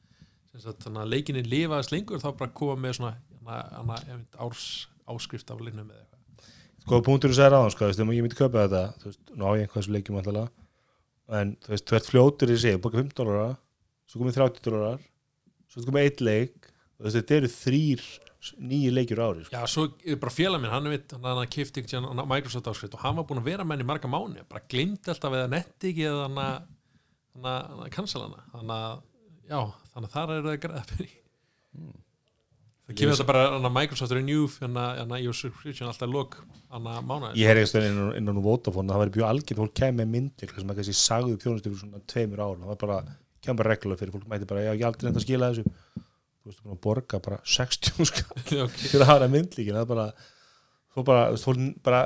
[0.51, 3.11] sem sagt, hana, leikinni lifaðist lengur, þá bara koma með svona,
[3.47, 4.65] hana, hana, árs
[5.11, 6.49] áskrift af linnum eða eitthvað.
[6.81, 9.47] Sko punktur þú segir aðan, sko, þú veist, ég myndi kaupa þetta þú veist, nú
[9.47, 10.57] á ég einhvað sem leikjum alltaf
[11.31, 13.55] en þú veist, þú ert fljótur í sig þú borgar 5 dólarar,
[14.09, 15.03] svo komið 30 dólarar
[15.71, 18.05] svo komið eitt leik og þú veist, þetta eru þrýr
[18.57, 19.53] nýju leikjur á ári, sko.
[19.53, 22.69] Já, svo er bara félag minn, hann er mitt, hann að kifti ekki hann Microsoft
[22.71, 25.51] áskrift og hann var búin að vera með henni marga mánu, bara glimti alltaf eða
[25.51, 26.55] netti ekki eða hann að
[27.37, 28.95] hann að cancela hana, þannig að
[29.51, 29.59] já,
[29.93, 31.13] þannig að þar er það græða fyrir.
[32.91, 36.31] Það kemur þetta bara hann að Microsoft Renew, hann að your subscription alltaf lok,
[36.73, 39.27] hann að mánu Ég heyri eitthvað inn, inn á nú Vodafone að það væri bjög
[39.29, 42.57] algjörð, fólk kemur með myndir sem að kannski sagði upp þjónustu fyrir svona tveimur ár
[42.57, 42.97] það var bara,
[46.41, 49.89] að þú veist, búin að borga bara 60 skall fyrir að hafa myndlíkin það er
[49.91, 50.05] bara,
[50.93, 52.01] þú bara, þú bara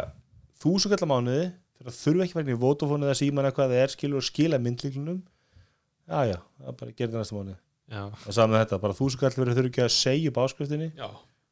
[0.61, 3.83] þúsund kallar mánuði fyrir að þurfa ekki verið í Vodafone eða síman eða hvað það
[3.83, 5.21] er skilur og skila myndlíkinum.
[6.05, 7.57] Já, já, það er bara gerði næsta mánuði.
[8.25, 10.89] Og saman þetta, bara þúsund kallar verið þurfa ekki að segja upp áskriftinni.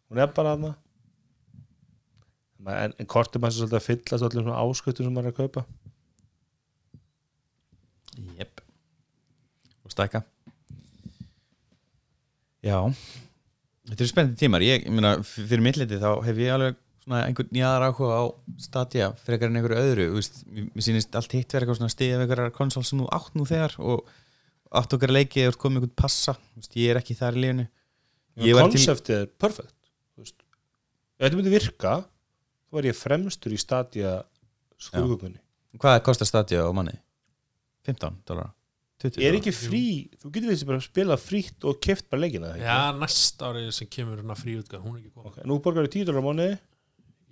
[0.10, 0.74] Hún er bara aðna
[2.64, 5.66] en, en kortum maður svolítið að fyllast allir svona áskriftum sem maður er að kaupa.
[8.40, 8.64] Jep.
[9.84, 10.24] Og stækka
[12.64, 12.80] Já.
[13.90, 14.64] Þetta eru spennandi tímar.
[14.64, 18.24] Ég, ég meina, fyrir mittleiti þá hef ég alveg svona einhvern nýjaðar áhuga á
[18.64, 22.16] Stadia frekar en einhverju öðru þú veist, mér sýnist allt hitt verið eitthvað svona stiðið
[22.16, 24.06] af einhverjar konsól sem þú átt nú þegar og
[24.80, 26.38] átt okkar leikið eða komið einhvern passa.
[26.54, 27.44] Þú veist, ég er ekki þar í
[28.72, 29.76] til- konseptið er perfekt
[30.16, 30.40] þú veist.
[31.20, 34.14] ef þetta myndi virka þá var ég fremstur í stadja
[34.80, 35.40] skurðgökunni
[35.78, 36.96] Hvað kostar Stadia á manni?
[37.86, 38.54] 15 dólar?
[39.04, 39.86] 20 er ekki frí,
[40.22, 43.90] þú getur við bara að spila frítt og keft bara leikina já, næsta árið sem
[43.92, 45.48] kemur hérna frí útgáð, hún er ekki komið okay.
[45.50, 46.58] nú borgar við 10 dólar á mánuði.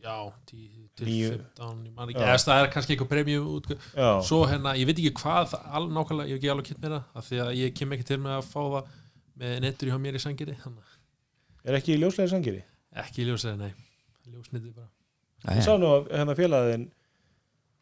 [0.02, 0.16] Já,
[0.50, 1.34] 10 til Níu.
[1.58, 4.90] 15 ég man ekki, eða það er kannski eitthvað premium útgáð já, svo hérna, ég
[4.90, 7.54] veit ekki hvað al, nákvæmlega, ég hef ekki alveg kynnt mér það af því að
[7.62, 8.96] ég kem ekki til með að fá það
[9.42, 10.92] með nettur hjá mér í sangeri þannig
[11.66, 12.64] er ekki í ljóslega sangeri?
[12.92, 13.72] Að ekki ljósið, nei.
[14.32, 14.90] Ljósniti bara.
[15.56, 16.88] Ég sá nú að hérna félagin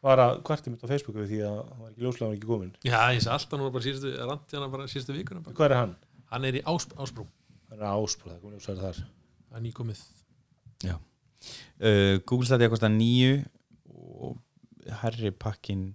[0.04, 2.48] var að kvarti mitt á Facebooku við því að hann var ekki ljóslega var ekki
[2.48, 5.56] komin já, ég sé alltaf núna bara síðustu randi hana bara síðustu vikuna bara.
[5.58, 5.98] hvað er hann?
[6.30, 7.26] hann er í ás, ásbrú,
[7.70, 9.00] hann er áspróð, það komið ljóslega þar.
[9.50, 10.02] Það er nýkomið.
[11.80, 13.38] Uh, Google Stadia kostar 9
[13.88, 14.34] og
[15.00, 15.86] herri pakkin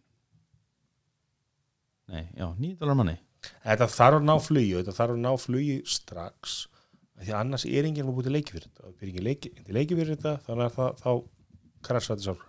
[2.10, 3.20] nei, já, 9 dólar manni.
[3.62, 6.58] Þetta þarf að ná flugi og þetta þarf að ná flugi strax
[7.16, 9.28] af því að annars er enginn að búið til leiki fyrir þetta og fyrir enginn
[9.30, 11.12] leiki, til leiki fyrir þetta þannig að það, þá
[11.86, 12.48] krasa þetta sjálf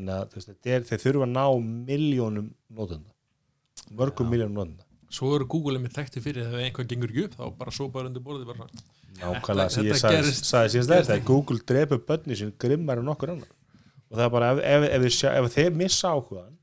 [0.00, 1.44] þannig að veist, þetta er, þeir þurfa að ná
[1.90, 7.28] miljónum nótenda mörgum miljónum nótenda svo eru Google með þekkti fyrir ef einhvað gengur ekki
[7.28, 8.68] upp þá bara sópaður undir borðið bara
[9.20, 13.34] nákvæmlega sem ég þetta sagði, gerist þetta að Google drepur börni sín grimmar en okkur
[13.34, 13.50] annar.
[14.10, 16.56] Og það er bara ef, ef, ef, ef, ef þeir missa áhugaðan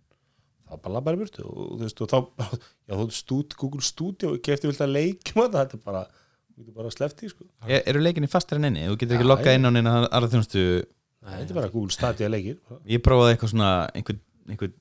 [0.67, 1.45] þá bara labbar í burtu.
[1.47, 2.47] Og þú veist og þá,
[2.87, 6.03] já þú stúd, Google Studio kefti vilt að leikjum þetta þetta er bara,
[6.51, 7.49] þú getur bara sleppt í sko.
[7.67, 8.87] Er, eru leikinni fastar en enni?
[8.89, 9.57] þú getur ekki já.
[9.59, 10.67] inn á neina aðra þjónustu
[11.27, 12.57] þetta er bara Google Stadia leikir.
[12.89, 14.73] Ég prófaði eitthvað svona einhver, einhver,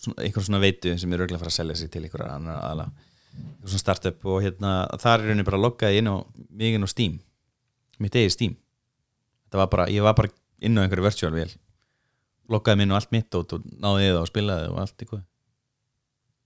[0.00, 2.60] svona, einhver svona veitu sem er örgulega að fara að selja sig til einhverja annar
[2.60, 2.88] aðala
[3.36, 6.16] einhver svona startup og hérna þar er henni bara loggaði inn á
[6.50, 7.16] mig inn á Steam.
[8.02, 8.58] Mitt eigið Steam.
[9.46, 11.50] Þetta var bara, ég var bara inn á einhverju virtual vel
[12.52, 15.26] loggaði mig inn á allt mitt og, og náði það og spilaði og allt eitthvað.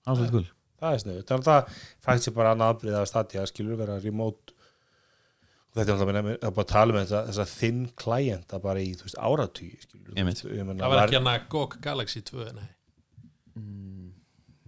[0.00, 0.48] Það var svolítið gul
[0.80, 3.98] það er sniðu, þannig að það fætt sér bara annað afbrið að Stadia skilur vera
[4.00, 4.59] remote og
[5.74, 9.06] þetta er alltaf er bara að tala með þessa, þessa þinn klienta bara í þú
[9.06, 10.14] veist áratug skilur.
[10.16, 12.68] Ég meina, það var var- ekki hann að GOG Galaxy 2 nei,
[13.60, 14.12] Mm,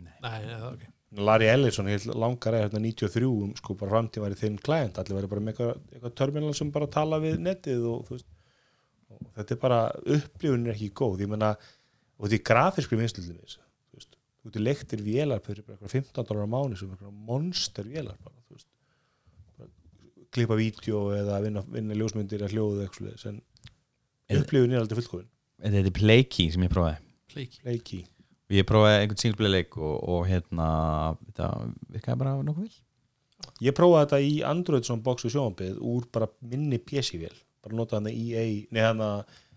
[0.03, 0.91] nei, nei, það var ekki
[1.23, 5.29] Larry Ellison langar eða hérna 93 um, sko bara framtíð væri þinn klænt allir væri
[5.29, 8.27] bara með eitthvað, eitthvað terminal sem bara tala við netið og, þú veist,
[9.13, 9.81] og þetta er bara
[10.17, 11.21] upplifun er ekki góð.
[11.27, 11.51] Ég menna,
[12.17, 16.31] og þetta er grafískri vinslutinnis þú veist, þú getur leiktir vélar fyrir bara eitthvað 15
[16.33, 18.69] dólar á mánu sem eitthvað monster vélar bara, þú veist
[19.59, 19.69] bara,
[20.33, 23.43] klippa vídeo eða vinna, vinna ljósmyndir eða hljóðu eitthvað svoleiðis, en
[24.33, 25.29] Er- upplifun er aldrei fullkofin
[25.63, 26.99] þetta er Playkey sem ég prófaði.
[27.67, 28.01] Leiki
[28.53, 30.67] ég prófaði einhvern singleplay leik og, og hérna
[31.29, 31.47] þetta
[31.95, 32.81] virkaði bara nokkuð vel.
[33.65, 38.11] Ég prófaði þetta í Android svona boxu sjónbið úr bara minni PC-vél bara notaði hann
[38.13, 39.03] EA, nei hann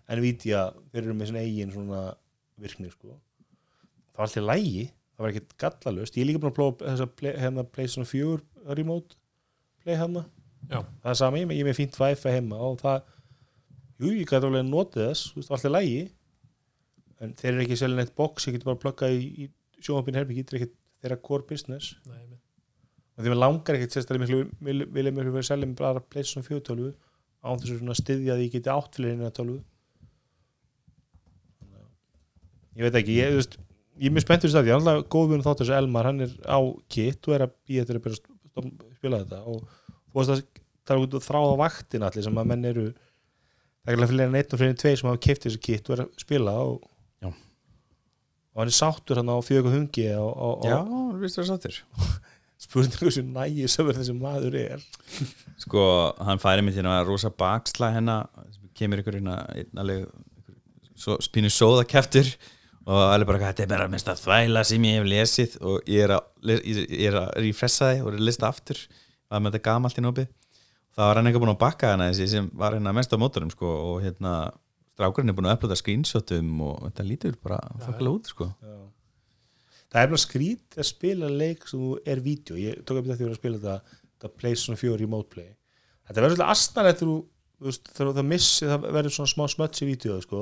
[0.06, 2.00] Nvidia, þeir eru með svona eigin svona
[2.62, 3.16] virkni sko.
[4.14, 4.84] Það var alltaf lægi,
[5.16, 8.06] það var ekkert gallalust ég er líka búin að prófa þess að play, hérna PlayStation
[8.06, 9.18] 4 remote
[9.82, 10.28] play hérna
[10.70, 10.80] Já.
[11.04, 13.02] það er sama, ég er með- er fínt Wi-Fi heima og það,
[14.02, 16.00] jú, ég gæti alveg notið þess, þú veist, var alltaf lægi
[17.22, 19.50] en þeir eru ekki selja neitt box ég geti bara pluggað í, í
[19.86, 21.96] sjónbin herbyggi þetta er ekkert þeirra core business.
[22.10, 22.24] Nei,
[23.16, 26.02] og því maður langar ekkert sérstaklega miklu vil- vilja miklu verið að selja með bara
[26.02, 26.90] PlayStation 4 tölvu
[27.46, 29.14] án þess að styðja því ég geti átt fyrir
[31.62, 31.94] Þannig að-
[32.76, 33.58] ég veit ekki ég, veist,
[34.02, 36.34] ég er mjög spenntur í staði ég er alltaf góðbjörn þátt þessu Elmar hann er
[36.50, 36.60] á
[36.90, 38.02] kit og er að býja þetta að
[38.56, 39.70] að spila þetta og
[40.24, 40.44] að
[40.86, 42.86] það er út að þráða vaktin allir sem að menn eru
[43.86, 46.04] það er ekki fyrir einn og fyrir tveir sem hafa keift þessu kit og er
[46.06, 46.86] að spila og,
[48.56, 51.80] og hann er sáttur hann á fjögur hungi og, og, Já, og við stóðum sáttur.
[52.66, 54.84] Spurningu sem nægi sem þessi maður er.
[55.60, 55.82] Sko,
[56.24, 58.30] hann færi mig til að rosa baksla hennar
[58.76, 60.06] kemur ykkur hérna einn alveg
[60.96, 62.30] svo, spínu sóða keftur
[62.86, 65.58] og alveg bara, þetta er bara mest að þvæla sem ég hef lesið.
[65.68, 66.56] Og ég er að,
[66.96, 68.82] er að refressa þið og er að lista aftur
[69.36, 70.28] var með þetta gamalt í nópið
[70.96, 73.52] það var hann eitthvað búin að bakka hana þessi sem var hérna mest á mótorum
[73.54, 74.34] sko og hérna
[74.96, 78.48] strákurinn er búin að upplota screenshotum og þetta lítur bara þakkilega út sko.
[78.64, 78.76] Já.
[79.92, 83.28] það er bara skrít að spila leik sem er vídeo, ég tók upp þetta því
[83.30, 85.50] að spila þetta, þetta PlayStation 4 remote play.
[86.08, 90.18] Þetta verður svolítið astanlegt þegar þú- það missi, það verður svona smá smöts í vídeo
[90.24, 90.42] sko,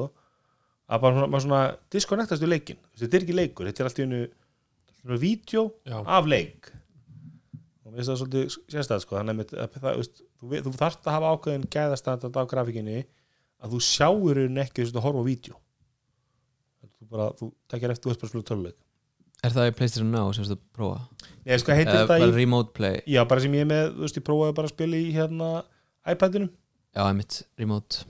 [0.90, 1.64] að bara svona, maður svona
[1.94, 4.08] disconnectast við leikin, þetta er ekki leikur þetta er allt í
[5.04, 5.66] er vídeo
[6.06, 6.72] af leik
[7.94, 11.34] mér finnst það svolítið sérstæð sko, þannig að það, veist, þú, þú þarft að hafa
[11.34, 13.04] ákveðin gæðastandard á grafíkinni
[13.64, 15.60] að þú sjáur hún ekki veist, að horfa á vídeo.
[16.84, 18.80] Þú bara, þú tekjar eftir spila töluleik
[19.44, 21.02] Er það í PlayStation Now sem þú prófa?
[21.44, 23.02] Nei, sko heitir Eða þetta í, remote play?
[23.12, 25.48] já, bara sem ég með, þú veist, ég prófaði bara að spila í hérna
[26.14, 26.52] iPadinum.
[26.96, 28.06] Já, einmitt, remote.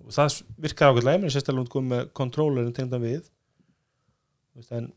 [0.00, 3.28] Og það virkar ákveðlega, ég meni sérstaklega hún komið með kontrollerin tengdan við.
[4.56, 4.88] Veist, en,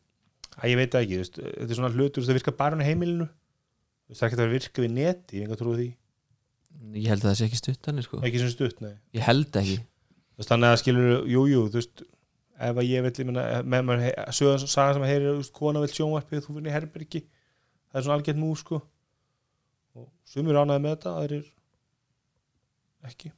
[0.55, 3.28] að ég veit ekki, þú veist, þetta er svona hlutur, það virkar bara hann heimilinu,
[4.10, 5.89] þú veist, það ekki að virka við neti, ég enga trúi því,
[6.95, 8.18] Ég held að það sé ekki stutt hann sko.
[8.24, 8.93] ekki sem stutt, nei.
[9.14, 9.76] Ég held ekki.
[9.82, 12.03] Þú veist, þannig að skilur, jú, jú, þú veist
[12.60, 15.53] ef að ég vil, ég menna, með maður sögðan saga sem að heyri, þú veist,
[15.57, 17.22] kona vil sjónvarpið þú finnir herbergi,
[17.89, 18.80] það er svona algjörn mú, sko.
[19.99, 21.45] Og sumir ánæði með þetta, aðrir
[23.10, 23.32] ekki.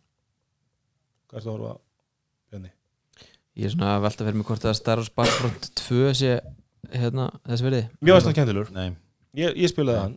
[1.32, 1.78] Hvað er það að horfa á,
[2.52, 2.72] Bjarni?
[3.62, 6.34] Ég er svona að velta fyrir mig hvort að Star Wars Battlefront 2 sé
[6.92, 8.90] hérna, þess verði Mjög varst það kæntilur, Nei,
[9.40, 10.16] ég, ég spilaði hann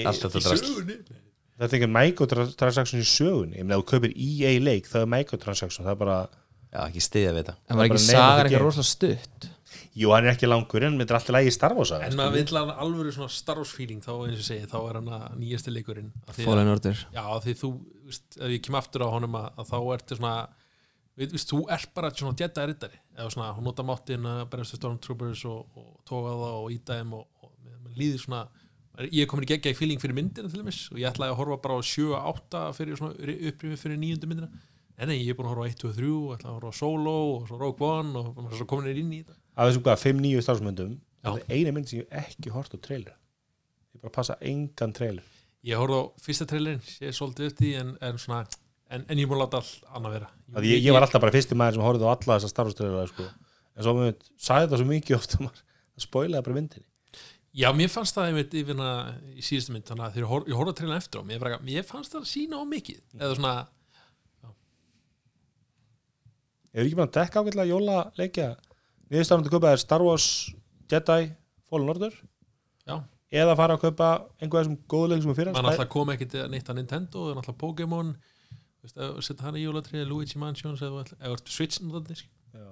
[1.55, 3.59] Það er ekki microtransaction í sögunni.
[3.61, 6.17] Ég meina, ef þú kaupir EA leik, það er microtransaction Það er bara,
[6.75, 7.53] Já, ekki stiðja við þetta.
[7.71, 9.45] En var bara ekki the ekki rosalega stutt?
[9.95, 13.13] Jú, hann er ekki langur En er alltaf lægi starfa En maður vill hann alvöru
[13.15, 16.11] svona Star Wars feeling þá eins og segi, þá er hann að nýjasti leikurinn.
[16.35, 17.05] Því Fallen Order.
[17.15, 17.71] Já, því þú,
[18.11, 20.35] ef ég kem aftur á honum að, að þá ertu svona
[21.19, 23.01] við, þú ert bara svona Jedi riddari.
[23.17, 26.99] Eða svona, hún nota máttin að berjast við Stormtroopers og, og tóka það og íta
[26.99, 28.45] þeim og, og mér líður svona
[29.03, 31.41] ég er komin í geggja í feeling fyrir myndina til dæmis og ég ætlaði að
[31.41, 34.51] horfa bara á 7-8 fyrir svona upprýfi fyrir nýjundu myndina.
[34.95, 36.71] En nei, ég er búin að horfa á 1, 2, 3 og ætla að horfa
[36.71, 39.39] á Solo og svo Rogue One og maður er svo komin inn í þetta.
[39.57, 40.93] Af þessum hvað, 5-9 starfsmyndum.
[41.25, 43.17] Það er eina mynd sem ég ekki hort á trailer.
[43.97, 45.27] Ég bara passa engan trailer.
[45.67, 48.45] Ég horfði á fyrsta trailerin, ég er svolítið upp því en, en svona,
[48.91, 50.29] en, en ég múið láta all annað vera.
[50.55, 53.29] Að ég, ég var alltaf bara fyrsti maður sem horfði á alla þessa starfstrailer sko.
[53.75, 55.63] En svo mér sagði þetta svo mikið ofta maður,
[55.95, 56.87] Það spoilaði bara myndinni.
[57.55, 58.89] Já, mér fannst það einmitt yfirna
[59.39, 61.39] í síðustu mynd þannig að þegar ég hor- ég horfði að treyna eftir á mér,
[61.45, 62.99] bara, mér fannst það sína á mikið.
[63.15, 63.53] Eða svona,
[66.75, 68.47] Ég er ekki bara að dekka ágætlega jóla leikja
[69.13, 70.25] Niðurstafnandi að kaupa er Star Wars
[70.91, 71.29] Jedi
[71.71, 72.15] Fallen Order?
[72.89, 72.97] Já,
[73.31, 74.09] eða fara að kaupa
[74.43, 77.39] einhverja sem góðu leik sem er fyrir mann alltaf kom ekki neitt að Nintendo, en
[77.39, 78.11] alltaf Pokémon.
[78.11, 78.34] þú veist, ef
[78.91, 82.19] setja hann í jólatrið Luigi Mansions eða ertu Switch notandi,
[82.55, 82.69] Já.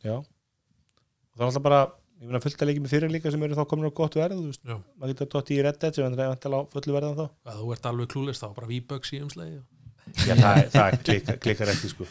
[0.00, 0.14] Já.
[0.20, 1.80] Og það er alltaf bara
[2.20, 4.40] ég meina fullt að leikja með fyrir líka sem eru þá komin á gott verð
[4.64, 7.70] maður getur dótt í Red Dead sem er vantilega á fullu verðan þá að þú
[7.74, 9.60] ert alveg klúlist þá, bara V-Bucks í umslagi
[10.26, 12.06] Já, það, það klikkar, klikkar ekki sko.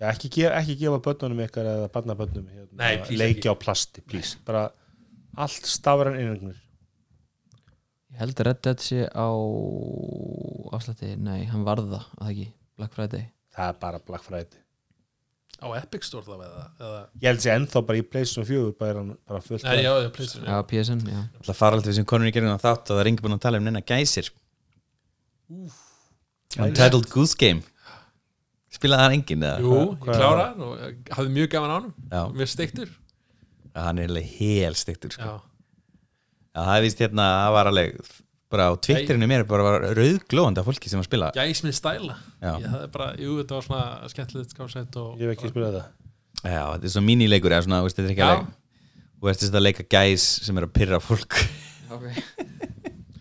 [0.00, 3.46] Já, ekki, gefa, ekki gefa börnunum ykkar eða barnabörnum hérna, ekki.
[3.46, 4.40] á plasti, please.
[4.46, 4.64] Bara
[5.38, 6.58] allt stafran innregnir
[8.12, 9.28] Ég held að Red Dead sé á
[10.76, 12.46] afslætti, nei, hann varða að það ekki,
[12.80, 13.24] Black Friday.
[13.56, 14.58] Það er bara Black Friday.
[15.62, 17.00] Á Epic Store þá eða, eða?
[17.22, 20.48] Ég held sér ennþá bara í PlayStation 4 bara, bara fullt Nei, já, já, PlayStation,
[20.50, 20.56] Já.
[20.72, 21.20] PSN, já.
[21.46, 23.42] Það fara alltaf sem konur í gerðin á þátt og það er engi búin að
[23.44, 24.30] tala um neina gæsir.
[26.58, 27.62] Untitled Goose Game.
[28.72, 29.60] Spilaði hann enginn eða?
[29.62, 32.34] Jú, ég Hvað- klára hann og hafði mjög gaman á hann.
[32.36, 32.88] Mér steiktur.
[33.72, 35.22] Já, hann er alveg hel stiktur sko.
[35.22, 35.40] Já,
[36.52, 37.98] Já, það er vist hérna, það var alveg
[38.52, 41.30] bara á Twitterinu mér bara var rauðglóðandi af fólki sem að spila.
[41.32, 42.16] Gæs minn stæla.
[42.42, 42.50] Já.
[42.60, 45.86] Ég hafði bara, jú, þetta var svona skemmtilegt skásett og Ég hef ekki spilað það
[46.42, 48.32] Já, þetta er svo mínileikur eða svona, veist, þetta er ekki Já.
[48.34, 48.58] alveg
[49.22, 51.36] Þú ert þess að leika gæs sem er að pyrra fólk.
[51.92, 52.14] Okay.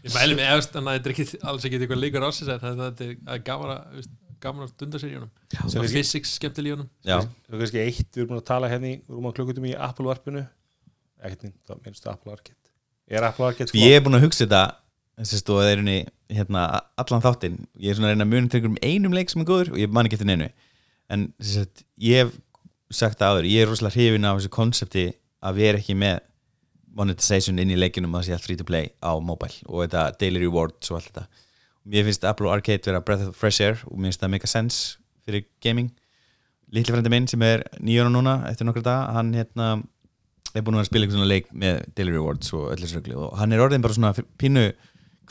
[0.01, 2.87] Ég mæli mig efst, en þetta er ekki alls ekki eitthvað leikur ásins en þetta
[2.87, 5.29] þetta er að gaman að veist, gaman að dunda sér í honum.
[5.53, 6.89] Sem og kannski- physics skemmtileg í honum.
[7.05, 9.75] Já, Það er kannski eitt, við erum búin að tala hérna í rúma klukkutum í
[9.77, 10.41] Apple varpinu
[11.21, 12.57] ekkert nýtt, þá minnstu Apple Arcade
[13.11, 14.63] Er Sko, ég er búin að hugsa þetta
[15.19, 15.97] þessi stóð er henni
[16.31, 16.65] hérna,
[17.01, 19.73] allan þáttinn, ég er svona að reyna að muna til einum leik sem er góður
[19.73, 20.47] og ég man ekki eftir neinu.
[21.11, 22.37] En sagt, ég hef
[22.91, 25.05] sagt það áður, ég er rosalega hrifin af þessu konsepti
[25.43, 26.21] að vera ekki með
[26.95, 30.05] monetization inn í leikinum að það sé allt free to play á mobile og þetta
[30.19, 31.25] daily rewards og allt þetta.
[31.81, 34.47] Og mér finnst Apple Arcade vera breath of fresh air og mér finnst það make
[34.47, 35.91] a sense fyrir gaming.
[36.71, 39.73] Litli frendi minn sem er nýjóna núna eftir nokkra dag, hann hérna
[40.59, 43.63] er búin að spila eitthvað svona leik með daily rewards og rugli og hann er
[43.63, 44.71] orðin bara svona pínu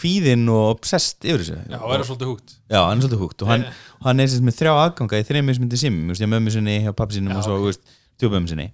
[0.01, 1.57] kvíðinn og obsessed yfir þessu.
[1.69, 3.67] Já, og er svolítið húgt Já, hann er svolítið húgt og hann,
[3.99, 7.21] og hann er með þrjá aðganga í þreim mismundi sim, ég mömmu sinni hjá pappi
[7.21, 8.71] Já, og svo, þú veist, tjópömmu sinni.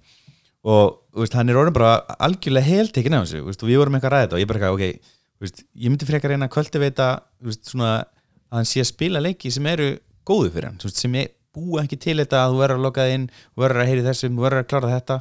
[0.67, 1.91] Og, þú veist, hann er orðin bara
[2.23, 4.77] algjörlega heltekinn af þessu, þú veist, og við vorum eitthvað þetta og ég bara eitthvað,
[4.77, 7.07] ok, þú veist, ég myndi frekar reyna að kvöldiveita,
[7.41, 9.89] þú veist, svona að hann sé að spila leiki sem eru
[10.27, 11.17] góðu fyrir hann, þú veist, sem
[11.57, 14.05] búa ekki til þetta að þú verður að loka þig inn, þú verður að heyri
[14.05, 15.17] þessum, þú verður að klára þetta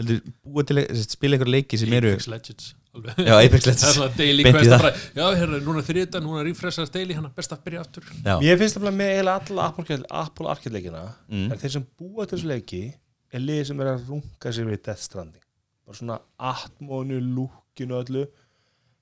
[0.00, 3.20] heldur, búa til, þú veist, spila eitthvað leiki sem eru Apex Legends alveg.
[3.28, 3.82] Já, Apex Legends.
[3.84, 4.82] Það er svona daily Beint í quest það.
[4.82, 8.58] bara, Já, hérna, núna þriðta, núna refreshast daily hann best að byrja aftur Já, Mér
[8.64, 11.52] finnst það með eiginlega alla Apple Arcade, Apple Arcade leikina Mm.
[11.62, 12.82] þeir sem búa til þessu leiki
[13.30, 15.44] er liðið sem er að runga sér við Death Stranding
[15.86, 16.16] bara svona
[16.50, 18.24] atmónu, lúkinu og öllu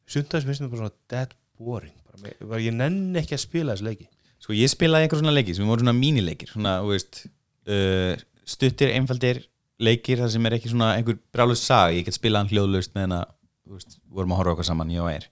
[0.09, 3.75] sundast finnst mér bara svona dead boring bara, mér, bara, ég nenni ekki að spila
[3.77, 4.09] þessu leiki
[4.39, 8.13] Sko ég spilaði einhver svona leiki sem voru svona mínileikir svona, þú veist uh,
[8.49, 9.41] stuttir, einfaldir
[9.83, 13.07] leikir þar sem er ekki svona einhver brálust sag ég get spilað hann hljóðlaust með
[13.07, 13.21] hana
[13.69, 15.29] þú veist, vorum að horfa okkar saman, ég og Eir.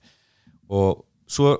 [0.69, 1.01] Og
[1.31, 1.55] svo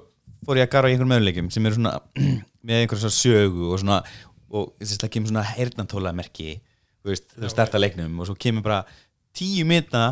[0.45, 1.97] fór ég að gara í einhverjum möguleikum sem eru svona
[2.67, 3.99] með einhver svona sögu og svona
[4.47, 6.59] og þess að kemur svona heyrnantóla merki
[7.01, 8.83] þú veist, þau starta leiknum og svo kemur bara
[9.35, 10.05] tíu minna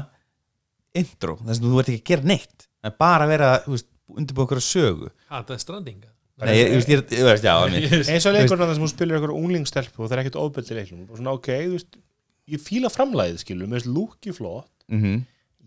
[0.95, 2.67] intro, þess að þú ert ekki að gera neitt.
[2.81, 5.09] Það er bara að vera, veist, undirbúið okkur sögu.
[5.29, 6.03] Ha, það er stranding
[6.35, 7.53] Nei, ég, ég, ég, veist, já,
[8.11, 11.05] eins og leikurinn þar sem hún spilir einhver unglingstelpu og það er ekkert ofbeldi leiknum
[11.05, 11.95] og svona ok, þú veist
[12.53, 14.69] ég fíla framlæðið skilur, mér finnst lúki flott.
[14.91, 15.23] Mm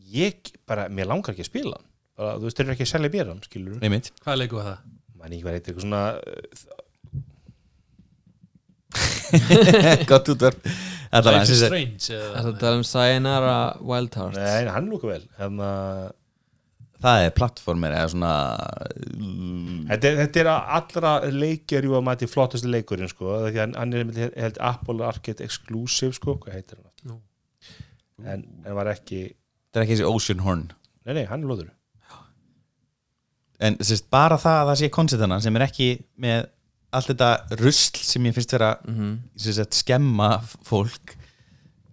[0.09, 0.37] ég
[0.67, 1.85] bara, mér langar ekki að spila hann.
[2.17, 4.07] Bara, þú veist, þeir eru ekki að selja mér hann skilur Einmitt.
[4.25, 4.79] Hvað leikur var það?
[5.19, 6.23] mann ekki verið eitthvað svona uh,
[10.11, 10.29] Gott
[11.35, 13.57] Life is sem sagt- Strange Það er eða að tala um Sayonara
[13.91, 14.39] Wild Hearts?
[14.39, 15.25] Nei, hann lúka vel.
[15.39, 15.69] Hérna
[16.99, 18.31] Það er plattformir eða svona
[19.89, 23.53] Þetta, er- þetta er að allra leikjar jú að mæti flottasti leikurinn sko, það er
[23.53, 26.93] ekki- hann, er held Apple Arcade Exclusive sko, hvað heitir hann?
[27.07, 27.21] Nú.
[28.27, 29.21] en, en var ekki
[29.73, 30.65] Það er ekki þessi Ocean Horn
[31.07, 31.71] nei, nei, hann er lóður
[33.61, 35.89] En sérst, bara það að það sé konceptana sem er ekki
[36.23, 36.45] með
[36.95, 39.17] allt þetta rusl sem ég finnst vera Mhm.
[39.37, 41.17] sem sagt, skemma fólk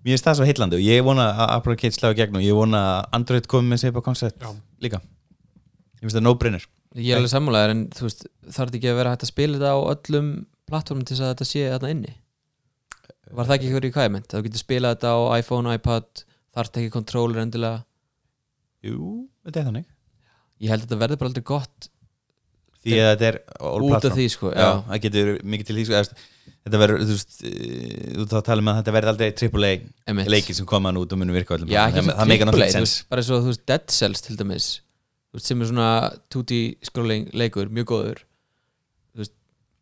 [0.05, 2.43] Mér finnst það svo heillandi og ég vona að Apple Arcade slá í gegn og
[2.45, 4.53] ég vona að Android komi með seipa koncept Já.
[4.85, 5.01] Líka.
[5.95, 6.67] Ég finnst það no-brainer.
[6.95, 9.73] Ég er alveg sammálaður en þú veist þarf ekki að vera hægt að spila þetta
[9.75, 10.29] á öllum
[10.69, 12.13] plattformum til þess að þetta sé þarna inni?
[13.35, 14.29] Var það ekki eitthvað requirement?
[14.29, 16.23] Að þú getur spilað þetta á iPhone, iPad
[16.55, 17.83] þarf þetta ekki controller endilega?
[18.85, 19.89] Jú, þetta er þannig.
[20.63, 21.89] Ég held að þetta verður bara aldrei gott
[22.85, 23.37] Því að þetta er
[23.89, 26.01] út af því sko Já, það getur mikið til því sko,
[26.65, 30.65] Þetta verður, þú veist eh, Þú þá talum að þetta verður aldrei AAA leikir sem
[30.65, 31.69] koma hann út og munum virka öllum.
[31.69, 33.65] Já, ekki það, það meika triple A, náttúrulega þú sens veist, bara svo þú veist
[33.69, 34.69] Dead Cells til dæmis
[35.29, 35.89] þú veist, sem er svona
[36.33, 36.57] 2D
[36.89, 38.23] scrolling leikur, mjög góður.
[39.13, 39.33] Þú veist,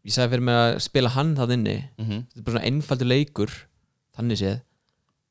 [0.10, 3.12] ég sagði fyrir mig að spila hann það inni, Mhm, þetta er bara svona einfaldur
[3.14, 3.56] leikur
[4.18, 4.60] þannig séð.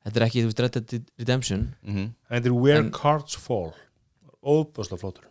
[0.03, 1.61] Þetta er ekki, þú veist, Red Dead Redemption.
[1.85, 2.09] Mhm.
[2.31, 3.73] þetta er Where En- Cards Fall.
[4.43, 5.29] Óbúslega flottur.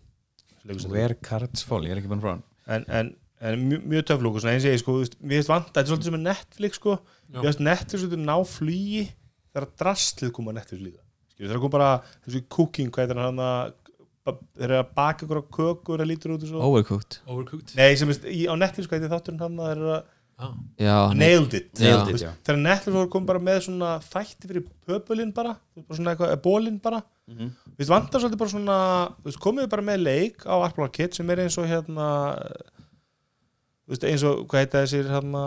[0.65, 0.95] Leikur sem þetta.
[0.95, 2.45] Where Cards Fall, ég er ekki búin að prófa hann.
[2.69, 3.11] En, en,
[3.43, 5.91] en mjög, mjög töflúk og svona eins og ég sko, þú veist, vant þetta er
[5.91, 6.97] svolítið sem er Netflix sko.
[7.33, 9.05] Ég veist Netflix svolítið ná flugi
[9.53, 11.03] þegar drastlið koma Netflix líka.
[11.33, 11.93] Skilur, þegar kom bara
[12.25, 13.79] þessu cooking hvað er hann að
[14.23, 16.65] þeir eru að baka ykkur á kökur það lítur út og svo.
[16.69, 17.21] Overcooked.
[17.27, 17.73] Overcooked.
[17.79, 20.05] Nei, sem veist, í, á Netflix hvað er þátturinn hann að þeir eru að
[20.43, 20.53] ah.
[20.79, 21.73] Já, nailed it.
[21.81, 26.15] Nailed it, þegar Netflix voru kom bara með svona þætti fyrir pöpulinn bara, bara svona
[26.15, 27.03] eitthvað, bólinn bara.
[27.31, 27.51] Mhm.
[27.73, 28.79] Við veist, vantar svolítið bara svona
[29.23, 32.07] Við veist, komið bara með leik á Apple Arcade sem er eins og hérna
[32.43, 32.82] Við
[33.89, 35.45] veist, eins og, hvað heita þessir hérna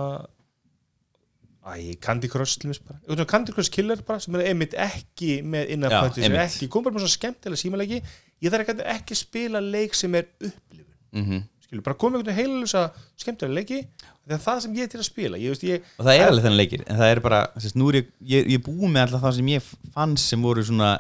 [1.66, 3.26] Æ, Candy Crush bara.
[3.26, 7.08] Candy Crush Killer bara sem er einmitt ekki með punches, sem ekki, kom bara með
[7.08, 8.02] svona skemmtilega símalegi.
[8.46, 10.92] Ég þarf ekki, ekki spila leik sem er upplifun.
[11.16, 11.40] Mhm.
[11.66, 12.82] skilur, skilur, bara koma einhvern veginn heilusa
[13.18, 13.80] skemmtilega leiki,
[14.28, 16.28] það er það sem ég er til að spila ég veist, ég, og það er
[16.30, 19.02] alveg þennan leikir en það er bara, sérst, nú er ég, ég, ég búið með
[19.08, 20.92] alltaf það sem ég fann sem voru svona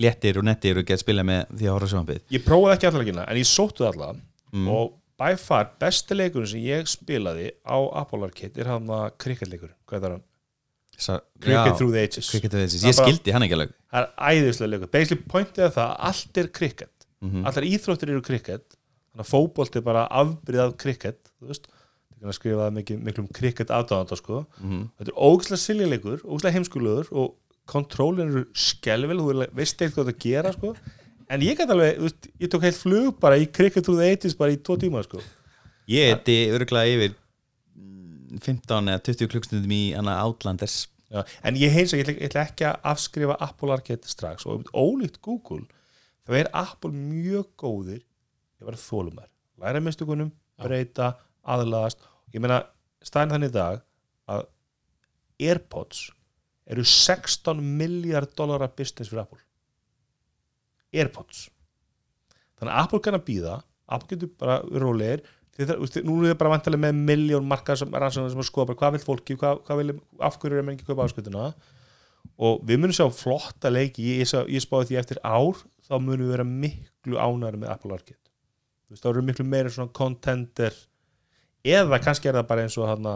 [0.00, 3.04] léttir og nettir og gett spila með því að horfa sjónbið ég prófaði ekki allar
[3.04, 4.14] leikina en ég sóttu alla
[4.54, 4.68] Mm.
[4.70, 9.70] og by far besti leikurinn sem ég spilaði á Apple Arcade er hann að cricketleikur,
[9.88, 10.24] hvað er hann?
[10.96, 12.30] Cricket Through the Ages.
[12.30, 13.72] Cricket Through the Ages, Það ég bara- skildi hann ekki alveg.
[13.92, 17.46] Það er æðislega leikur, basically pointið er það að allt er cricket, Mhm.
[17.46, 18.76] allar íþróttir eru cricket,
[19.12, 21.66] þannig að fótbolt er bara afbyrðað cricket, þú veist.
[22.16, 24.90] Það er að skrifa mikið, miklum cricket aðdáðanda sko, Mhm.
[24.98, 27.34] þetta er ógæslega siljuleikur ógæslega heimskulegur og
[27.66, 30.76] kontrólin eru skelvel, þú veist eitthvað hvað það gera sko,
[31.32, 34.08] en ég gæti alveg þú veist, ég tók heilt flug bara í cricket through the
[34.14, 35.22] 80s bara í tvo tíma sko.
[35.90, 40.86] Ég eti örgulega yfir mm, 15 eða 20 klukkstundum í hana Outlanders.
[41.12, 45.20] Já, en ég heins að ég ætla, ekki að afskrifa Apple Arcade strax og ólíkt
[45.22, 45.62] Google
[46.26, 49.30] þá er Apple mjög góðir ég var þólumar,
[49.62, 51.12] læra mistökunum breyta,
[51.46, 52.02] aðlagast.
[52.34, 52.64] Ég meina,
[53.04, 53.82] staðin þannig í dag
[54.32, 54.46] að
[55.46, 56.08] Airpods
[56.66, 59.45] eru 16 miljard dólarar business fyrir Apple
[60.94, 61.46] Airpods.
[62.56, 63.56] Þannig að Apple kann að býða
[63.86, 65.22] Apple getur bara rólegir
[65.56, 69.02] það, nú er þið bara vantilega með miljón markað sem sem að skoða hvað vil
[69.04, 71.46] fólki hvað, hvað vil, af hverju er menn ekki að kaupa áskutuna
[72.36, 76.34] og við munum sjá flotta leiki ég, ég, spáði því eftir ár þá munum við
[76.34, 78.20] vera miklu ánæri með Apple Arcade.
[78.86, 80.74] Þú veist, þá eru miklu meira svona contender
[81.66, 83.08] eða kannski er það bara eins og hann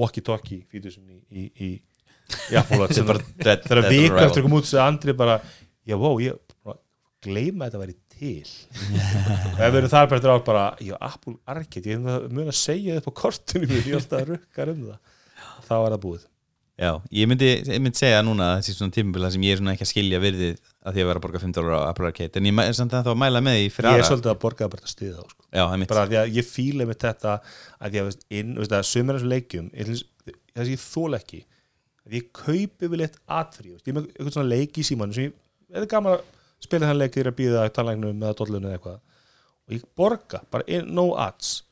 [0.00, 1.70] walkie-talkie fítusin í, í, í,
[2.50, 3.20] í Apple Arcade.
[3.68, 3.84] Þegar
[4.24, 5.38] að koma út sem Andri bara,
[5.84, 6.40] já, wow, ég
[7.20, 8.48] bara gleyma að þetta væri til.
[9.54, 12.96] Og ef við erum þar eftir ár bara, já, Apple Arcade ég mun að segja
[12.96, 15.00] þetta på kortinu mér, ég er alltaf að rukkar um það.
[15.68, 16.26] Þá er það búið.
[16.80, 19.74] Já, ég myndi, ég myndi segja núna að þessi svona tímabila sem ég er svona
[19.74, 22.40] ekki að skilja virðið að því að vera að borga 5 dólar á Apple Arcade
[22.40, 24.08] en ég er samt að það að mæla með því fyrir ég er aðra.
[24.08, 25.44] svolítið að borga bara að stiða þá sko.
[25.52, 27.34] Já, bara því að ég fíla með þetta
[27.84, 31.42] að ég veist, inn, veist að sömur þessu leikjum það sem ég þól ekki
[32.08, 35.28] að ég kaupi vel eitt atfri ég er með eitthvað svona leik í símanu sem
[35.28, 35.36] ég,
[35.68, 36.24] þetta er gaman að
[36.60, 39.00] spila þann leik þegar ég er að býða tannlægnum eða dollunum eða eitthvað.
[39.70, 41.62] Og ég borga, bara no ads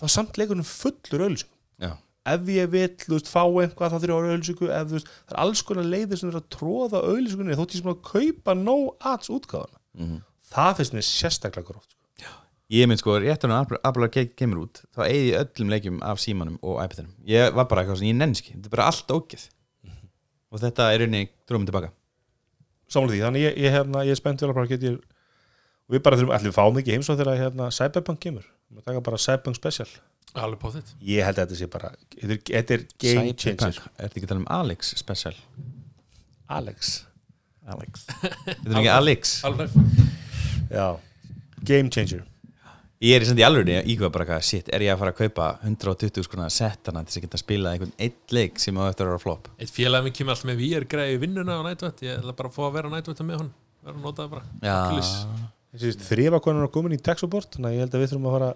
[0.00, 1.92] þá samt leikunum fullur ölsingum Já,
[2.32, 5.40] ef ég vil, þú veist, fá eitthvað þá þurfa ölsingu, ef þú veist, það er
[5.44, 9.28] alls konar leiðir sem er að tróða ölsingunni þótt ég sem að kaupa no ads
[9.30, 10.18] útgáðana Mhm.
[10.54, 12.34] það finnst mér sérstaklega gróft sko.
[12.70, 16.82] ég mynd sko, Apple Apple Arcade kemur út þá eigði öllum leikjum af símanum og
[16.84, 17.14] iPadinum.
[17.26, 19.48] Ég var bara eitthvað svona, ég nenski þetta er bara allt ógeð.
[20.52, 21.90] Og þetta er rauninni tróðum tilbaka
[22.92, 24.92] samlega því, þannig ég, ég, hérna, ég er spennt vel að bara geta
[25.88, 28.46] við bara þurfum, allir fáum ekki heimsóð þegar hérna, Cyberpunk kemur.
[28.74, 29.88] Við taka bara Cyberpunk Special.
[30.36, 33.60] Alveg på þitt ég held að þetta sé bara, þetta er, þetta er game changer.
[33.64, 33.92] Cyberpunk.
[33.96, 35.34] Er þetta ekki að tala um Alex special?
[36.58, 36.92] Alex,
[37.68, 38.06] Alex.
[38.48, 39.32] Þetta er ekki Alex.
[39.44, 39.74] Alveg.
[40.72, 40.86] Já.
[41.68, 42.22] Game changer
[42.98, 45.44] Ég er í í alveg íkveða bara hvað, shit, er ég að fara að kaupa
[45.62, 49.06] 120 skrona settana til þess að geta að spila einhvern eitt leik sem á eftir
[49.06, 49.46] að vera flop?
[49.62, 52.50] Eitt félag minn kemur alltaf með VR græði í vinnuna á nætvætt ég ætla bara
[52.50, 53.52] að fá að vera á nætvætt með hann
[53.86, 54.42] vera að nota það bara.
[54.72, 55.12] Oculus.
[55.78, 58.34] Já, þrýfakonan er komin í tech support þannig að ég held að við þurfum að
[58.34, 58.50] fara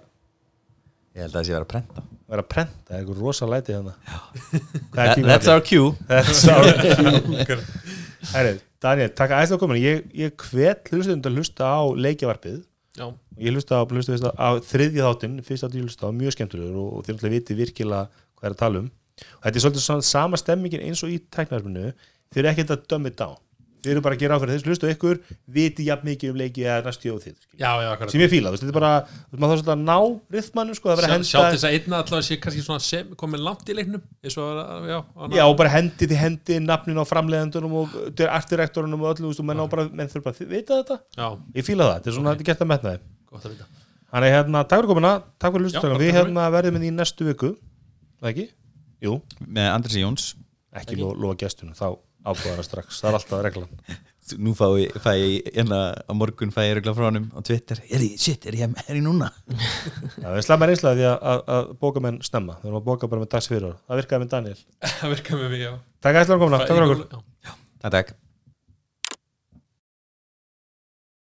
[1.13, 2.05] ég held að það sé að vera að prenta.
[2.33, 3.97] Vera að prenta, það er einhver rosa læti þannig
[4.91, 5.95] Hvað er That, tíma That's our cue.
[6.11, 6.67] That's our
[7.47, 8.59] cue.
[8.83, 12.63] Daniel, takk aðeins að komin ég, ég hvet hlustund að hlusta á leikjavarpið
[12.99, 13.07] já,
[13.39, 13.83] ég hlusta á,
[14.37, 17.59] á þriðja þáttinn fyrst átti ég hlusta á, mjög skemmtulegur og, og þið náttúrulega viti
[17.59, 18.03] virkilega
[18.39, 18.91] hvað er að tala um.
[19.23, 21.93] Og þetta er svolítið svona sama stemmingin eins og í tæknarfinu
[22.33, 23.25] þið eru ekkert að dumb it
[23.83, 25.21] þið eru bara að gera áfyrir þess hlusta á ykkur
[25.57, 27.59] viti jafn mikið um leiki eða næstu og þið skilur.
[27.59, 29.75] já, já, sem ég fíla, þú veist, þetta er bara þú veist, maður þarf svolítið
[29.75, 29.97] að ná
[30.37, 33.45] rithmanu sko, það verður að sjá, þess að einna allavega sé kannski svona sem komið
[33.49, 34.99] langt í leiknum og já,
[35.37, 39.43] Já, og bara hendi því hendi nafnin á framleiðendunum og artdirektorunum og öllu, þú veist,
[39.43, 41.01] og menn, bara, menn þurfa að vita þetta.
[41.19, 41.27] Já,
[41.59, 43.69] ég fíla það, þetta er svona, þetta er gett að metna þið gott að vita.
[44.13, 47.55] Þannig hérna, takk fyrir komuna, takk fyrir takk Við hérna verðum inn í næstu viku.
[48.29, 48.49] Ekki?
[49.03, 49.17] Jú,
[49.49, 50.27] með Andris Jóns.
[50.73, 51.87] Ekki lo lofa gestunum Þá
[52.25, 53.69] ábúðara strax, það er alltaf reglan.
[54.39, 57.83] Nú fæ ég, fæ ég enna á morgun fæ ég regla frá honum á Twitter.
[57.91, 59.33] Er ég, shit, er ég, er ég núna?
[59.51, 62.59] Já, við slæmum reynslega því að, að, að bóka menn snemma.
[62.63, 64.59] Við erum að bóka bara með dags fyrir ára Það virkaði með Daniel.
[65.01, 65.73] Það virka með mig, já.
[66.07, 67.25] Takk ætla að komuna, takk fyrir okkur.
[67.83, 68.21] Takk, takk